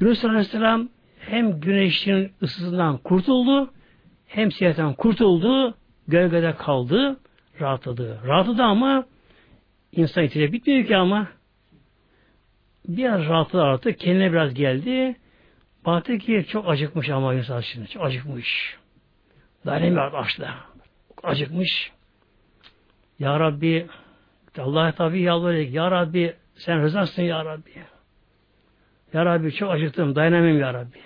Yunus 0.00 0.24
Aleyhisselam 0.24 0.88
hem 1.18 1.60
güneşin 1.60 2.32
ısısından 2.42 2.98
kurtuldu 2.98 3.70
hem 4.26 4.52
siyasetten 4.52 4.94
kurtuldu. 4.94 5.74
Gölgede 6.08 6.54
kaldı. 6.56 7.16
Rahatladı. 7.60 8.20
Rahatladı 8.26 8.62
ama 8.62 9.04
insan 9.92 10.24
içine 10.24 10.52
bitmiyor 10.52 10.86
ki 10.86 10.96
ama 10.96 11.28
biraz 12.88 13.28
rahatladı 13.28 13.62
artık. 13.62 13.98
Kendine 13.98 14.32
biraz 14.32 14.54
geldi. 14.54 15.16
Baktı 15.86 16.18
ki 16.18 16.46
çok 16.48 16.68
acıkmış 16.68 17.10
ama 17.10 17.34
insan 17.34 17.60
şimdi. 17.60 17.88
Çok 17.88 18.04
acıkmış. 18.04 18.76
Dayanamıyor 19.66 20.12
açtı. 20.12 20.48
Acıkmış. 21.22 21.92
Ya 23.18 23.40
Rabbi 23.40 23.86
Allah'a 24.58 24.92
tabi 24.92 25.20
yalvarıyor. 25.20 25.68
Ya 25.68 25.90
Rabbi 25.90 26.34
sen 26.54 26.82
rızasın 26.82 27.22
ya 27.22 27.44
Rabbi. 27.44 27.70
Ya 29.12 29.24
Rabbi 29.24 29.52
çok 29.52 29.70
acıktım. 29.70 30.14
Dayanamıyorum 30.14 30.60
ya 30.60 30.74
Rabbi. 30.74 30.98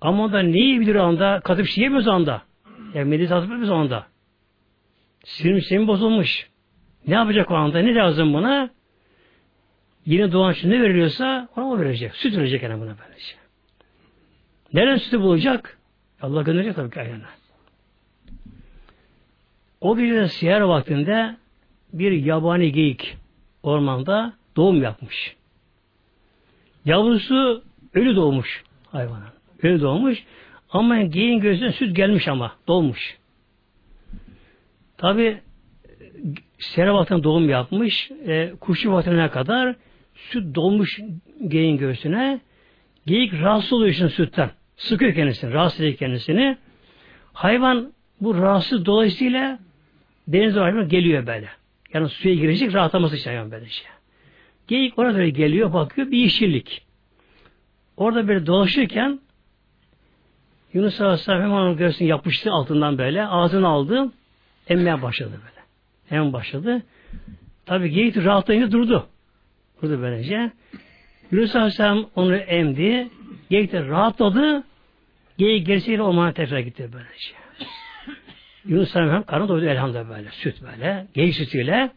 Ama 0.00 0.32
da 0.32 0.42
neyi 0.42 0.80
bilir 0.80 0.94
anda? 0.94 1.40
Katıp 1.40 1.66
şey 1.66 1.84
yemiyoruz 1.84 2.08
anda. 2.08 2.42
Yani 2.94 3.04
meditasyon 3.04 3.40
yapıyoruz 3.40 3.70
anda. 3.70 4.06
Sinir 5.24 5.60
sistemi 5.60 5.86
bozulmuş. 5.86 6.48
Ne 7.06 7.14
yapacak 7.14 7.50
o 7.50 7.54
anda? 7.54 7.78
Ne 7.78 7.94
lazım 7.94 8.34
buna? 8.34 8.70
Yine 10.08 10.32
doğan 10.32 10.52
için 10.52 10.70
ne 10.70 10.82
veriliyorsa 10.82 11.48
ona 11.56 11.66
o 11.66 11.78
verecek. 11.78 12.16
Süt 12.16 12.36
verecek 12.36 12.62
yani 12.62 12.80
buna 12.80 12.94
böylece. 12.98 13.34
Nereden 14.72 14.96
sütü 14.96 15.20
bulacak? 15.20 15.78
Allah 16.22 16.42
gönderecek 16.42 16.76
tabii 16.76 16.90
ki 16.90 17.00
ayağına. 17.00 17.28
O 19.80 19.96
gece 19.96 20.28
siyer 20.28 20.60
vaktinde 20.60 21.36
bir 21.92 22.12
yabani 22.12 22.72
geyik 22.72 23.16
ormanda 23.62 24.32
doğum 24.56 24.82
yapmış. 24.82 25.36
Yavrusu 26.84 27.64
ölü 27.94 28.16
doğmuş 28.16 28.64
hayvanın. 28.92 29.32
Ölü 29.62 29.80
doğmuş. 29.80 30.24
Ama 30.70 31.02
geyin 31.02 31.40
gözüne 31.40 31.72
süt 31.72 31.96
gelmiş 31.96 32.28
ama 32.28 32.52
doğmuş. 32.68 33.18
Tabi 34.98 35.40
Serapat'ın 36.58 37.22
doğum 37.22 37.48
yapmış. 37.48 38.10
E, 38.26 38.52
kuşu 38.60 38.92
vaktine 38.92 39.30
kadar 39.30 39.76
süt 40.18 40.54
dolmuş 40.54 41.00
geyin 41.48 41.76
göğsüne. 41.76 42.40
Geyik 43.06 43.32
rahatsız 43.32 43.72
oluyor 43.72 43.90
için 43.90 44.08
sütten. 44.08 44.50
Sıkıyor 44.76 45.14
kendisini, 45.14 45.52
rahatsız 45.52 45.80
ediyor 45.80 45.96
kendisini. 45.96 46.56
Hayvan 47.32 47.92
bu 48.20 48.34
rahatsız 48.34 48.86
dolayısıyla 48.86 49.58
deniz 50.28 50.56
hayvan 50.56 50.88
geliyor 50.88 51.26
böyle. 51.26 51.48
Yani 51.94 52.08
suya 52.08 52.34
girecek 52.34 52.74
rahatlaması 52.74 53.16
için 53.16 53.30
hayvan 53.30 53.50
böyle 53.50 53.68
şey. 53.68 53.86
Geyik 54.68 54.98
orada 54.98 55.28
geliyor, 55.28 55.72
bakıyor 55.72 56.10
bir 56.10 56.18
yeşillik. 56.18 56.82
Orada 57.96 58.28
böyle 58.28 58.46
dolaşırken 58.46 59.20
Yunus 60.72 61.00
Aleyhisselam 61.00 61.42
hemen 61.42 61.54
onun 61.54 61.76
göğsünü 61.76 62.08
yapıştı 62.08 62.52
altından 62.52 62.98
böyle. 62.98 63.26
Ağzını 63.26 63.68
aldı. 63.68 64.12
Emmeye 64.68 65.02
başladı 65.02 65.30
böyle. 65.30 65.66
Hemen 66.08 66.32
başladı. 66.32 66.82
Tabi 67.66 67.90
geyik 67.90 68.16
rahatlayınca 68.16 68.72
durdu. 68.72 69.08
Durdu 69.82 70.02
böylece. 70.02 70.50
Yunus 71.30 71.56
Aleyhisselam 71.56 72.06
onu 72.16 72.36
emdi. 72.36 73.08
Geyik 73.50 73.72
de 73.72 73.86
rahatladı. 73.86 74.64
Geyik 75.38 75.66
gerisiyle 75.66 76.02
ormana 76.02 76.32
tekrar 76.32 76.58
gitti 76.58 76.90
böylece. 76.92 77.34
Yunus 78.64 78.96
Aleyhisselam 78.96 79.22
karnı 79.22 79.48
doydu 79.48 79.66
elhamdülillah 79.66 80.10
böyle. 80.10 80.28
Süt 80.30 80.62
böyle. 80.62 81.06
Geyik 81.14 81.34
sütüyle 81.34 81.90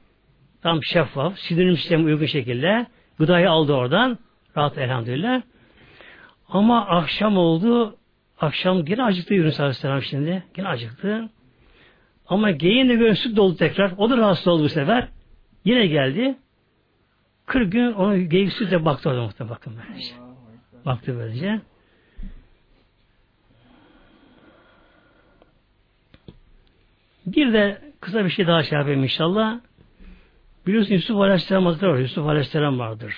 tam 0.61 0.83
şeffaf, 0.83 1.39
sindirim 1.39 1.77
sistemi 1.77 2.05
uygun 2.05 2.25
şekilde 2.25 2.85
gıdayı 3.19 3.49
aldı 3.49 3.73
oradan. 3.73 4.17
Rahat 4.57 4.77
elhamdülillah. 4.77 5.41
Ama 6.49 6.85
akşam 6.85 7.37
oldu. 7.37 7.95
Akşam 8.39 8.85
yine 8.87 9.03
acıktı 9.03 9.33
Yunus 9.33 9.59
Aleyhisselam 9.59 10.01
şimdi. 10.01 10.43
Yine 10.57 10.67
acıktı. 10.67 11.29
Ama 12.27 12.51
geyin 12.51 12.89
de 12.89 12.99
böyle 12.99 13.15
süt 13.15 13.37
doldu 13.37 13.57
tekrar. 13.57 13.91
O 13.97 14.09
da 14.09 14.17
rahatsız 14.17 14.47
oldu 14.47 14.63
bu 14.63 14.69
sefer. 14.69 15.07
Yine 15.65 15.87
geldi. 15.87 16.35
40 17.51 17.71
gün 17.71 17.91
onu 17.91 18.29
geyik 18.29 18.53
sütle 18.53 18.85
baktı 18.85 19.09
orada 19.09 19.21
muhtemelen. 19.21 19.55
Bakın 19.55 19.73
böylece. 19.77 20.13
Baktı 20.85 21.15
böylece. 21.17 21.61
Bir 27.25 27.53
de 27.53 27.81
kısa 27.99 28.25
bir 28.25 28.29
şey 28.29 28.47
daha 28.47 28.63
şey 28.63 28.77
yapayım 28.77 29.03
inşallah. 29.03 29.59
Biliyorsun 30.67 30.93
Yusuf 30.93 31.17
Aleyhisselam 31.17 31.65
Hazretleri 31.65 31.91
var. 31.91 31.97
Yusuf 31.97 32.27
Aleyhisselam 32.27 32.79
vardır. 32.79 33.15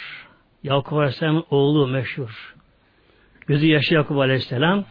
Yakup 0.64 0.94
Aleyhisselam'ın 0.94 1.46
oğlu 1.50 1.88
meşhur. 1.88 2.56
Gözü 3.48 3.68
yaşı 3.68 3.94
Yakup 3.94 4.18
Aleyhisselam. 4.18 4.86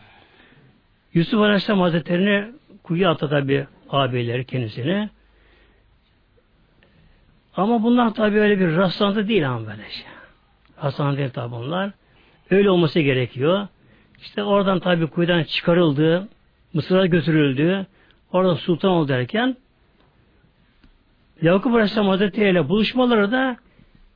Yusuf 1.14 1.40
Aleyhisselam 1.40 1.80
Hazretleri'ne 1.80 2.52
kuyu 2.82 3.08
attı 3.08 3.28
tabi 3.28 3.66
abileri 3.90 4.44
kendisine. 4.44 5.10
Ama 7.56 7.82
bunlar 7.82 8.14
tabi 8.14 8.40
öyle 8.40 8.60
bir 8.60 8.76
rastlantı 8.76 9.28
değil 9.28 9.50
ama 9.50 9.66
böyle 9.66 9.90
şey. 9.90 10.06
Rastlantı 10.84 11.18
değil 11.18 11.30
tabi 11.30 11.52
bunlar. 11.52 11.90
Öyle 12.50 12.70
olması 12.70 13.00
gerekiyor. 13.00 13.68
İşte 14.22 14.42
oradan 14.42 14.80
tabi 14.80 15.06
kuyudan 15.06 15.42
çıkarıldı, 15.42 16.28
Mısır'a 16.72 17.06
götürüldü, 17.06 17.86
orada 18.32 18.54
sultan 18.54 18.90
oldu 18.90 19.08
derken 19.08 19.56
Yakup 21.42 21.74
Aleyhisselam 21.74 22.08
Hazretleri 22.08 22.50
ile 22.50 22.68
buluşmaları 22.68 23.32
da 23.32 23.56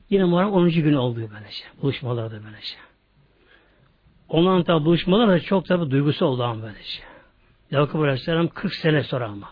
yine 0.09 0.23
Muharrem 0.23 0.51
10. 0.51 0.69
gün 0.69 0.93
oldu 0.93 1.15
böylece. 1.17 1.63
Buluşmaları 1.81 2.31
da 2.31 2.43
böylece. 2.45 2.75
Ondan 4.29 4.63
tabi 4.63 4.85
buluşmalar 4.85 5.29
da 5.29 5.39
çok 5.39 5.65
tabi 5.65 5.91
duygusu 5.91 6.25
oldu 6.25 6.43
ama 6.43 6.63
böylece. 6.63 6.99
Yakup 7.71 8.01
Aleyhisselam 8.01 8.47
40 8.47 8.73
sene 8.73 9.03
sonra 9.03 9.25
ama. 9.25 9.49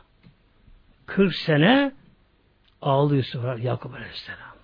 40 1.05 1.35
sene 1.35 1.91
ağlıyor 2.81 3.23
sonra 3.23 3.57
Yakup 3.59 3.93
Aleyhisselam. 3.93 4.55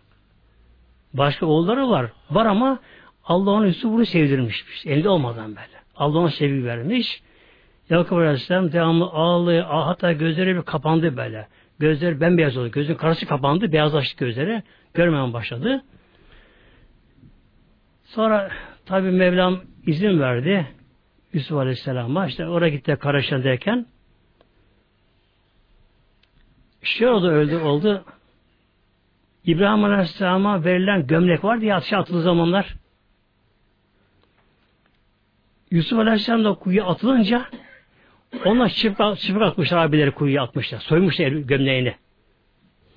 Başka 1.13 1.45
oğulları 1.45 1.89
var. 1.89 2.11
Var 2.31 2.45
ama 2.45 2.79
Allah 3.23 3.51
onun 3.51 3.67
üstü 3.67 3.89
bunu 3.89 4.05
sevdirmiş. 4.05 4.65
Elde 4.85 5.09
olmadan 5.09 5.47
böyle. 5.47 5.81
Allah 5.95 6.19
ona 6.19 6.29
sevgi 6.29 6.65
vermiş. 6.65 7.21
Yakup 7.89 8.13
Aleyhisselam 8.13 8.71
devamlı 8.71 9.05
ağlıyor. 9.05 9.65
Hatta 9.65 10.11
gözleri 10.11 10.55
bir 10.55 10.61
kapandı 10.61 11.17
böyle. 11.17 11.47
Gözleri 11.79 12.21
bembeyaz 12.21 12.57
oldu. 12.57 12.71
Gözün 12.71 12.95
karası 12.95 13.25
kapandı. 13.25 13.71
Beyazlaştı 13.71 14.25
gözleri. 14.25 14.63
Görmemem 14.93 15.33
başladı. 15.33 15.83
Sonra 18.03 18.51
tabi 18.85 19.11
Mevlam 19.11 19.61
izin 19.85 20.19
verdi. 20.19 20.67
Yusuf 21.33 21.57
Aleyhisselam'a 21.57 22.27
işte 22.27 22.47
oraya 22.47 22.69
gitti 22.69 22.97
Karaşan 22.99 23.43
derken 23.43 23.85
oldu 27.01 27.27
öldü 27.27 27.55
oldu. 27.55 28.05
İbrahim 29.45 29.83
Aleyhisselam'a 29.83 30.65
verilen 30.65 31.07
gömlek 31.07 31.43
var 31.43 31.61
diye 31.61 31.75
atışa 31.75 31.97
atıldığı 31.97 32.21
zamanlar 32.21 32.75
Yusuf 35.71 35.99
Aleyhisselam 35.99 36.45
da 36.45 36.53
kuyuya 36.53 36.85
atılınca 36.85 37.45
onlar 38.45 38.69
çıpık, 38.69 39.19
çıpık 39.19 39.41
atmışlar 39.41 39.77
abileri 39.77 40.11
kuyuya 40.11 40.43
atmışlar. 40.43 40.79
Soymuşlar 40.79 41.27
gömleğini. 41.27 41.95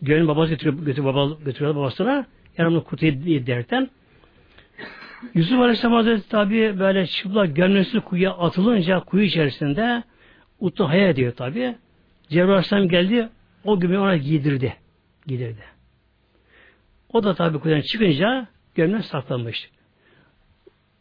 Göğün 0.02 0.28
babası 0.28 0.50
götürüyor, 0.50 0.84
götürüyor, 0.84 1.14
baba, 1.14 1.36
götürüyor 1.44 1.76
babasına. 1.76 2.26
Yanımda 2.58 2.80
kutuyu 2.80 3.12
derken 3.46 3.90
Yusuf 5.34 5.60
Aleyhisselam 5.60 5.94
Hazretleri 5.94 6.28
tabi 6.28 6.78
böyle 6.78 7.06
çıplak 7.06 7.56
gömleğini 7.56 8.00
kuyuya 8.00 8.32
atılınca 8.32 9.00
kuyu 9.00 9.24
içerisinde 9.24 10.02
Utlu 10.60 10.88
hayal 10.88 11.08
ediyor 11.08 11.32
tabi. 11.32 11.76
Cebrail 12.28 12.48
Aleyhisselam 12.48 12.88
geldi 12.88 13.28
o 13.64 13.80
gömleği 13.80 14.00
ona 14.00 14.16
giydirdi. 14.16 14.76
Giydirdi. 15.26 15.64
O 17.12 17.24
da 17.24 17.34
tabi 17.34 17.58
kuyudan 17.58 17.80
çıkınca 17.80 18.46
gömleği 18.74 19.02
saklanmış. 19.02 19.70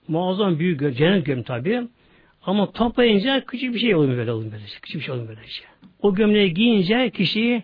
Muazzam 0.07 0.59
büyük 0.59 0.79
göm, 0.79 0.93
cennet 0.93 1.25
göm 1.25 1.43
tabi. 1.43 1.87
Ama 2.41 2.71
toplayınca 2.71 3.45
küçük 3.45 3.73
bir 3.73 3.79
şey 3.79 3.95
oluyor 3.95 4.17
böyle 4.17 4.31
oluyor 4.31 4.51
böyle. 4.51 4.63
Küçük 4.81 5.01
bir 5.01 5.05
şey 5.05 5.13
oluyor 5.13 5.27
böyle. 5.27 5.47
Şey. 5.47 5.65
O 6.01 6.15
gömleği 6.15 6.53
giyince 6.53 7.09
kişiyi 7.09 7.63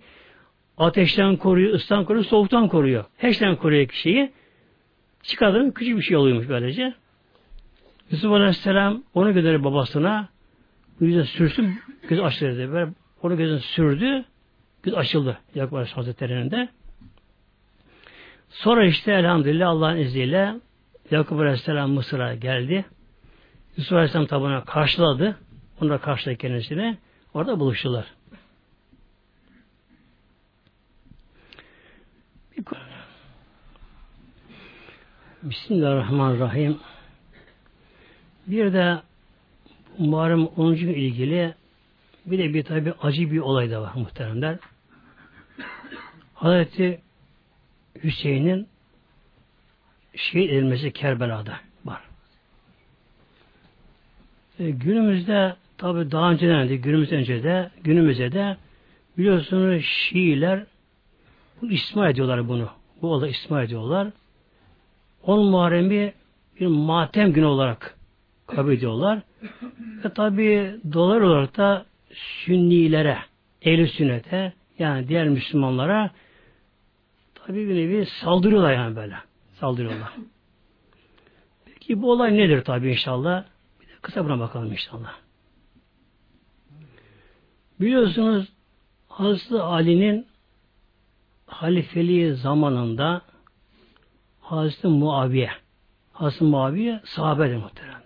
ateşten 0.77 1.35
koruyor, 1.35 1.73
ıstan 1.73 2.05
koruyor, 2.05 2.25
soğuktan 2.25 2.67
koruyor. 2.67 3.05
Her 3.17 3.33
şeyden 3.33 3.55
koruyor 3.55 3.87
kişiyi. 3.87 4.31
Çıkardığında 5.23 5.73
küçük 5.73 5.97
bir 5.97 6.01
şey 6.01 6.17
oluyormuş 6.17 6.49
böylece. 6.49 6.93
Yusuf 8.11 8.31
Aleyhisselam 8.31 9.03
onu 9.13 9.33
gönderi 9.33 9.63
babasına 9.63 10.29
yüzüne 10.99 11.23
sürsün, 11.23 11.79
göz 12.09 12.19
açıldı. 12.19 12.71
Böyle 12.73 12.91
onu 13.23 13.37
gözüne 13.37 13.59
sürdü, 13.59 14.25
göz 14.83 14.93
açıldı 14.93 15.39
Yakup 15.55 15.73
Aleyhisselam 15.73 16.05
Hazretleri'nin 16.05 16.51
de. 16.51 16.69
Sonra 18.49 18.85
işte 18.85 19.11
elhamdülillah 19.11 19.69
Allah'ın 19.69 19.97
izniyle 19.97 20.55
Yakup 21.11 21.39
Aleyhisselam 21.39 21.91
Mısır'a 21.91 22.35
geldi. 22.35 22.85
Yusuf 23.77 23.93
Aleyhisselam 23.93 24.25
tabuna 24.25 24.65
karşıladı. 24.65 25.37
Onu 25.81 25.89
da 25.89 25.97
karşıladı 25.97 26.37
kendisine. 26.37 26.97
Orada 27.33 27.59
buluştular. 27.59 28.05
Bismillahirrahmanirrahim. 35.43 36.79
Bir 38.47 38.73
de 38.73 39.01
Muharrem 39.97 40.45
10. 40.45 40.73
ilgili 40.73 41.53
bir 42.31 42.39
de 42.39 42.53
bir 42.53 42.63
tabi 42.63 42.93
acı 43.01 43.31
bir 43.31 43.39
olay 43.39 43.71
da 43.71 43.81
var 43.81 43.91
muhteremler. 43.95 44.57
Hazreti 46.33 47.01
Hüseyin'in 48.03 48.67
şehit 50.15 50.51
edilmesi 50.51 50.93
Kerbela'da 50.93 51.59
var. 51.85 52.01
E, 54.59 54.69
günümüzde 54.69 55.55
tabi 55.77 56.11
daha 56.11 56.31
önceden 56.31 56.69
de 56.69 56.75
günümüzden 56.75 57.19
önce 57.19 57.43
de 57.43 57.71
günümüzde 57.83 58.31
de 58.31 58.57
biliyorsunuz 59.17 59.85
Şiiler 59.85 60.65
bu 61.61 61.71
isma 61.71 62.09
ediyorlar 62.09 62.47
bunu. 62.47 62.69
Bu 63.01 63.13
olayı 63.13 63.31
isma 63.31 63.63
ediyorlar. 63.63 64.07
10 65.23 65.45
Muharrem'i 65.45 66.13
bir 66.59 66.67
matem 66.67 67.33
günü 67.33 67.45
olarak 67.45 67.97
kabul 68.47 68.71
ediyorlar. 68.71 69.19
Ve 70.05 70.13
tabi 70.13 70.75
dolar 70.93 71.21
olarak 71.21 71.57
da 71.57 71.85
sünnilere, 72.13 73.17
ehl 73.61 73.87
sünnete 73.87 74.53
yani 74.79 75.07
diğer 75.07 75.29
Müslümanlara 75.29 76.11
tabi 77.35 77.69
bir 77.69 77.75
nevi 77.75 78.05
saldırıyorlar 78.05 78.73
yani 78.73 78.95
böyle. 78.95 79.15
Saldırıyorlar. 79.59 80.13
Peki 81.65 82.01
bu 82.01 82.11
olay 82.11 82.37
nedir 82.37 82.63
tabi 82.63 82.91
inşallah? 82.91 83.43
Bir 83.81 83.87
de 83.87 83.91
kısa 84.01 84.25
buna 84.25 84.39
bakalım 84.39 84.71
inşallah. 84.71 85.15
Biliyorsunuz 87.81 88.47
Hazreti 89.07 89.55
Ali'nin 89.55 90.27
halifeliği 91.45 92.33
zamanında 92.33 93.21
Hazreti 94.41 94.87
Muaviye 94.87 95.51
Hazreti 96.13 96.43
Muaviye 96.43 97.01
sahabedir 97.05 97.55
muhteremler. 97.57 97.99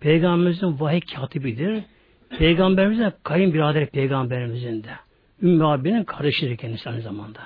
Peygamberimizin 0.00 0.80
vahiy 0.80 1.00
katibidir. 1.00 1.84
Peygamberimizin 2.38 3.12
kayınbirader 3.22 3.86
peygamberimizin 3.86 4.84
de. 4.84 4.90
Ümmü 5.42 5.66
abinin 5.66 6.04
kardeşidir 6.04 6.56
kendisi 6.56 6.90
aynı 6.90 7.00
zamanda. 7.00 7.40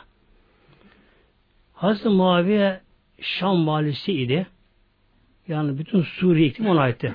Hazreti 1.72 2.08
Muaviye 2.08 2.80
Şam 3.20 3.66
valisi 3.66 4.12
idi. 4.12 4.46
Yani 5.48 5.78
bütün 5.78 6.02
Suriye 6.02 6.46
iklim 6.46 6.66
ona 6.66 6.80
aitti. 6.80 7.14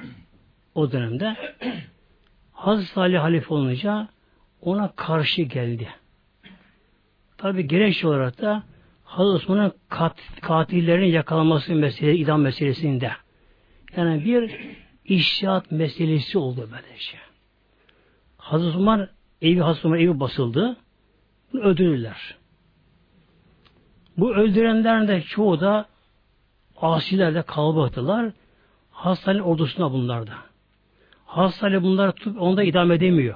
O 0.75 0.91
dönemde. 0.91 1.35
Hazreti 2.51 2.91
Salih 2.91 3.19
halife 3.19 3.53
olunca 3.53 4.07
ona 4.61 4.91
karşı 4.95 5.41
geldi. 5.41 5.87
Tabi 7.37 7.67
gerekçe 7.67 8.07
olarak 8.07 8.41
da 8.41 8.63
Hazreti 9.03 9.35
Osman'ın 9.35 9.73
kat, 9.89 10.17
katillerin 10.41 11.05
yakalanması 11.05 11.75
meselesi, 11.75 12.21
idam 12.21 12.41
meselesinde. 12.41 13.11
Yani 13.97 14.25
bir 14.25 14.55
iştihat 15.05 15.71
meselesi 15.71 16.37
oldu 16.37 16.69
böylece. 16.71 17.26
Hazreti 18.47 18.77
Osman 18.77 19.07
evi 19.41 19.59
Hazreti 19.59 19.87
Osman 19.87 19.99
evi 19.99 20.19
basıldı. 20.19 20.77
Bunu 21.53 21.61
öldürürler. 21.61 22.35
Bu 24.17 24.35
öldürenlerin 24.35 25.07
de 25.07 25.21
çoğu 25.21 25.59
da 25.59 25.85
asiler 26.81 27.35
de 27.35 27.41
kalabalıktılar. 27.41 28.31
Hastane 28.91 29.41
ordusuna 29.41 29.91
bunlar 29.91 30.27
da. 30.27 30.33
Hastane 31.25 31.83
bunları 31.83 32.11
tutup 32.11 32.41
onda 32.41 32.63
idam 32.63 32.91
edemiyor. 32.91 33.35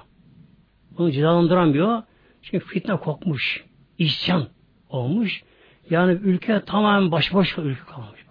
Bunu 0.97 1.12
cezalandıramıyor. 1.12 2.03
Çünkü 2.41 2.66
fitne 2.66 2.95
kokmuş. 2.97 3.66
İsyan 3.97 4.47
olmuş. 4.89 5.43
Yani 5.89 6.12
ülke 6.12 6.62
tamamen 6.66 7.12
baş 7.12 7.34
baş 7.34 7.57
ülke 7.57 7.84
kalmış. 7.84 8.26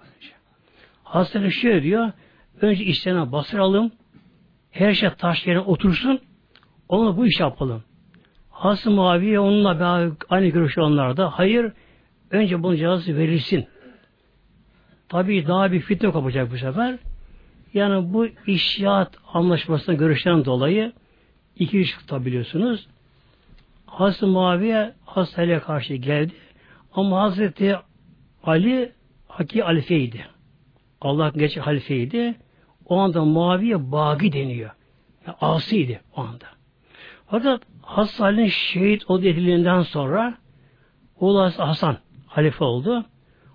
Hastane 1.04 1.50
şöyle 1.50 1.82
diyor. 1.82 2.12
Önce 2.60 2.84
işlerine 2.84 3.32
bastıralım. 3.32 3.92
Her 4.70 4.94
şey 4.94 5.10
taş 5.10 5.46
yerine 5.46 5.60
otursun. 5.60 6.20
Onunla 6.90 7.16
bu 7.16 7.26
iş 7.26 7.40
yapalım. 7.40 7.82
Hasım 8.50 8.94
Muaviye 8.94 9.40
onunla 9.40 10.12
aynı 10.30 10.46
görüş 10.46 10.78
onlar 10.78 11.16
da. 11.16 11.30
Hayır, 11.38 11.72
önce 12.30 12.62
bunun 12.62 12.76
cezası 12.76 13.16
verilsin. 13.16 13.66
Tabii 15.08 15.46
daha 15.46 15.72
bir 15.72 15.80
fitne 15.80 16.12
kapacak 16.12 16.52
bu 16.52 16.56
sefer. 16.56 16.98
Yani 17.74 18.12
bu 18.12 18.26
işyat 18.46 19.16
anlaşmasına 19.32 19.94
görüşten 19.94 20.44
dolayı 20.44 20.92
iki 21.56 21.80
iş 21.80 21.92
tutabiliyorsunuz. 21.92 22.86
Hazreti 23.86 24.26
Muaviye 24.26 24.94
Hazreti 25.04 25.64
karşı 25.64 25.94
geldi. 25.94 26.32
Ama 26.92 27.22
Hazreti 27.22 27.76
Ali 28.44 28.92
Haki 29.28 29.62
halifeydi. 29.62 30.26
Allah 31.00 31.32
geç 31.36 31.56
halifeydi. 31.56 32.34
O 32.84 32.98
anda 32.98 33.24
Muaviye 33.24 33.92
Bagi 33.92 34.32
deniyor. 34.32 34.70
Yani 35.26 35.36
asiydi 35.40 36.00
o 36.16 36.20
anda. 36.20 36.59
Fakat 37.30 37.62
Ali'nin 38.20 38.46
şehit 38.46 39.02
o 39.08 39.18
ediliğinden 39.18 39.82
sonra 39.82 40.34
oğlu 41.20 41.50
Hasan 41.56 41.96
halife 42.26 42.64
oldu. 42.64 43.04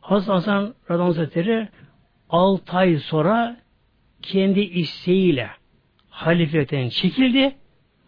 Hazreti 0.01 0.31
Hasan 0.31 0.73
Radhan 0.91 1.05
Hazretleri 1.05 1.69
6 2.29 2.77
ay 2.77 2.97
sonra 2.97 3.57
kendi 4.21 4.59
isteğiyle 4.59 5.49
halifeten 6.09 6.89
çekildi. 6.89 7.55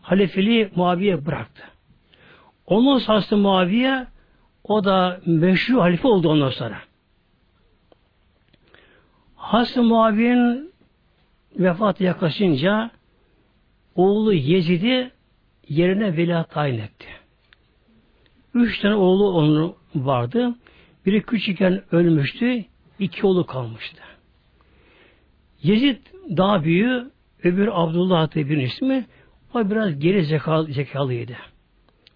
Halifeliği 0.01 0.69
Muaviye 0.75 1.25
bıraktı. 1.25 1.63
Onun 2.65 2.97
sastı 2.97 3.37
Muaviye 3.37 4.07
o 4.63 4.83
da 4.83 5.21
meşru 5.25 5.81
halife 5.81 6.07
oldu 6.07 6.29
ondan 6.29 6.49
sonra. 6.49 6.77
Hasım 9.35 9.85
Muaviye'nin 9.85 10.73
vefatı 11.55 12.03
yaklaşınca 12.03 12.91
oğlu 13.95 14.33
Yezid'i 14.33 15.16
yerine 15.69 16.17
veliaht 16.17 16.51
tayin 16.51 16.79
etti. 16.79 17.07
Üç 18.53 18.79
tane 18.79 18.95
oğlu 18.95 19.31
onun 19.31 19.75
vardı. 19.95 20.55
Biri 21.05 21.21
küçükken 21.21 21.83
ölmüştü. 21.91 22.65
iki 22.99 23.25
oğlu 23.25 23.45
kalmıştı. 23.45 24.01
Yezid 25.63 25.97
daha 26.37 26.63
büyüğü, 26.63 27.11
öbür 27.43 27.69
Abdullah 27.71 28.33
diye 28.33 28.49
bir 28.49 28.57
ismi, 28.57 29.05
o 29.53 29.69
biraz 29.69 29.99
geri 29.99 30.25
zekalı, 30.25 30.73
zekalıydı. 30.73 31.35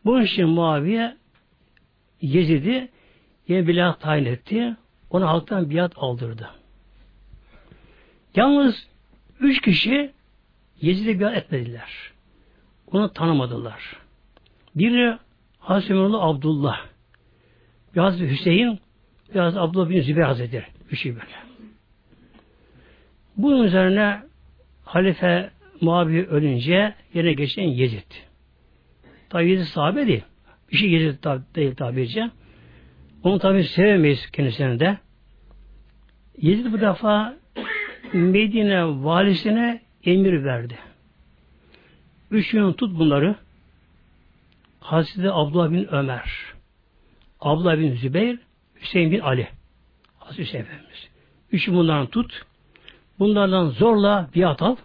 Bunun 0.05 0.21
için 0.21 0.49
Muaviye 0.49 1.17
Yezid'i 2.21 2.89
yine 3.47 3.67
bilah 3.67 3.99
tayin 3.99 4.25
etti. 4.25 4.75
Ona 5.09 5.27
halktan 5.27 5.69
biat 5.69 5.91
aldırdı. 5.95 6.49
Yalnız 8.35 8.87
üç 9.39 9.61
kişi 9.61 10.11
Yezid'e 10.81 11.19
biat 11.19 11.37
etmediler. 11.37 12.11
Onu 12.91 13.13
tanımadılar. 13.13 13.97
Biri 14.75 15.17
Hazreti 15.59 15.93
Ömer'le 15.93 16.19
Abdullah, 16.21 16.85
bir 17.95 18.01
Hazreti 18.01 18.31
Hüseyin, 18.31 18.79
bir 19.33 19.39
Hazreti 19.39 19.59
Abdullah 19.59 19.89
bin 19.89 20.01
Zübeyir 20.01 20.25
Hazretleri. 20.25 20.65
Üçü 20.91 21.09
böyle. 21.09 21.25
Bunun 23.37 23.63
üzerine 23.63 24.21
Halife 24.85 25.49
Muaviye 25.81 26.25
ölünce 26.25 26.93
yerine 27.13 27.33
geçen 27.33 27.63
Yezid. 27.63 28.11
Tabi 29.29 29.49
Yezid 29.49 29.65
sahabe 29.65 30.07
değil. 30.07 30.23
Bir 30.71 30.77
şey 30.77 30.89
Yezid 30.89 31.19
tabi, 31.21 31.41
değil 31.55 31.75
tabirce. 31.75 32.29
Onu 33.23 33.39
tabi 33.39 33.63
sevemeyiz 33.63 34.31
kendisine 34.31 34.79
de. 34.79 34.97
Yezid 36.37 36.73
bu 36.73 36.81
defa 36.81 37.35
Medine 38.13 38.85
valisine 38.85 39.81
emir 40.05 40.43
verdi. 40.43 40.90
Üç 42.31 42.51
gün 42.51 42.73
tut 42.73 42.99
bunları. 42.99 43.35
Hazreti 44.79 45.31
Abdullah 45.31 45.71
bin 45.71 45.93
Ömer, 45.93 46.53
Abdullah 47.39 47.77
bin 47.77 47.95
Zübeyir, 47.95 48.39
Hüseyin 48.81 49.11
bin 49.11 49.19
Ali. 49.19 49.47
Hazreti 50.19 50.41
Hüseyin 50.43 50.63
Efendimiz. 50.65 51.07
Üçü 51.51 51.73
bunlardan 51.73 52.07
tut. 52.07 52.45
Bunlardan 53.19 53.69
zorla 53.69 54.29
biat 54.35 54.61
al. 54.61 54.75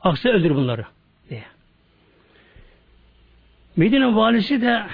Aksi 0.00 0.28
öldür 0.28 0.54
bunları. 0.54 0.86
diye. 1.30 1.44
Medine 3.76 4.16
valisi 4.16 4.62
de 4.62 4.86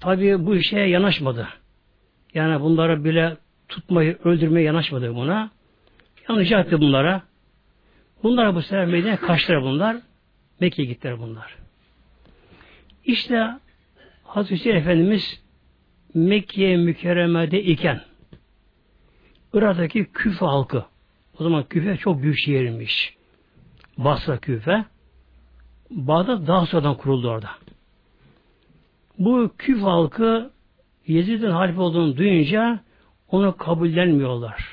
tabi 0.00 0.46
bu 0.46 0.56
işe 0.56 0.78
yanaşmadı. 0.78 1.48
Yani 2.34 2.60
bunları 2.60 3.04
bile 3.04 3.36
tutmayı, 3.68 4.18
öldürmeye 4.24 4.66
yanaşmadı 4.66 5.14
buna. 5.14 5.50
Yanlış 6.28 6.52
etti 6.52 6.80
bunlara. 6.80 7.22
Bunlar 8.22 8.54
bu 8.54 8.62
sefer 8.62 8.86
Medine 8.86 9.16
kaçtılar 9.16 9.62
bunlar. 9.62 9.96
Mekke'ye 10.60 10.88
gittiler 10.88 11.18
bunlar. 11.18 11.56
İşte 13.04 13.48
Hazreti 14.24 14.54
Hüseyin 14.54 14.76
Efendimiz 14.76 15.42
Mekke'ye 16.14 16.76
mükerremede 16.76 17.62
iken 17.62 18.00
Irak'taki 19.52 20.12
Küfe 20.12 20.44
halkı 20.44 20.84
o 21.38 21.42
zaman 21.44 21.64
Küfe 21.64 21.96
çok 21.96 22.22
büyük 22.22 22.38
şehirmiş. 22.38 23.14
Basra 23.98 24.38
Küfe. 24.38 24.84
Bağdat 25.90 26.46
daha 26.46 26.66
sonradan 26.66 26.96
kuruldu 26.96 27.30
orada. 27.30 27.50
Bu 29.18 29.50
Küfe 29.58 29.80
halkı 29.80 30.50
Yezid'in 31.06 31.50
halife 31.50 31.80
olduğunu 31.80 32.16
duyunca 32.16 32.80
onu 33.30 33.56
kabullenmiyorlar. 33.56 34.67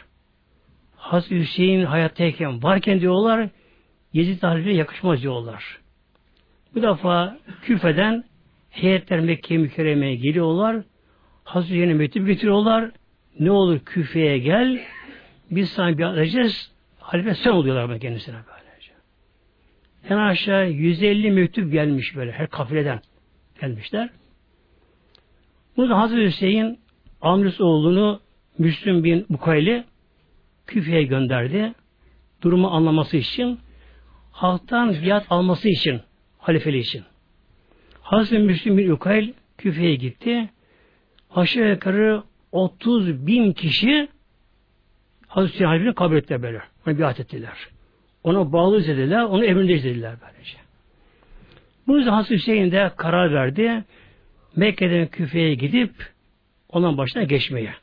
Hazreti 1.06 1.40
Hüseyin 1.40 1.86
hayattayken 1.86 2.64
varken 2.64 3.00
diyorlar 3.02 3.50
Yezid 4.14 4.44
halife 4.44 4.72
yakışmaz 4.72 5.22
diyorlar. 5.22 5.80
Bu 6.76 6.82
defa 6.82 7.38
Küfe'den 7.62 8.24
heyetler 8.70 9.20
Mekke'ye 9.20 9.60
mükerremeye 9.60 10.16
geliyorlar. 10.16 10.84
Hazreti 11.44 11.74
Hüseyin'e 11.74 11.94
mektup 11.94 12.28
getiriyorlar. 12.28 12.92
Ne 13.40 13.52
olur 13.52 13.80
Küfe'ye 13.80 14.38
gel. 14.38 14.82
Biz 15.52 15.70
sana 15.70 15.98
bir 15.98 16.04
alacağız. 16.04 16.72
Halife 17.00 17.34
sen 17.34 17.52
oluyorlar 17.52 17.90
ben 17.90 18.00
kendisine 18.00 18.36
böylece. 18.36 18.92
En 20.10 20.18
aşağı 20.18 20.70
150 20.70 21.32
mektup 21.32 21.72
gelmiş 21.72 22.16
böyle 22.16 22.32
her 22.32 22.48
kafileden 22.48 23.00
gelmişler. 23.62 24.10
Burada 25.78 25.98
Hazreti 25.98 26.26
Hüseyin 26.26 26.80
Amrus 27.22 27.62
oğlunu 27.62 28.20
Müslüm 28.58 29.04
bin 29.04 29.26
Bukayli 29.30 29.84
Küfe'ye 30.68 31.04
gönderdi. 31.04 31.74
Durumu 32.42 32.68
anlaması 32.68 33.18
için 33.18 33.60
halktan 34.32 34.96
biat 35.06 35.26
alması 35.30 35.70
için 35.70 36.02
halifeli 36.38 36.78
için. 36.78 37.04
Hazreti 38.02 38.40
Müslüm 38.44 38.78
bin 38.78 38.90
Ukayl 38.90 39.34
Küfe'ye 39.58 39.96
gitti. 39.96 40.50
Aşağı 41.36 41.70
yukarı 41.70 42.24
30 42.52 43.28
bin 43.28 43.54
kişi 43.54 44.08
Hazreti 45.28 45.66
Halife'ni 45.66 45.94
kabul 45.94 46.16
ettiler 46.16 46.42
böyle. 46.42 46.62
Onu 46.88 47.00
biat 47.00 47.20
ettiler. 47.20 47.68
Ona 48.24 48.52
bağlı 48.52 48.88
dediler, 48.88 49.24
onu 49.24 49.46
emrinde 49.46 49.74
izlediler 49.74 50.16
böylece. 50.22 50.58
Bunun 51.88 51.98
üzerine 52.00 52.16
Hazreti 52.16 52.36
Hüseyin 52.36 52.72
de 52.72 52.92
karar 52.98 53.34
verdi. 53.34 53.84
Mekke'den 54.56 55.08
Küfe'ye 55.08 55.56
gidip 55.56 55.92
onun 56.70 56.98
başına 56.98 57.24
geçmeye. 57.24 57.74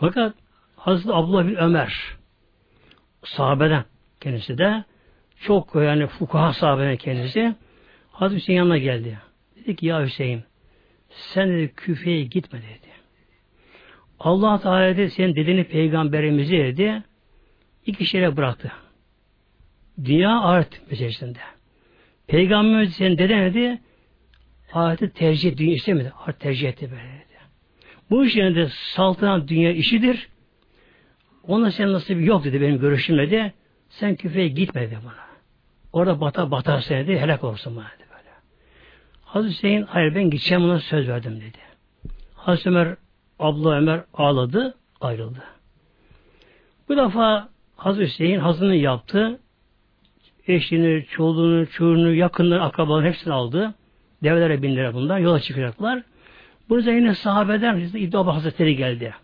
Fakat 0.00 0.34
Hazreti 0.76 1.12
Abdullah 1.12 1.46
bin 1.46 1.54
Ömer 1.54 2.16
sahabeden 3.24 3.84
kendisi 4.20 4.58
de 4.58 4.84
çok 5.40 5.74
yani 5.74 6.06
fukaha 6.06 6.52
sahabeden 6.52 6.96
kendisi 6.96 7.54
Hazreti 8.10 8.40
Hüseyin 8.40 8.58
yanına 8.58 8.78
geldi. 8.78 9.18
Dedi 9.56 9.76
ki 9.76 9.86
ya 9.86 10.04
Hüseyin 10.04 10.42
sen 11.08 11.48
dedi 11.48 11.72
küfeye 11.76 12.24
gitme 12.24 12.58
dedi. 12.58 12.90
Allah 14.20 14.60
Teala 14.60 14.96
dedi 14.96 15.10
senin 15.10 15.36
dedeni 15.36 15.64
peygamberimizi 15.64 16.52
dedi 16.52 17.02
iki 17.86 18.06
şeye 18.06 18.36
bıraktı. 18.36 18.72
Dünya 20.04 20.40
ahiret 20.40 20.90
meselesinde. 20.90 21.38
Peygamberimiz 22.26 22.94
senin 22.94 23.18
deden 23.18 23.54
dedi 23.54 23.78
ahireti 24.72 25.10
tercih 25.10 25.56
dünya 25.56 25.74
istemedi. 25.74 26.12
Ahiret 26.18 26.40
tercih 26.40 26.68
etti 26.68 26.90
böyle. 26.90 27.29
Bu 28.10 28.24
işin 28.24 28.54
de 28.54 28.68
saltanat 28.68 29.48
dünya 29.48 29.72
işidir. 29.72 30.28
Ona 31.46 31.70
sen 31.70 31.92
nasip 31.92 32.26
yok 32.26 32.44
dedi 32.44 32.60
benim 32.60 32.78
görüşümle 32.78 33.30
de. 33.30 33.52
Sen 33.88 34.14
küfeye 34.14 34.48
gitme 34.48 34.80
dedi 34.80 34.98
bana. 35.04 35.30
Orada 35.92 36.20
bata 36.20 36.50
batarsa 36.50 36.94
dedi 36.94 37.18
helak 37.18 37.44
olursun 37.44 37.76
bana 37.76 37.84
dedi 37.84 38.08
böyle. 38.10 38.30
Hazreti 39.24 39.54
Hüseyin 39.54 39.82
hayır 39.82 40.14
ben 40.14 40.24
gideceğim 40.24 40.64
ona 40.64 40.80
söz 40.80 41.08
verdim 41.08 41.36
dedi. 41.36 41.58
Hazreti 42.34 42.68
Ömer 42.68 42.96
abla 43.38 43.76
Ömer 43.76 44.00
ağladı 44.14 44.74
ayrıldı. 45.00 45.42
Bu 46.88 46.96
defa 46.96 47.48
Hazreti 47.76 48.10
Hüseyin 48.10 48.40
hazını 48.40 48.76
yaptı. 48.76 49.40
Eşini, 50.46 51.06
çoluğunu, 51.10 51.66
çocuğunu, 51.66 52.14
yakınları, 52.14 52.62
akrabalarını 52.62 53.08
hepsini 53.08 53.32
aldı. 53.32 53.74
Develere 54.22 54.62
bindiler 54.62 54.94
bunlar. 54.94 55.18
Yola 55.18 55.40
çıkacaklar. 55.40 56.02
Bu 56.70 56.76
yüzden 56.76 56.94
yine 56.94 57.14
sahabeden 57.14 57.78
İbn 57.78 58.16
Hazretleri 58.16 58.76
geldi. 58.76 59.14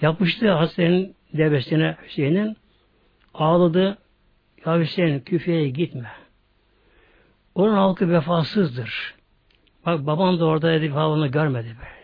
Yapmıştı 0.00 0.50
Hazretleri'nin 0.50 1.16
devesine 1.32 1.96
Hüseyin'in 2.06 2.56
ağladı. 3.34 3.98
Ya 4.66 4.78
Hüseyin 4.78 5.20
küfeye 5.20 5.68
gitme. 5.68 6.10
Onun 7.54 7.74
halkı 7.74 8.10
vefasızdır. 8.10 9.14
Bak 9.86 10.06
baban 10.06 10.40
da 10.40 10.44
orada 10.44 10.72
edip 10.72 10.94
havanı 10.94 11.26
görmedi 11.26 11.76
böyle. 11.78 11.98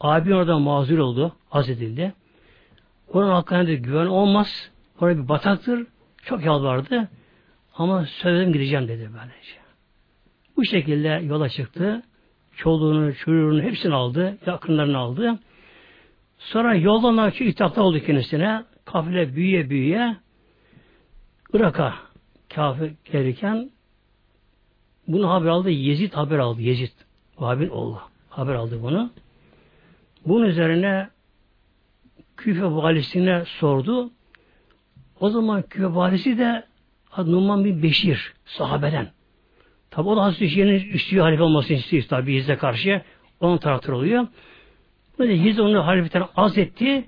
Abin 0.00 0.30
orada 0.30 0.58
mazur 0.58 0.98
oldu, 0.98 1.36
az. 1.50 1.68
Onun 3.12 3.30
hakkında 3.30 3.66
de 3.66 3.74
güven 3.74 4.06
olmaz. 4.06 4.70
Orada 5.00 5.22
bir 5.22 5.28
bataktır. 5.28 5.86
Çok 6.22 6.44
yalvardı. 6.44 7.08
Ama 7.74 8.04
sözüm 8.06 8.52
gideceğim 8.52 8.88
dedi 8.88 9.10
böylece. 9.12 9.58
Bu 10.56 10.64
şekilde 10.64 11.08
yola 11.08 11.48
çıktı. 11.48 12.02
Çoluğunu, 12.58 13.14
çocuğunu 13.14 13.62
hepsini 13.62 13.94
aldı. 13.94 14.38
Yakınlarını 14.46 14.98
aldı. 14.98 15.38
Sonra 16.38 16.74
yoldan 16.74 17.16
açı 17.16 17.44
itafta 17.44 17.82
oldu 17.82 18.00
kendisine. 18.00 18.64
Kafile 18.84 19.36
büyüye 19.36 19.70
büyüye 19.70 20.16
Irak'a 21.52 21.94
kafir 22.54 22.92
gelirken 23.12 23.70
bunu 25.08 25.30
haber 25.30 25.48
aldı. 25.48 25.70
Yezid 25.70 26.12
haber 26.12 26.38
aldı. 26.38 26.62
Yezid. 26.62 26.92
Vahab'in 27.38 27.68
oğlu. 27.68 28.00
Haber 28.30 28.54
aldı 28.54 28.82
bunu. 28.82 29.10
Bunun 30.26 30.46
üzerine 30.46 31.08
Küfe 32.36 32.64
valisine 32.64 33.44
sordu. 33.44 34.10
O 35.20 35.30
zaman 35.30 35.62
Küfe 35.62 35.94
valisi 35.94 36.38
de 36.38 36.64
Numan 37.18 37.64
bin 37.64 37.82
Beşir 37.82 38.34
sahabeden. 38.46 39.17
Tabi 39.90 40.08
o 40.08 40.16
da 40.16 40.22
Hazreti 40.22 40.44
Hüseyin'in 40.46 40.92
üstü 40.92 41.18
halife 41.18 41.42
olmasını 41.42 41.76
istiyor 41.76 42.02
tabi 42.02 42.32
Yezid'e 42.32 42.56
karşı. 42.56 43.02
Onun 43.40 43.58
taraftarı 43.58 43.96
oluyor. 43.96 44.26
Böyle 45.18 45.34
Yezid 45.34 45.58
onu 45.58 45.86
halifeten 45.86 46.24
az 46.36 46.58
etti. 46.58 47.04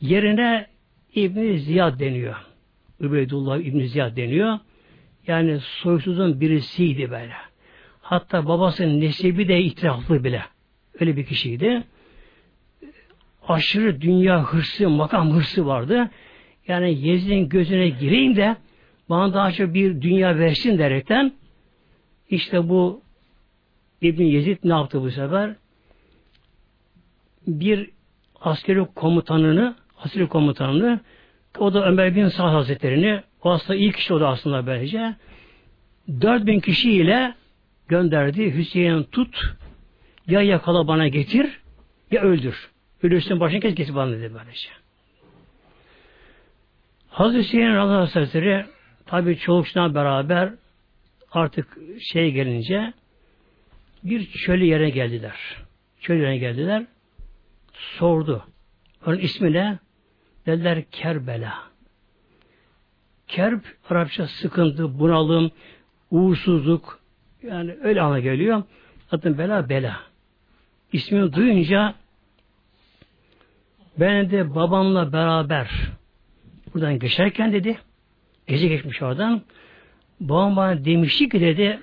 Yerine 0.00 0.66
İbni 1.14 1.58
Ziyad 1.58 2.00
deniyor. 2.00 2.36
Übeydullah 3.00 3.58
İbni 3.58 3.88
Ziyad 3.88 4.16
deniyor. 4.16 4.58
Yani 5.26 5.58
soysuzun 5.60 6.40
birisiydi 6.40 7.10
böyle. 7.10 7.32
Hatta 8.00 8.46
babasının 8.46 9.00
nesebi 9.00 9.48
de 9.48 9.60
itiraflı 9.60 10.24
bile. 10.24 10.42
Öyle 11.00 11.16
bir 11.16 11.26
kişiydi. 11.26 11.82
Aşırı 13.48 14.00
dünya 14.00 14.42
hırsı, 14.42 14.88
makam 14.88 15.30
hırsı 15.30 15.66
vardı. 15.66 16.10
Yani 16.68 17.06
Yezid'in 17.06 17.48
gözüne 17.48 17.88
gireyim 17.88 18.36
de 18.36 18.56
bana 19.08 19.34
daha 19.34 19.52
çok 19.52 19.74
bir 19.74 20.02
dünya 20.02 20.38
versin 20.38 20.78
derekten 20.78 21.32
işte 22.28 22.68
bu 22.68 23.02
İbn 24.00 24.22
Yezid 24.22 24.58
ne 24.64 24.72
yaptı 24.72 25.02
bu 25.02 25.10
sefer? 25.10 25.54
Bir 27.46 27.90
askeri 28.40 28.86
komutanını, 28.94 29.76
askeri 29.98 30.28
komutanını 30.28 31.00
o 31.58 31.74
da 31.74 31.86
Ömer 31.86 32.16
bin 32.16 32.28
Sa'd 32.28 32.52
Hazretleri'ni 32.52 33.22
o 33.42 33.50
aslında 33.50 33.74
ilk 33.74 33.96
kişi 33.96 34.14
o 34.14 34.20
da 34.20 34.28
aslında 34.28 34.66
böylece 34.66 35.14
4000 36.20 36.60
kişiyle 36.60 37.34
gönderdi. 37.88 38.54
Hüseyin 38.54 39.02
tut 39.02 39.54
ya 40.26 40.42
yakala 40.42 40.88
bana 40.88 41.08
getir 41.08 41.60
ya 42.10 42.22
öldür. 42.22 42.70
Ölürsün 43.02 43.40
başını 43.40 43.60
kes 43.60 43.74
getir 43.74 43.94
bana 43.94 44.10
dedi 44.10 44.32
böylece. 44.34 44.68
Hazreti 47.08 47.44
Hüseyin 47.44 47.74
Radha 47.74 48.00
Hazretleri 48.00 48.66
tabi 49.06 49.38
çolukçuna 49.38 49.94
beraber 49.94 50.52
artık 51.32 51.78
şey 52.00 52.32
gelince 52.32 52.92
bir 54.04 54.30
çölü 54.30 54.64
yere 54.64 54.90
geldiler. 54.90 55.56
Çöl 56.00 56.16
yere 56.16 56.38
geldiler. 56.38 56.86
Sordu. 57.72 58.44
Onun 59.06 59.18
ismi 59.18 59.52
ne? 59.52 59.78
Dediler 60.46 60.84
Kerbela. 60.90 61.54
Kerb 63.28 63.60
Arapça 63.90 64.26
sıkıntı, 64.26 64.98
bunalım, 64.98 65.50
uğursuzluk 66.10 67.00
yani 67.42 67.76
öyle 67.82 68.00
ana 68.00 68.20
geliyor. 68.20 68.62
Zaten 69.10 69.38
bela 69.38 69.68
bela. 69.68 70.00
İsmini 70.92 71.32
duyunca 71.32 71.94
ben 73.98 74.30
de 74.30 74.54
babamla 74.54 75.12
beraber 75.12 75.70
buradan 76.74 76.98
geçerken 76.98 77.52
dedi 77.52 77.78
gece 78.46 78.68
geçmiş 78.68 79.02
oradan 79.02 79.42
babam 80.20 80.56
bana 80.56 80.84
demişti 80.84 81.28
ki 81.28 81.40
dedi 81.40 81.80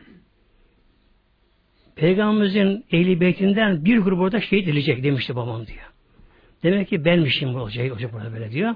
Peygamberimizin 1.96 2.86
ehli 2.92 3.20
beytinden 3.20 3.86
bir 3.86 3.98
grup 3.98 4.20
orada 4.20 4.42
şehit 4.42 4.68
edilecek 4.68 5.04
demişti 5.04 5.36
babam 5.36 5.68
diyor. 5.68 5.92
Demek 6.64 6.90
ki 6.90 7.06
benmişim 7.06 7.54
bu 7.54 7.60
olacak, 7.60 7.92
olacak 7.92 8.14
burada 8.14 8.34
böyle 8.34 8.52
diyor. 8.52 8.76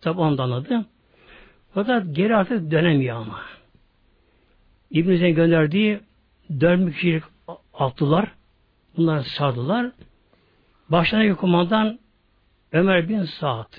Tabi 0.00 0.20
ondan 0.20 0.44
anladı. 0.44 0.86
Fakat 1.74 2.16
geri 2.16 2.36
artık 2.36 2.70
dönemiyor 2.70 3.16
ama. 3.16 3.40
İbn-i 4.90 5.34
gönderdiği 5.34 6.00
dört 6.60 6.94
kişilik 6.94 7.22
attılar. 7.74 8.32
Bunlar 8.96 9.20
sardılar. 9.20 9.92
Başlarına 10.88 11.36
kumandan 11.36 11.98
Ömer 12.72 13.08
bin 13.08 13.22
Saad. 13.22 13.72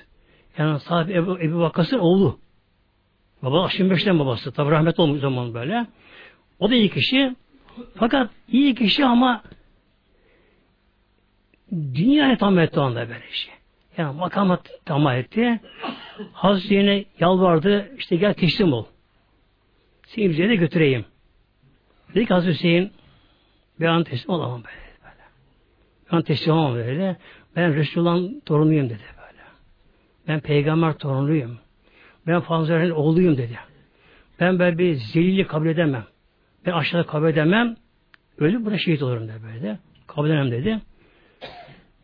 Yani 0.58 0.80
Saad 0.80 1.08
Ebu, 1.08 1.40
Ebu 1.40 1.58
Vakas'ın 1.58 1.98
oğlu. 1.98 2.38
Baba 3.42 3.66
25'ten 3.66 4.18
babası. 4.18 4.52
Tabi 4.52 4.70
rahmet 4.70 4.98
olmuş 4.98 5.20
zaman 5.20 5.54
böyle. 5.54 5.86
O 6.58 6.70
da 6.70 6.74
iyi 6.74 6.90
kişi. 6.90 7.36
Fakat 7.94 8.30
iyi 8.48 8.74
kişi 8.74 9.04
ama 9.04 9.42
dünyayı 11.72 12.38
tam 12.38 12.58
etti 12.58 12.80
onda 12.80 13.08
böyle 13.08 13.32
şey. 13.32 13.54
Yani 13.96 14.16
makamat 14.16 14.70
tamam 14.84 15.14
etti. 15.16 15.60
Hazreti 16.32 17.06
yalvardı. 17.20 17.90
işte 17.98 18.16
gel 18.16 18.34
teslim 18.34 18.72
ol. 18.72 18.84
Seni 20.06 20.30
bize 20.30 20.48
de 20.48 20.56
götüreyim. 20.56 21.04
Dedi 22.14 22.26
ki 22.26 22.34
Hazreti 22.34 22.54
Hüseyin 22.54 22.92
bir 23.80 23.86
an 23.86 24.04
teslim 24.04 24.34
olamam 24.34 24.64
böyle. 24.64 24.76
böyle. 25.02 25.24
An 26.10 26.22
teslim 26.22 26.54
olamam 26.54 26.74
böyle. 26.74 27.16
Ben 27.56 27.74
Resulullah'ın 27.74 28.40
torunuyum 28.46 28.90
dedi 28.90 29.02
böyle. 29.18 29.42
Ben 30.28 30.40
peygamber 30.40 30.92
torunuyum. 30.98 31.58
Ben 32.26 32.40
Fazla'nın 32.40 32.90
oğluyum 32.90 33.36
dedi. 33.36 33.58
Ben 34.40 34.58
böyle 34.58 34.78
bir 34.78 34.94
zelili 34.94 35.46
kabul 35.46 35.66
edemem. 35.66 36.04
Ben 36.66 36.72
aşağıda 36.72 37.06
kabul 37.06 37.28
edemem. 37.28 37.76
Ölüp 38.38 38.64
burada 38.64 38.78
şehit 38.78 39.02
olurum 39.02 39.28
dedi 39.28 39.40
böyle. 39.42 39.78
Kabul 40.06 40.28
edemem 40.28 40.50
dedi. 40.50 40.80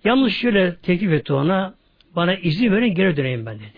Yalnız 0.04 0.32
şöyle 0.32 0.76
teklif 0.76 1.12
etti 1.12 1.32
ona. 1.32 1.74
Bana 2.16 2.34
izin 2.34 2.72
verin 2.72 2.94
geri 2.94 3.16
döneyim 3.16 3.46
ben 3.46 3.58
dedi. 3.58 3.72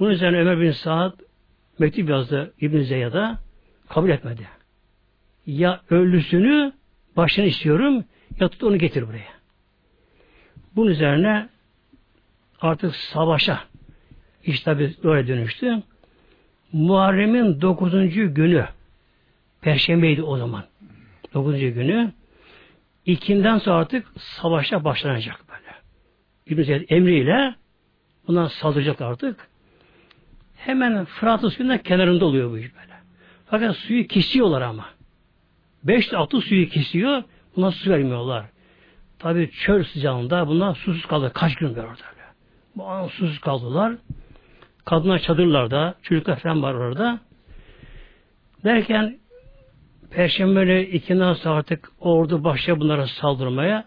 Bunun 0.00 0.10
üzerine 0.10 0.40
Ömer 0.40 0.60
bin 0.60 0.70
Saad 0.70 1.18
mektup 1.78 2.08
yazdı 2.08 2.54
İbn 2.60 2.78
Zeyyad'a 2.80 3.38
kabul 3.88 4.10
etmedi. 4.10 4.48
Ya 5.46 5.80
ölüsünü 5.90 6.72
başını 7.16 7.44
istiyorum 7.44 8.04
ya 8.40 8.48
tut 8.48 8.62
onu 8.62 8.78
getir 8.78 9.08
buraya. 9.08 9.32
Bunun 10.76 10.90
üzerine 10.90 11.48
artık 12.60 12.96
savaşa 12.96 13.60
iş 14.44 14.60
tabi 14.60 14.94
böyle 15.04 15.28
dönüştü. 15.28 15.82
Muharrem'in 16.72 17.60
dokuzuncu 17.60 18.34
günü 18.34 18.66
Perşembeydi 19.60 20.22
o 20.22 20.36
zaman. 20.36 20.64
Dokuzuncu 21.34 21.74
günü 21.74 22.12
ikinden 23.06 23.58
sonra 23.58 23.76
artık 23.76 24.06
savaşa 24.18 24.84
başlanacak 24.84 25.40
böyle. 25.48 25.74
İbn 26.46 26.62
Zeyd 26.62 26.90
emriyle 26.90 27.54
bundan 28.28 28.46
saldıracak 28.46 29.00
artık. 29.00 29.48
Hemen 30.56 31.04
Fırat 31.04 31.52
suyunun 31.52 31.78
kenarında 31.78 32.24
oluyor 32.24 32.50
bu 32.50 32.58
iş 32.58 32.74
böyle. 32.74 32.92
Fakat 33.46 33.76
suyu 33.76 34.06
kesiyorlar 34.06 34.62
ama. 34.62 34.84
Beş 35.84 36.12
altı 36.12 36.40
suyu 36.40 36.68
kesiyor. 36.68 37.22
Buna 37.56 37.70
su 37.70 37.90
vermiyorlar. 37.90 38.46
Tabi 39.18 39.50
çöl 39.50 39.84
sıcağında 39.84 40.48
bunlar 40.48 40.74
susuz 40.74 41.06
kaldı. 41.06 41.30
Kaç 41.34 41.54
gün 41.54 41.76
var 41.76 41.84
orada. 41.84 42.02
Bu 42.76 42.86
an 42.86 43.08
susuz 43.08 43.40
kaldılar. 43.40 43.92
Kadınlar 44.84 45.18
çadırlarda, 45.18 45.94
çocuklar 46.02 46.38
falan 46.38 46.62
var 46.62 46.74
orada. 46.74 47.20
Derken 48.64 49.18
Perşembe 50.10 50.82
ikinden 50.82 51.32
sonra 51.32 51.54
artık 51.54 51.92
ordu 52.00 52.44
başlıyor 52.44 52.80
bunlara 52.80 53.06
saldırmaya. 53.06 53.84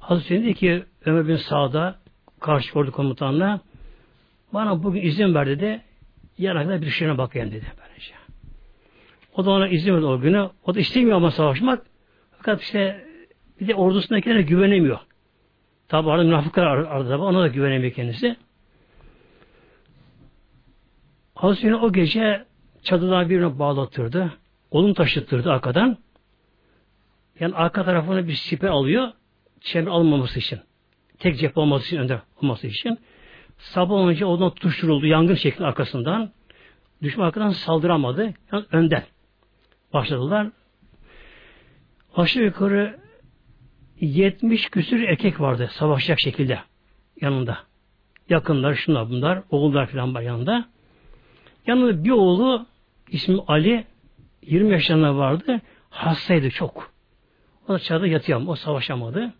Hazreti 0.00 0.42
dedi 0.42 0.54
ki 0.54 0.84
Ömer 1.04 1.28
bin 1.28 1.36
Sa'da 1.36 1.98
karşı 2.40 2.78
ordu 2.78 2.92
komutanına 2.92 3.60
bana 4.52 4.82
bugün 4.82 5.02
izin 5.02 5.34
ver 5.34 5.46
dedi. 5.46 5.80
Yanakta 6.38 6.82
bir 6.82 6.90
şeyine 6.90 7.18
bakayım 7.18 7.52
dedi. 7.52 7.66
Böylece. 7.80 8.14
O 9.34 9.44
da 9.44 9.50
ona 9.50 9.68
izin 9.68 9.94
verdi 9.94 10.04
o 10.04 10.20
günü. 10.20 10.48
O 10.64 10.74
da 10.74 10.80
istemiyor 10.80 11.16
ama 11.16 11.30
savaşmak. 11.30 11.86
Fakat 12.36 12.62
işte 12.62 13.04
bir 13.60 13.68
de 13.68 13.74
ordusundakilere 13.74 14.42
güvenemiyor. 14.42 14.98
Tabi 15.88 16.10
arada 16.10 16.24
münafıklar 16.24 16.66
arada 16.66 17.18
ona 17.18 17.42
da 17.42 17.48
güvenemiyor 17.48 17.92
kendisi. 17.92 18.36
Hazreti 21.34 21.74
o 21.74 21.92
gece 21.92 22.44
çadırdan 22.82 23.30
birine 23.30 23.58
bağlatırdı. 23.58 24.32
Olum 24.70 24.94
taşıttırdı 24.94 25.52
arkadan. 25.52 25.98
Yani 27.40 27.54
arka 27.54 27.84
tarafını 27.84 28.28
bir 28.28 28.34
siper 28.34 28.68
alıyor. 28.68 29.08
Çember 29.60 29.90
almaması 29.90 30.38
için. 30.38 30.60
Tek 31.18 31.38
cephe 31.38 31.60
olması 31.60 31.86
için, 31.86 31.96
önde 31.96 32.20
olması 32.42 32.66
için. 32.66 32.98
Sabah 33.58 34.06
önce 34.06 34.26
oradan 34.26 34.50
tutuşturuldu 34.50 35.06
yangın 35.06 35.34
şeklinde 35.34 35.68
arkasından. 35.68 36.30
Düşman 37.02 37.26
arkadan 37.26 37.50
saldıramadı. 37.50 38.34
Yani 38.52 38.64
önden 38.72 39.02
başladılar. 39.92 40.50
Aşağı 42.16 42.44
yukarı 42.44 43.00
70 44.00 44.70
küsür 44.70 45.02
erkek 45.02 45.40
vardı 45.40 45.68
savaşacak 45.72 46.20
şekilde 46.20 46.58
yanında. 47.20 47.58
Yakınlar, 48.28 48.74
şunlar 48.74 49.10
bunlar, 49.10 49.42
oğullar 49.50 49.86
falan 49.86 50.14
var 50.14 50.20
yanında. 50.20 50.73
Yanında 51.66 52.04
bir 52.04 52.10
oğlu 52.10 52.66
ismi 53.08 53.40
Ali 53.46 53.84
20 54.42 54.72
yaşlarında 54.72 55.16
vardı. 55.16 55.60
Hastaydı 55.90 56.50
çok. 56.50 56.92
O 57.68 57.72
da 57.72 57.78
çadır 57.78 58.06
yatıyor. 58.06 58.42
O 58.46 58.54
savaşamadı. 58.54 59.32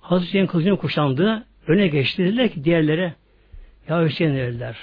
Hazreti 0.00 0.28
Hüseyin 0.28 0.46
kılıcını 0.46 0.76
kuşandı. 0.76 1.46
Öne 1.66 1.88
geçti. 1.88 2.24
Dediler 2.24 2.50
ki 2.50 2.64
diğerlere 2.64 3.14
ya 3.88 4.04
Hüseyin 4.04 4.34
dediler. 4.34 4.76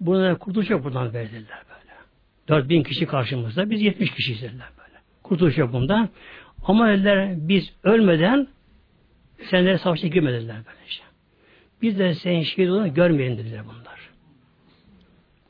Burada 0.00 0.38
kurtuluş 0.38 0.70
yok 0.70 0.84
buradan 0.84 1.12
verdiler 1.14 1.62
böyle. 1.68 1.92
4000 2.48 2.82
kişi 2.82 3.06
karşımızda. 3.06 3.70
Biz 3.70 3.82
70 3.82 4.10
kişiyiz 4.10 4.42
dediler 4.42 4.68
böyle. 4.78 4.98
Kurtuluş 5.22 5.58
yok 5.58 5.72
bundan. 5.72 6.08
Ama 6.66 6.88
dediler 6.88 7.34
biz 7.36 7.72
ölmeden 7.82 8.48
Sen 9.50 9.66
de 9.66 9.78
savaşa 9.78 10.06
girme 10.06 10.32
dediler 10.32 10.56
böylece. 10.66 11.02
Biz 11.82 11.98
de 11.98 12.14
senin 12.14 12.42
şehit 12.42 12.70
olduğunu 12.70 12.94
görmeyelim 12.94 13.38
dediler 13.38 13.62
bunlar. 13.64 14.01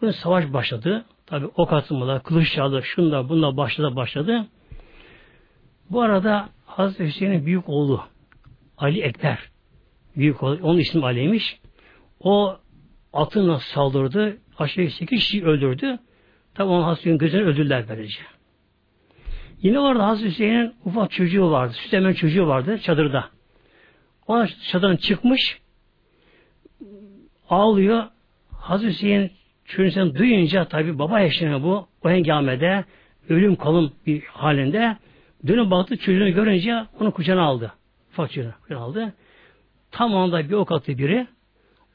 Bunun 0.02 0.12
savaş 0.12 0.52
başladı. 0.52 1.04
Tabi 1.26 1.46
ok 1.46 1.72
atmalar, 1.72 2.22
kılıç 2.22 2.52
çaldı, 2.52 2.82
şunda 2.84 3.28
bununla 3.28 3.56
başladı 3.56 3.96
başladı. 3.96 4.46
Bu 5.90 6.02
arada 6.02 6.48
Hazreti 6.66 7.04
Hüseyin'in 7.04 7.46
büyük 7.46 7.68
oğlu 7.68 8.04
Ali 8.78 9.00
Ekber 9.00 9.38
büyük 10.16 10.42
oğlu, 10.42 10.58
onun 10.62 10.78
ismi 10.78 11.04
Ali'ymiş. 11.04 11.58
O 12.20 12.56
atına 13.12 13.58
saldırdı. 13.58 14.36
Aşağı 14.58 14.90
8 14.90 15.08
kişi 15.08 15.44
öldürdü. 15.44 15.98
Tabi 16.54 16.68
onun 16.68 16.82
Hazreti 16.82 17.18
gözünü 17.18 17.42
öldürdüler 17.42 17.88
böylece. 17.88 18.20
Yine 19.62 19.80
orada 19.80 20.06
Hazreti 20.06 20.30
Hüseyin'in 20.30 20.74
ufak 20.84 21.10
çocuğu 21.10 21.50
vardı. 21.50 21.72
Süt 21.72 21.92
hemen 21.92 22.12
çocuğu 22.12 22.46
vardı 22.46 22.78
çadırda. 22.78 23.30
O 24.26 24.46
çadırdan 24.70 24.96
çıkmış 24.96 25.60
ağlıyor. 27.48 28.04
Hazreti 28.50 28.92
Hüseyin 28.92 29.30
çocuğunu 29.64 30.14
duyunca 30.14 30.64
tabi 30.64 30.98
baba 30.98 31.20
yaşına 31.20 31.62
bu 31.62 31.88
o 32.04 32.10
hengamede 32.10 32.84
ölüm 33.28 33.56
kalım 33.56 33.92
bir 34.06 34.22
halinde 34.22 34.96
dönüp 35.46 35.70
baktı 35.70 35.96
çocuğunu 35.96 36.34
görünce 36.34 36.84
onu 37.00 37.10
kucağına 37.12 37.42
aldı. 37.42 37.72
Ufak 38.10 38.32
çocuğunu 38.32 38.78
aldı. 38.78 39.12
Tam 39.90 40.16
anda 40.16 40.48
bir 40.48 40.54
ok 40.54 40.72
attı 40.72 40.98
biri. 40.98 41.26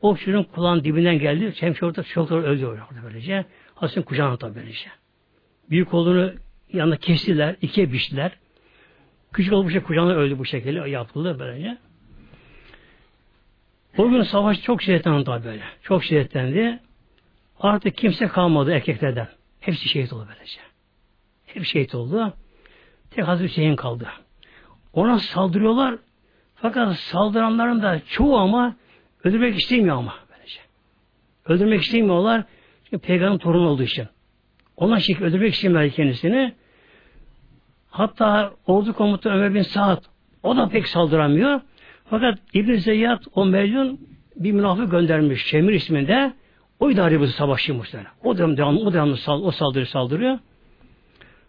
O 0.01 0.15
çocuğun 0.15 0.43
kulağın 0.43 0.83
dibinden 0.83 1.19
geldi. 1.19 1.53
Hemşire 1.59 1.85
orada 1.85 2.03
çok 2.03 2.31
öldü 2.31 2.65
orada 2.65 2.83
böylece. 3.03 3.45
Hazreti 3.75 4.05
kucağına 4.05 4.37
tabi 4.37 4.55
böylece. 4.55 4.89
Büyük 5.69 5.93
olduğunu 5.93 6.31
yanında 6.73 6.97
kestiler, 6.97 7.55
ikiye 7.61 7.91
biçtiler. 7.91 8.31
Küçük 9.33 9.53
olmuş 9.53 9.73
kucağına 9.87 10.13
öldü 10.13 10.39
bu 10.39 10.45
şekilde 10.45 10.89
yapıldı 10.89 11.35
böylece. 11.39 11.77
O 13.97 14.09
gün 14.09 14.21
savaş 14.21 14.61
çok 14.61 14.81
şiddetlendi 14.81 15.23
tabi 15.23 15.45
böyle. 15.45 15.63
Çok 15.83 16.03
şiddetlendi. 16.03 16.79
Artık 17.59 17.97
kimse 17.97 18.27
kalmadı 18.27 18.71
erkeklerden. 18.71 19.27
Hepsi 19.59 19.89
şehit 19.89 20.13
oldu 20.13 20.27
böylece. 20.29 20.59
Hep 21.45 21.63
şehit 21.65 21.95
oldu. 21.95 22.33
Tek 23.11 23.27
Hazreti 23.27 23.49
Hüseyin 23.49 23.75
kaldı. 23.75 24.07
Ona 24.93 25.19
saldırıyorlar. 25.19 25.95
Fakat 26.55 26.97
saldıranların 26.97 27.81
da 27.81 28.01
çoğu 28.09 28.37
ama 28.37 28.75
öldürmek 29.23 29.59
istemiyor 29.59 29.95
ama 29.95 30.13
böylece. 30.29 30.59
Öldürmek 31.45 31.81
istemiyorlar. 31.81 32.43
Çünkü 32.83 33.07
peygamberin 33.07 33.37
torunu 33.37 33.67
olduğu 33.67 33.83
için. 33.83 34.07
Ona 34.77 34.99
şekil 34.99 35.23
öldürmek 35.23 35.53
istemiyorlar 35.53 35.91
kendisini. 35.91 36.53
Hatta 37.89 38.53
ordu 38.67 38.93
komutanı 38.93 39.33
Ömer 39.33 39.53
bin 39.53 39.61
Saad 39.61 40.03
o 40.43 40.57
da 40.57 40.69
pek 40.69 40.87
saldıramıyor. 40.87 41.61
Fakat 42.09 42.39
İbn 42.53 42.73
Zeyyad 42.73 43.23
o 43.35 43.45
Mecnun 43.45 43.99
bir 44.35 44.51
münafık 44.51 44.91
göndermiş 44.91 45.45
Şemir 45.45 45.73
isminde. 45.73 46.33
O 46.79 46.91
idare 46.91 47.19
bu 47.19 47.27
savaşçı 47.27 47.73
muhtemelen. 47.73 48.11
O 48.23 48.37
da 48.37 48.57
devamlı, 48.57 48.79
o 48.79 48.93
devamlı 48.93 49.17
sal, 49.17 49.43
o 49.43 49.51
saldırı 49.51 49.85
saldırıyor. 49.85 50.39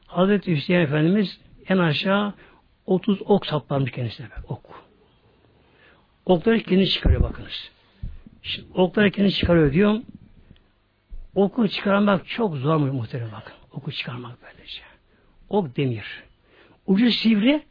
Hazreti 0.07 0.57
Hüseyin 0.57 0.81
Efendimiz 0.81 1.41
en 1.69 1.79
aşağı 1.79 2.35
30 2.87 3.23
ok 3.23 3.47
saplanmış 3.47 3.91
kendisine. 3.91 4.27
Ok. 4.49 4.65
Okları 6.27 6.63
kendi 6.63 6.89
çıkarıyor 6.89 7.23
bakınız. 7.23 7.71
Şimdi 8.43 8.69
okları 8.75 9.11
kendi 9.11 9.33
çıkarıyor 9.33 9.73
diyorum. 9.73 10.03
Oku 11.35 11.69
çıkarmak 11.69 12.29
çok 12.29 12.57
zor 12.57 12.77
mu 12.77 12.93
muhtemelen 12.93 13.33
bakın. 13.33 13.55
Oku 13.73 13.93
çıkarmak 13.93 14.39
böylece. 14.43 14.83
Ok 15.49 15.77
demir. 15.77 16.25
Ucu 16.87 17.11
sivri 17.11 17.63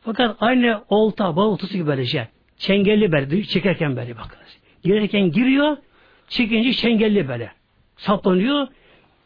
fakat 0.00 0.36
aynı 0.40 0.84
olta, 0.88 1.36
bal 1.36 1.46
oltası 1.46 1.72
gibi 1.72 1.86
böylece. 1.86 2.28
Çengelli 2.58 3.12
böyle, 3.12 3.42
çekerken 3.44 3.96
böyle 3.96 4.16
bakınız. 4.16 4.58
Girerken 4.82 5.30
giriyor, 5.30 5.76
çekince 6.30 6.72
çengelli 6.72 7.28
böyle. 7.28 7.52
Saplanıyor. 7.96 8.68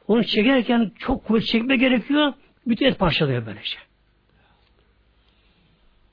Onu 0.08 0.24
çekerken 0.24 0.92
çok 0.98 1.24
kuvvet 1.24 1.46
çekme 1.46 1.76
gerekiyor. 1.76 2.32
Bütün 2.66 2.86
et 2.86 2.98
parçalıyor 2.98 3.46
böylece. 3.46 3.78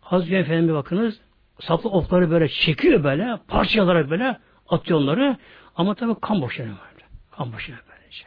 Hazreti 0.02 0.36
Efendim'e 0.36 0.74
bakınız. 0.74 1.20
Saplı 1.60 1.90
okları 1.90 2.32
böyle 2.32 2.48
çekiyor 2.48 3.04
böyle. 3.04 3.38
Parçalayarak 3.48 4.10
böyle 4.10 4.38
atıyor 4.70 5.00
onları. 5.00 5.38
Ama 5.76 5.96
tabii 5.96 6.16
kan 6.22 6.42
boşanıyor 6.42 6.76
böyle. 6.92 7.06
Kan 7.32 7.54
boşanıyor 7.54 7.84
böylece. 7.90 8.26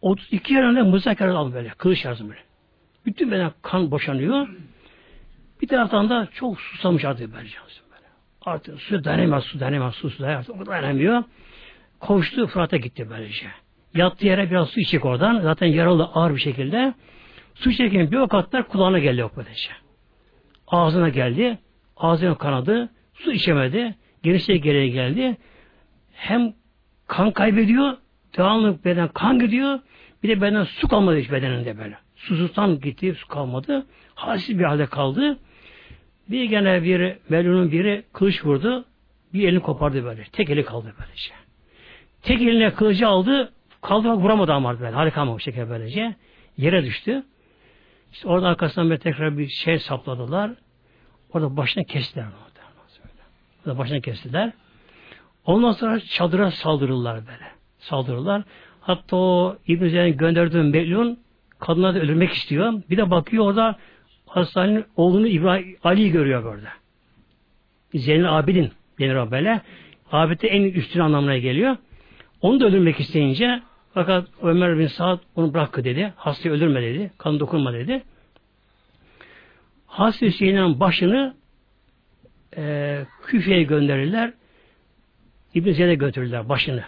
32 0.00 0.54
yerinde 0.54 0.82
mızrak 0.82 1.22
aldı 1.22 1.54
böyle. 1.54 1.68
Kılıç 1.68 2.04
yarzı 2.04 2.28
böyle. 2.28 2.40
Bütün 3.06 3.30
beden 3.30 3.52
kan 3.62 3.90
boşanıyor. 3.90 4.48
Bir 5.62 5.68
taraftan 5.68 6.10
da 6.10 6.28
çok 6.34 6.60
susamış 6.60 7.04
artık 7.04 7.34
böyle. 7.34 7.48
Artık 8.46 8.80
su 8.80 9.04
dayanamaz, 9.04 9.44
su 9.44 9.60
dayanamaz, 9.60 9.94
su, 9.94 10.18
dayanamaz. 10.18 10.50
O 10.50 10.66
dayanamıyor. 10.66 11.24
Koştu 12.00 12.46
Fırat'a 12.46 12.76
gitti 12.76 13.10
böylece. 13.10 13.46
Yattığı 13.94 14.26
yere 14.26 14.50
biraz 14.50 14.68
su 14.68 14.80
içecek 14.80 15.04
oradan. 15.04 15.40
Zaten 15.40 15.66
yaralı 15.66 16.04
ağır 16.04 16.34
bir 16.34 16.40
şekilde. 16.40 16.94
Su 17.54 17.70
içerken 17.70 18.10
bir 18.10 18.16
o 18.16 18.28
katlar 18.28 18.68
kulağına 18.68 18.98
geldi 18.98 19.20
yok 19.20 19.32
böylece. 19.36 19.70
Ağzına 20.66 21.08
geldi. 21.08 21.58
Ağzına 21.96 22.38
kanadı. 22.38 22.90
Su 23.14 23.32
içemedi. 23.32 23.94
Gerisi 24.22 24.60
geriye 24.60 24.88
geldi. 24.88 25.36
Hem 26.12 26.52
kan 27.06 27.30
kaybediyor. 27.30 27.96
Devamlı 28.36 28.84
beden 28.84 29.08
kan 29.08 29.38
gidiyor. 29.38 29.78
Bir 30.22 30.28
de 30.28 30.40
beden 30.40 30.64
su 30.64 30.88
kalmadı 30.88 31.18
hiç 31.18 31.30
bedeninde 31.30 31.78
böyle. 31.78 31.98
Susuzdan 32.16 32.80
gitti, 32.80 33.14
su 33.14 33.28
kalmadı. 33.28 33.86
Halsiz 34.14 34.58
bir 34.58 34.64
halde 34.64 34.86
kaldı. 34.86 35.38
Bir 36.30 36.44
gene 36.44 36.82
bir 36.82 37.16
Melun'un 37.28 37.72
biri 37.72 38.04
kılıç 38.12 38.44
vurdu. 38.44 38.84
Bir 39.34 39.48
elini 39.48 39.60
kopardı 39.60 40.04
böyle. 40.04 40.24
Tek 40.32 40.50
eli 40.50 40.64
kaldı 40.64 40.94
böylece. 40.98 41.45
Tek 42.26 42.42
eline 42.42 42.74
kılıcı 42.74 43.08
aldı. 43.08 43.52
Kaldırmak 43.82 44.18
vuramadı 44.18 44.52
ama 44.52 44.80
böyle. 44.80 44.96
Harika 44.96 45.20
ama 45.20 45.34
bu 45.34 45.40
şekilde 45.40 45.70
böylece. 45.70 46.14
Yere 46.56 46.84
düştü. 46.84 47.22
İşte 48.12 48.28
orada 48.28 48.48
arkasından 48.48 48.90
bir 48.90 48.96
tekrar 48.96 49.38
bir 49.38 49.48
şey 49.48 49.78
sapladılar. 49.78 50.50
Orada 51.32 51.56
başına 51.56 51.84
kestiler. 51.84 52.24
Orada 53.66 53.78
başına 53.78 54.00
kestiler. 54.00 54.52
Ondan 55.44 55.72
sonra 55.72 56.00
çadıra 56.00 56.50
saldırırlar 56.50 57.14
böyle. 57.26 57.46
Saldırırlar. 57.78 58.42
Hatta 58.80 59.16
o 59.16 59.56
İbn-i 59.66 59.90
Zeynep'in 59.90 60.18
gönderdiği 60.18 60.62
Melun 60.62 61.18
kadınları 61.58 61.94
da 61.94 62.00
öldürmek 62.00 62.32
istiyor. 62.32 62.82
Bir 62.90 62.96
de 62.96 63.10
bakıyor 63.10 63.44
orada 63.44 63.76
Hastanenin 64.26 64.84
oğlunu 64.96 65.26
İbrahim 65.26 65.76
Ali 65.84 66.10
görüyor 66.10 66.44
burada. 66.44 66.68
Zeynel 67.94 68.38
Abidin 68.38 68.72
denir 69.00 69.30
böyle. 69.30 69.60
Abid 70.12 70.40
en 70.42 70.62
üstün 70.62 71.00
anlamına 71.00 71.38
geliyor. 71.38 71.76
Onu 72.40 72.60
da 72.60 72.66
öldürmek 72.66 73.00
isteyince 73.00 73.62
fakat 73.94 74.28
Ömer 74.42 74.78
bin 74.78 74.86
Saad 74.86 75.18
onu 75.36 75.54
bırak 75.54 75.84
dedi. 75.84 76.12
Hastayı 76.16 76.54
öldürme 76.54 76.82
dedi. 76.82 77.10
Kan 77.18 77.40
dokunma 77.40 77.72
dedi. 77.72 78.02
Hasta 79.86 80.26
Hüseyin'in 80.26 80.80
başını 80.80 81.34
e, 82.56 83.04
Küfe'ye 83.26 83.62
gönderirler. 83.62 84.32
İbn 85.54 85.70
Zeyd'e 85.70 85.94
götürürler 85.94 86.48
başını. 86.48 86.84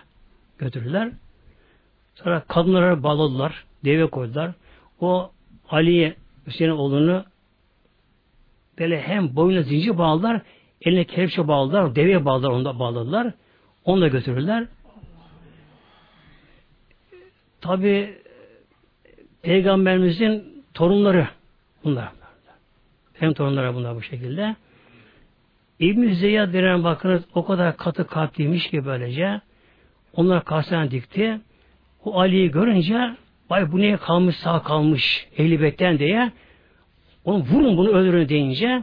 Götürürler. 0.58 1.10
Sonra 2.14 2.40
kadınlara 2.48 3.02
bağladılar. 3.02 3.64
Deve 3.84 4.06
koydular. 4.06 4.52
O 5.00 5.30
Ali'ye 5.70 6.14
Hüseyin 6.46 6.70
oğlunu 6.70 7.24
böyle 8.78 9.00
hem 9.00 9.36
boynuna 9.36 9.62
zincir 9.62 9.98
bağladılar, 9.98 10.42
eline 10.82 11.04
kelepçe 11.04 11.48
bağladılar, 11.48 11.94
deveye 11.94 12.24
bağladılar, 12.24 12.50
onu 12.50 12.64
da 12.64 12.78
bağladılar. 12.78 13.32
Onu 13.84 14.00
da 14.00 14.08
götürürler. 14.08 14.66
Tabi 17.60 18.18
Peygamberimizin 19.42 20.62
torunları 20.74 21.28
bunlar. 21.84 22.08
Hem 23.14 23.32
torunları 23.32 23.74
bunlar 23.74 23.96
bu 23.96 24.02
şekilde. 24.02 24.56
İbn-i 25.78 26.14
Zeyyad 26.14 26.52
denen 26.52 26.84
bakınız 26.84 27.22
o 27.34 27.44
kadar 27.44 27.76
katı 27.76 28.06
kalpliymiş 28.06 28.70
ki 28.70 28.84
böylece 28.84 29.40
onlar 30.14 30.44
karşısına 30.44 30.90
dikti. 30.90 31.40
O 32.04 32.20
Ali'yi 32.20 32.50
görünce 32.50 33.16
vay 33.50 33.72
bu 33.72 33.78
niye 33.78 33.96
kalmış 33.96 34.36
sağ 34.36 34.62
kalmış 34.62 35.26
ehli 35.38 35.60
bekten 35.60 35.98
diye 35.98 36.32
onu 37.24 37.38
vurun 37.38 37.76
bunu 37.76 37.88
öldürün 37.88 38.28
deyince 38.28 38.82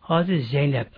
Hazreti 0.00 0.42
Zeynep 0.42 0.88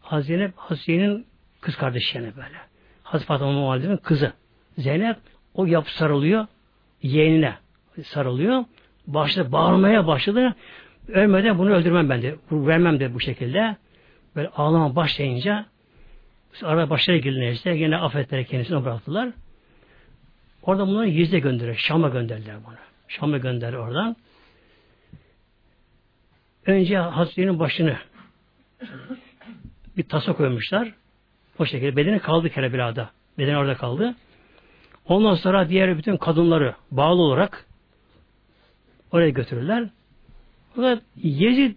Hazreti 0.00 0.26
Zeynep 0.26 0.52
Hazretleri'nin 0.56 1.26
kız 1.60 1.76
kardeşi 1.76 2.18
yani 2.18 2.36
böyle. 2.36 2.56
Hazreti 3.02 3.26
Fatıma 3.26 3.66
Validem'in 3.66 3.96
kızı. 3.96 4.32
Zeynep 4.78 5.16
o 5.56 5.66
yapı 5.66 5.94
sarılıyor 5.94 6.46
yeğenine 7.02 7.54
sarılıyor. 8.04 8.64
Başladı 9.06 9.52
bağırmaya 9.52 10.06
başladı. 10.06 10.54
Ölmeden 11.08 11.58
bunu 11.58 11.70
öldürmem 11.70 12.10
ben 12.10 12.22
de. 12.22 12.36
Vermem 12.50 13.00
de 13.00 13.14
bu 13.14 13.20
şekilde. 13.20 13.76
Böyle 14.36 14.48
ağlama 14.48 14.96
başlayınca 14.96 15.66
ara 16.62 16.90
başları 16.90 17.16
gelinirse 17.16 17.70
yine 17.70 17.96
affettiler 17.96 18.44
kendisini 18.44 18.84
bıraktılar. 18.84 19.30
Orada 20.62 20.86
bunları 20.86 21.08
yüzde 21.08 21.38
gönderiyor. 21.38 21.76
Şam'a 21.76 22.08
gönderdiler 22.08 22.56
bunu. 22.66 22.74
Şam'a 23.08 23.38
gönder 23.38 23.72
oradan. 23.72 24.16
Önce 26.66 26.96
Hazretleri'nin 26.96 27.58
başını 27.58 27.96
bir 29.96 30.02
tasa 30.08 30.32
koymuşlar. 30.32 30.92
O 31.58 31.66
şekilde 31.66 31.96
bedeni 31.96 32.18
kaldı 32.18 32.50
Kerbela'da. 32.50 33.10
Bedeni 33.38 33.56
orada 33.56 33.74
kaldı. 33.74 34.14
Ondan 35.08 35.34
sonra 35.34 35.68
diğer 35.68 35.98
bütün 35.98 36.16
kadınları 36.16 36.74
bağlı 36.90 37.22
olarak 37.22 37.66
oraya 39.12 39.30
götürürler. 39.30 39.88
Fakat 40.74 41.02
Yezid 41.22 41.76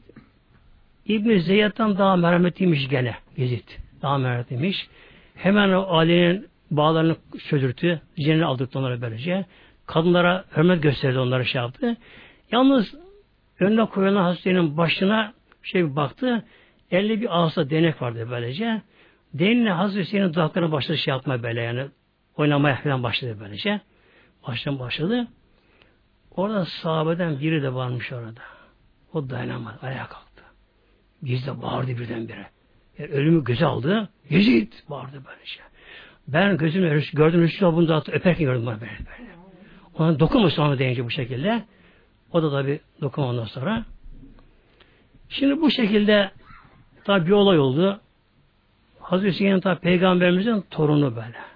İbn 1.06 1.38
Zeyyad'dan 1.38 1.98
daha 1.98 2.16
merhametliymiş 2.16 2.90
gene 2.90 3.16
Yezid. 3.38 3.68
Daha 4.02 4.18
merhametliymiş. 4.18 4.88
Hemen 5.36 5.70
o 5.70 5.82
Ali'nin 5.82 6.48
bağlarını 6.72 7.16
çözürtü. 7.50 8.02
Cennet 8.20 8.46
aldıktı 8.46 8.80
onlara 8.80 9.02
böylece. 9.02 9.46
Kadınlara 9.86 10.46
hürmet 10.58 10.84
gösterdi 10.84 11.20
onlara 11.20 11.44
şey 11.44 11.62
yaptı. 11.62 11.98
Yalnız 12.52 12.96
önüne 13.60 13.86
koyulan 13.86 14.24
hastanenin 14.24 14.78
başına 14.78 15.34
şey 15.64 15.86
bir 15.86 15.96
baktı. 15.96 16.46
Elde 16.92 17.22
bir 17.22 17.38
ağızda 17.38 17.70
denek 17.70 18.02
vardı 18.02 18.28
böylece. 18.32 18.82
Denle 19.34 19.72
Hazreti 19.72 20.06
Hüseyin'in 20.06 20.30
dudaklarına 20.30 20.72
başladı 20.72 20.98
şey 20.98 21.12
yapma 21.12 21.44
böyle 21.44 21.62
yani. 21.62 21.86
Oynamaya 22.40 22.76
falan 22.76 23.04
başladı 23.04 23.38
böylece. 23.40 23.82
Baştan 24.48 24.80
başladı. 24.80 25.28
Orada 26.36 26.66
sahabeden 26.66 27.40
biri 27.40 27.64
de 27.64 27.74
varmış 27.74 28.12
orada. 28.12 28.42
O 29.14 29.30
dayanamadı. 29.30 29.78
Ayağa 29.82 30.08
kalktı. 30.08 30.44
Gizli 31.24 31.62
bağırdı 31.62 31.88
birdenbire. 31.88 32.48
Yani 32.98 33.12
ölümü 33.12 33.44
göze 33.44 33.66
aldı. 33.66 34.10
Yezid 34.30 34.74
bağırdı 34.90 35.22
böylece. 35.28 35.62
Ben 36.28 36.58
gözümle 36.58 37.04
gördüm 37.14 37.42
Resulullah 37.42 37.76
bunu 37.76 37.88
da 37.88 38.04
öperken 38.12 38.46
gördüm 38.46 38.66
bana 38.66 38.82
böyle 38.82 38.92
böyle. 38.92 39.30
Ona 39.98 40.20
dokunmuş 40.20 40.54
sonra 40.54 40.80
deyince 40.80 41.06
bu 41.06 41.10
şekilde. 41.10 41.64
O 42.32 42.44
da 42.44 42.52
tabi 42.52 42.80
dokun 43.02 43.24
ondan 43.24 43.46
sonra. 43.46 43.86
Şimdi 45.30 45.62
bu 45.62 45.72
şekilde 45.72 46.32
tabi 47.04 47.26
bir 47.26 47.32
olay 47.32 47.60
oldu. 47.60 48.00
Hazreti 49.00 49.34
Hüseyin 49.34 49.60
tabi 49.60 49.80
peygamberimizin 49.80 50.62
torunu 50.62 51.16
böyle. 51.16 51.50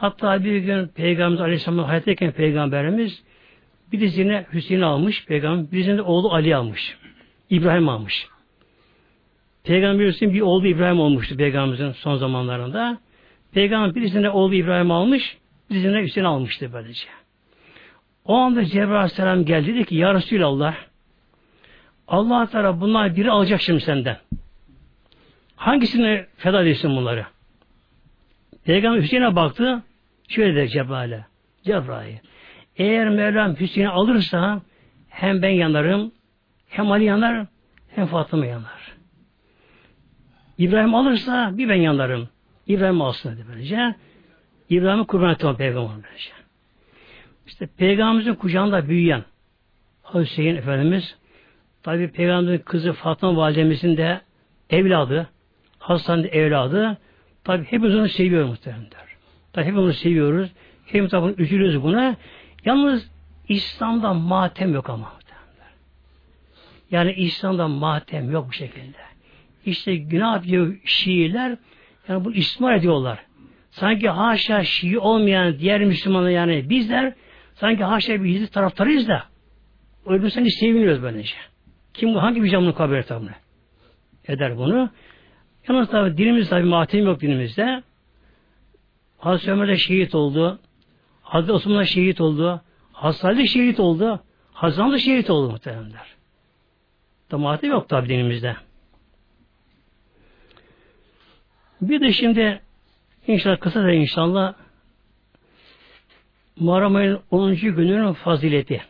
Hatta 0.00 0.44
bir 0.44 0.56
gün 0.56 0.86
Peygamberimiz 0.86 1.40
Aleyhisselam'ın 1.40 1.82
hayattayken 1.82 2.32
Peygamberimiz 2.32 3.22
birisine 3.92 4.46
Hüseyin 4.52 4.80
almış, 4.80 5.26
Peygamber 5.26 5.72
birisine 5.72 5.96
de 5.96 6.02
oğlu 6.02 6.32
Ali 6.32 6.56
almış. 6.56 6.96
İbrahim 7.50 7.88
almış. 7.88 8.28
Peygamberimizin 9.64 10.34
bir 10.34 10.40
oğlu 10.40 10.66
İbrahim 10.66 11.00
olmuştu 11.00 11.36
Peygamberimizin 11.36 11.92
son 11.92 12.16
zamanlarında. 12.16 12.98
Peygamber 13.52 13.94
birisine 13.94 14.30
oğlu 14.30 14.54
İbrahim 14.54 14.90
almış, 14.90 15.36
birisine 15.70 16.02
Hüseyin 16.02 16.26
almıştı 16.26 16.70
böylece. 16.72 17.06
O 18.24 18.36
anda 18.36 18.64
Cebrail 18.64 18.94
Aleyhisselam 18.94 19.44
geldi 19.44 19.74
dedi 19.74 19.84
ki 19.84 19.96
Ya 19.96 20.14
Resulallah 20.14 20.74
Allah 22.08 22.46
Teala 22.46 22.80
bunlar 22.80 23.16
biri 23.16 23.30
alacak 23.30 23.60
şimdi 23.60 23.80
senden. 23.80 24.16
Hangisini 25.56 26.26
feda 26.36 26.62
ediyorsun 26.62 26.96
bunları? 26.96 27.26
Peygamber 28.64 29.02
Hüseyin'e 29.02 29.36
baktı. 29.36 29.82
Şöyle 30.30 30.56
dedi 30.56 30.68
Cebrail'e. 30.68 31.24
Cebrail. 31.64 32.16
Eğer 32.76 33.08
Mevlam 33.08 33.60
Hüseyin'i 33.60 33.90
alırsa 33.90 34.60
hem 35.08 35.42
ben 35.42 35.48
yanarım 35.48 36.12
hem 36.68 36.92
Ali 36.92 37.04
yanar 37.04 37.46
hem 37.88 38.06
Fatıma 38.06 38.46
yanar. 38.46 38.92
İbrahim 40.58 40.94
alırsa 40.94 41.50
bir 41.58 41.68
ben 41.68 41.74
yanarım. 41.74 42.28
İbrahim 42.66 43.02
alsın 43.02 43.32
dedi 43.32 43.44
böylece. 43.48 43.94
İbrahim'i 44.68 45.06
kurban 45.06 45.30
etti 45.30 45.46
peygamber 45.58 46.04
böylece. 46.04 46.30
İşte 47.46 47.68
peygamberimizin 47.78 48.34
kucağında 48.34 48.88
büyüyen 48.88 49.24
Hüseyin 50.14 50.56
Efendimiz 50.56 51.16
tabi 51.82 52.10
peygamberimizin 52.10 52.64
kızı 52.64 52.92
Fatıma 52.92 53.36
validemizin 53.36 53.96
de 53.96 54.20
evladı 54.70 55.30
Hasan'ın 55.78 56.24
evladı 56.24 56.98
tabi 57.44 57.64
hepimiz 57.64 57.94
onu 57.94 58.08
seviyor 58.08 58.46
muhtemelen. 58.46 59.09
Tabi 59.52 59.64
hepimiz 59.64 59.96
seviyoruz. 59.96 60.50
Hepimiz 60.86 61.10
tabi 61.10 61.42
üzülüyoruz 61.42 61.82
buna. 61.82 62.16
Yalnız 62.64 63.10
İslam'da 63.48 64.14
matem 64.14 64.74
yok 64.74 64.90
ama. 64.90 65.12
Yani 66.90 67.12
İslam'da 67.12 67.68
matem 67.68 68.30
yok 68.30 68.48
bu 68.48 68.52
şekilde. 68.52 68.98
İşte 69.66 69.96
günah 69.96 70.34
yapıyor 70.34 70.76
Şiiler 70.84 71.56
yani 72.08 72.24
bu 72.24 72.32
istismar 72.32 72.74
ediyorlar. 72.74 73.18
Sanki 73.70 74.08
haşa 74.08 74.64
Şii 74.64 74.98
olmayan 74.98 75.58
diğer 75.58 75.84
Müslümanlar 75.84 76.30
yani 76.30 76.70
bizler 76.70 77.14
sanki 77.54 77.84
haşa 77.84 78.24
bir 78.24 78.28
Yezid 78.28 78.48
taraftarıyız 78.48 79.08
da 79.08 79.24
sanki 80.06 80.50
seviniyoruz 80.50 81.02
böylece. 81.02 81.34
Kim 81.94 82.14
hangi 82.14 82.42
bir 82.42 82.50
camını 82.50 82.74
kabul 82.74 82.94
eder 82.94 83.20
bunu? 83.20 83.30
Eder 84.28 84.56
bunu. 84.56 84.90
Yalnız 85.68 85.90
tabi 85.90 86.16
dinimiz 86.16 86.48
tabi 86.48 86.64
matem 86.64 87.04
yok 87.04 87.20
dinimizde. 87.20 87.82
Hazreti 89.20 89.52
Ömer 89.52 89.68
de 89.68 89.76
şehit 89.76 90.14
oldu. 90.14 90.58
Hazreti 91.22 91.52
Osman 91.52 91.78
da 91.78 91.84
şehit 91.84 92.20
oldu. 92.20 92.62
Hazreti 92.92 93.48
şehit 93.48 93.80
oldu. 93.80 94.20
Hazreti 94.52 94.92
da 94.92 94.98
şehit 94.98 95.30
oldu 95.30 95.50
muhteremler. 95.50 96.14
Da 97.30 97.38
matem 97.38 97.70
yok 97.70 97.88
tabi 97.88 98.08
dinimizde. 98.08 98.56
Bir 101.80 102.00
de 102.00 102.12
şimdi 102.12 102.60
inşallah 103.26 103.60
kısa 103.60 103.82
da 103.82 103.92
inşallah 103.92 104.54
Muharrem 106.56 106.96
ayının 106.96 107.20
10. 107.30 107.54
gününün 107.54 108.12
fazileti. 108.12 108.82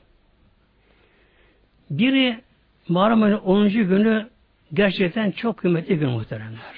Biri 1.90 2.40
Muharrem 2.88 3.22
ayının 3.22 3.38
10. 3.38 3.68
günü 3.68 4.30
gerçekten 4.74 5.30
çok 5.30 5.56
kıymetli 5.56 5.98
gün 5.98 6.08
muhteremler. 6.10 6.74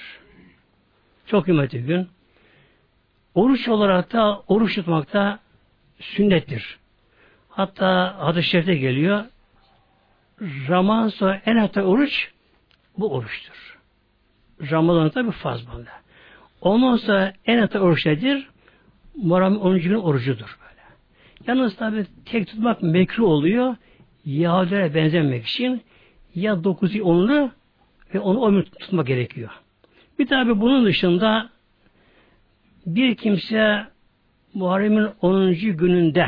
Çok 1.25 1.45
kıymetli 1.45 1.81
gün. 1.83 2.07
Oruç 3.35 3.67
olarak 3.67 4.13
da 4.13 4.41
oruç 4.47 4.75
tutmak 4.75 5.13
da 5.13 5.39
sünnettir. 5.99 6.79
Hatta 7.49 8.15
hadis-i 8.19 8.49
şerifte 8.49 8.75
geliyor. 8.75 9.25
Ramazan 10.41 11.07
sonra 11.07 11.41
en 11.45 11.57
hatta 11.57 11.81
oruç 11.81 12.31
bu 12.97 13.13
oruçtur. 13.13 13.77
Ramazan 14.71 15.09
tabi 15.09 15.31
farz 15.31 15.67
bunda. 15.67 15.89
Ondan 16.61 16.95
sonra 16.95 17.33
en 17.45 17.59
hatta 17.59 17.79
oruç 17.79 18.05
nedir? 18.05 18.47
Muharrem 19.15 19.57
10. 19.57 19.79
gün 19.79 19.93
orucudur 19.93 20.57
böyle. 20.61 20.81
Yalnız 21.47 21.75
tabi 21.75 22.05
tek 22.25 22.47
tutmak 22.47 22.83
mekruh 22.83 23.27
oluyor. 23.27 23.75
Yahudilere 24.25 24.95
benzemek 24.95 25.45
için 25.45 25.81
ya 26.35 26.53
9'u 26.53 26.87
10'unu 26.87 27.49
ve 28.13 28.19
onu 28.19 28.39
o 28.39 28.63
tutmak 28.63 29.07
gerekiyor. 29.07 29.49
Bir 30.19 30.27
tabi 30.27 30.61
bunun 30.61 30.85
dışında 30.85 31.49
bir 32.85 33.15
kimse 33.15 33.83
Muharrem'in 34.53 35.07
10. 35.21 35.53
gününde 35.53 36.25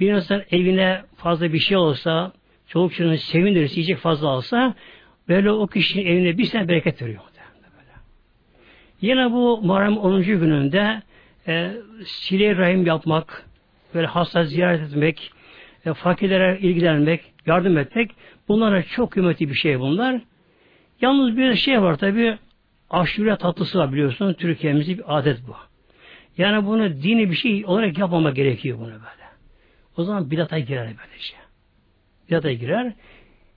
bir 0.00 0.12
insan 0.12 0.42
evine 0.50 1.02
fazla 1.16 1.52
bir 1.52 1.58
şey 1.58 1.76
olsa, 1.76 2.32
çoluk 2.66 2.94
çocuğunu 2.94 3.18
sevindirirse, 3.18 3.74
yiyecek 3.74 3.98
fazla 3.98 4.28
alsa, 4.28 4.74
böyle 5.28 5.50
o 5.50 5.66
kişinin 5.66 6.06
evine 6.06 6.38
bir 6.38 6.44
sene 6.44 6.68
bereket 6.68 7.02
veriyor. 7.02 7.20
Yine 9.00 9.32
bu 9.32 9.60
Muharrem 9.62 9.96
10. 9.96 10.22
gününde 10.22 11.02
e, 11.48 11.72
sile 12.04 12.56
rahim 12.56 12.86
yapmak, 12.86 13.46
böyle 13.94 14.06
hasta 14.06 14.44
ziyaret 14.44 14.82
etmek, 14.82 15.32
e, 15.86 15.94
fakirlere 15.94 16.58
ilgilenmek, 16.60 17.20
yardım 17.46 17.78
etmek, 17.78 18.10
bunlara 18.48 18.82
çok 18.82 19.10
kıymetli 19.10 19.48
bir 19.48 19.54
şey 19.54 19.80
bunlar. 19.80 20.20
Yalnız 21.00 21.36
bir 21.36 21.54
şey 21.54 21.82
var 21.82 21.98
tabi, 21.98 22.38
aşure 22.90 23.36
tatlısı 23.36 23.78
var 23.78 23.92
biliyorsunuz, 23.92 24.36
Türkiye'mizde 24.36 24.98
bir 24.98 25.18
adet 25.18 25.38
bu. 25.48 25.56
Yani 26.38 26.66
bunu 26.66 27.02
dini 27.02 27.30
bir 27.30 27.36
şey 27.36 27.66
olarak 27.66 27.98
yapmama 27.98 28.30
gerekiyor 28.30 28.78
bunu 28.78 28.90
böyle. 28.90 29.28
O 29.96 30.04
zaman 30.04 30.30
bidata 30.30 30.58
girer 30.58 30.86
böylece. 30.86 31.34
Bidata 32.30 32.52
girer. 32.52 32.92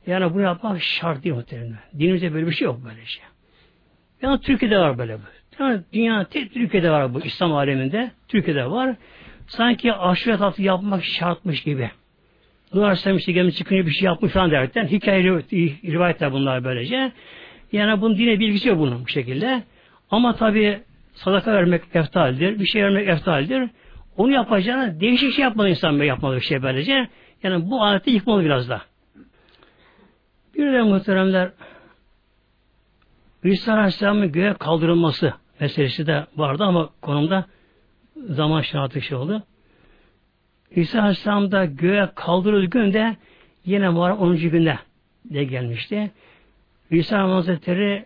Yani 0.08 0.34
bunu 0.34 0.41
yapmak 0.41 0.82
şart 0.82 1.24
değil 1.24 1.36
muhtemelen. 1.36 1.78
Dinimizde 1.99 2.34
böyle 2.34 2.48
bir 2.48 2.52
şey 2.52 2.66
yok 2.66 2.80
böylece. 2.86 3.22
Yani 4.22 4.41
Türkiye'de 4.41 4.78
var 4.80 4.98
böyle 4.98 5.18
bu. 5.18 5.22
Yani 5.60 5.82
dünya 5.94 6.24
tek 6.24 6.53
Türkiye'de 6.53 6.91
var 6.91 7.14
bu 7.14 7.22
İslam 7.22 7.53
aleminde. 7.53 8.12
Türkiye'de 8.28 8.66
var. 8.72 8.95
Sanki 9.48 9.94
aşure 9.94 10.38
tatlı 10.38 10.64
yapmak 10.64 11.03
şartmış 11.03 11.64
gibi. 11.64 11.91
Duvar 12.74 12.91
istemişti 12.94 13.34
gelmiş 13.34 13.56
çıkınca 13.56 13.86
bir 13.86 13.91
şey 13.91 14.06
yapmış 14.06 14.32
falan 14.32 14.52
derken 14.52 14.88
hikaye 14.88 15.24
rivayetler 15.24 16.32
bunlar 16.32 16.64
böylece. 16.64 17.12
Yani 17.72 18.02
bunun 18.02 18.18
dine 18.18 18.39
bilgisi 18.39 18.69
yok 18.69 18.80
bunun 18.80 19.03
bu 19.03 19.07
şekilde. 19.07 19.64
Ama 20.11 20.35
tabi 20.35 20.81
sadaka 21.14 21.53
vermek 21.53 21.81
eftaldir, 21.93 22.60
bir 22.60 22.65
şey 22.65 22.84
vermek 22.84 23.10
eftaldir. 23.10 23.69
Onu 24.18 24.31
yapacağına 24.31 24.99
değişik 24.99 25.34
şey 25.34 25.43
yapmalı 25.43 25.69
insan 25.69 25.93
böyle 25.93 26.06
yapmalı 26.06 26.35
bir 26.35 26.41
şey 26.41 26.64
böylece. 26.64 27.07
Yani 27.43 27.69
bu 27.72 27.84
adeti 27.84 28.11
yıkmalı 28.11 28.45
biraz 28.45 28.69
da. 28.69 28.81
Bir 30.56 30.73
de 30.73 30.81
muhteremler 30.81 31.52
İsa 33.43 33.73
Aleyhisselam'ın 33.73 34.31
göğe 34.31 34.53
kaldırılması 34.53 35.34
meselesi 35.60 36.07
de 36.07 36.26
vardı 36.38 36.64
ama 36.64 36.89
konumda 37.02 37.45
zaman 38.30 38.61
şartı 38.61 39.02
şey 39.02 39.18
oldu. 39.18 39.43
İsa 40.72 40.99
Aleyhisselam 40.99 41.52
da 41.52 41.65
göğe 41.65 42.10
kaldırıldığı 42.15 42.65
günde 42.65 43.18
yine 43.65 43.89
Muharrem 43.89 44.18
10. 44.18 44.38
günde 44.38 44.80
de 45.26 45.43
gelmişti. 45.43 46.11
İsa 46.92 47.24
Hazretleri 47.24 48.06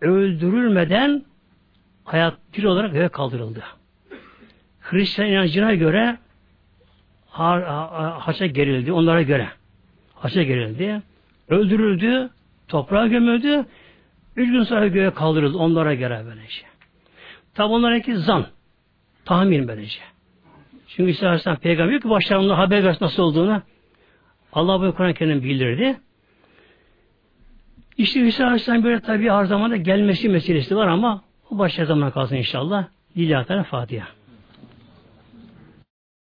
öldürülmeden 0.00 1.24
hayat 2.04 2.34
bir 2.56 2.64
olarak 2.64 2.92
göğe 2.92 3.08
kaldırıldı. 3.08 3.62
Hristiyan 4.80 5.30
inancına 5.30 5.74
göre 5.74 6.18
ha, 7.28 7.50
ha, 7.66 8.16
haça 8.26 8.46
gerildi 8.46 8.92
onlara 8.92 9.22
göre. 9.22 9.48
Haça 10.14 10.42
gerildi. 10.42 11.02
Öldürüldü. 11.48 12.30
Toprağa 12.68 13.06
gömüldü. 13.06 13.64
Üç 14.36 14.50
gün 14.50 14.62
sonra 14.62 14.86
göğe 14.86 15.10
kaldırıldı 15.10 15.58
onlara 15.58 15.94
göre 15.94 16.22
böylece. 16.26 16.62
Tabi 17.54 17.72
onlarınki 17.72 18.16
zan. 18.16 18.46
Tahmin 19.24 19.68
böylece. 19.68 20.00
Çünkü 20.88 21.10
İsa 21.10 21.26
Aleyhisselam 21.26 21.56
peygamber 21.56 22.00
ki 22.00 22.10
başlarında 22.10 22.58
haber 22.58 22.84
versin 22.84 23.04
nasıl 23.04 23.22
olduğunu 23.22 23.62
Allah 24.52 24.80
bu 24.80 24.94
Kur'an 24.94 25.14
kendini 25.14 25.44
bildirdi. 25.44 25.96
İşte 27.98 28.20
İsa 28.20 28.44
Aleyhisselam 28.44 28.84
böyle 28.84 29.00
tabi 29.00 29.30
her 29.30 29.44
zaman 29.44 29.70
da 29.70 29.76
gelmesi 29.76 30.28
meselesi 30.28 30.76
var 30.76 30.86
ama 30.86 31.22
o 31.50 31.58
başka 31.58 31.84
zaman 31.84 32.10
kalsın 32.10 32.36
inşallah. 32.36 32.84
Lillahi 33.16 33.46
Teala 33.46 33.62
Fatiha. 33.62 34.06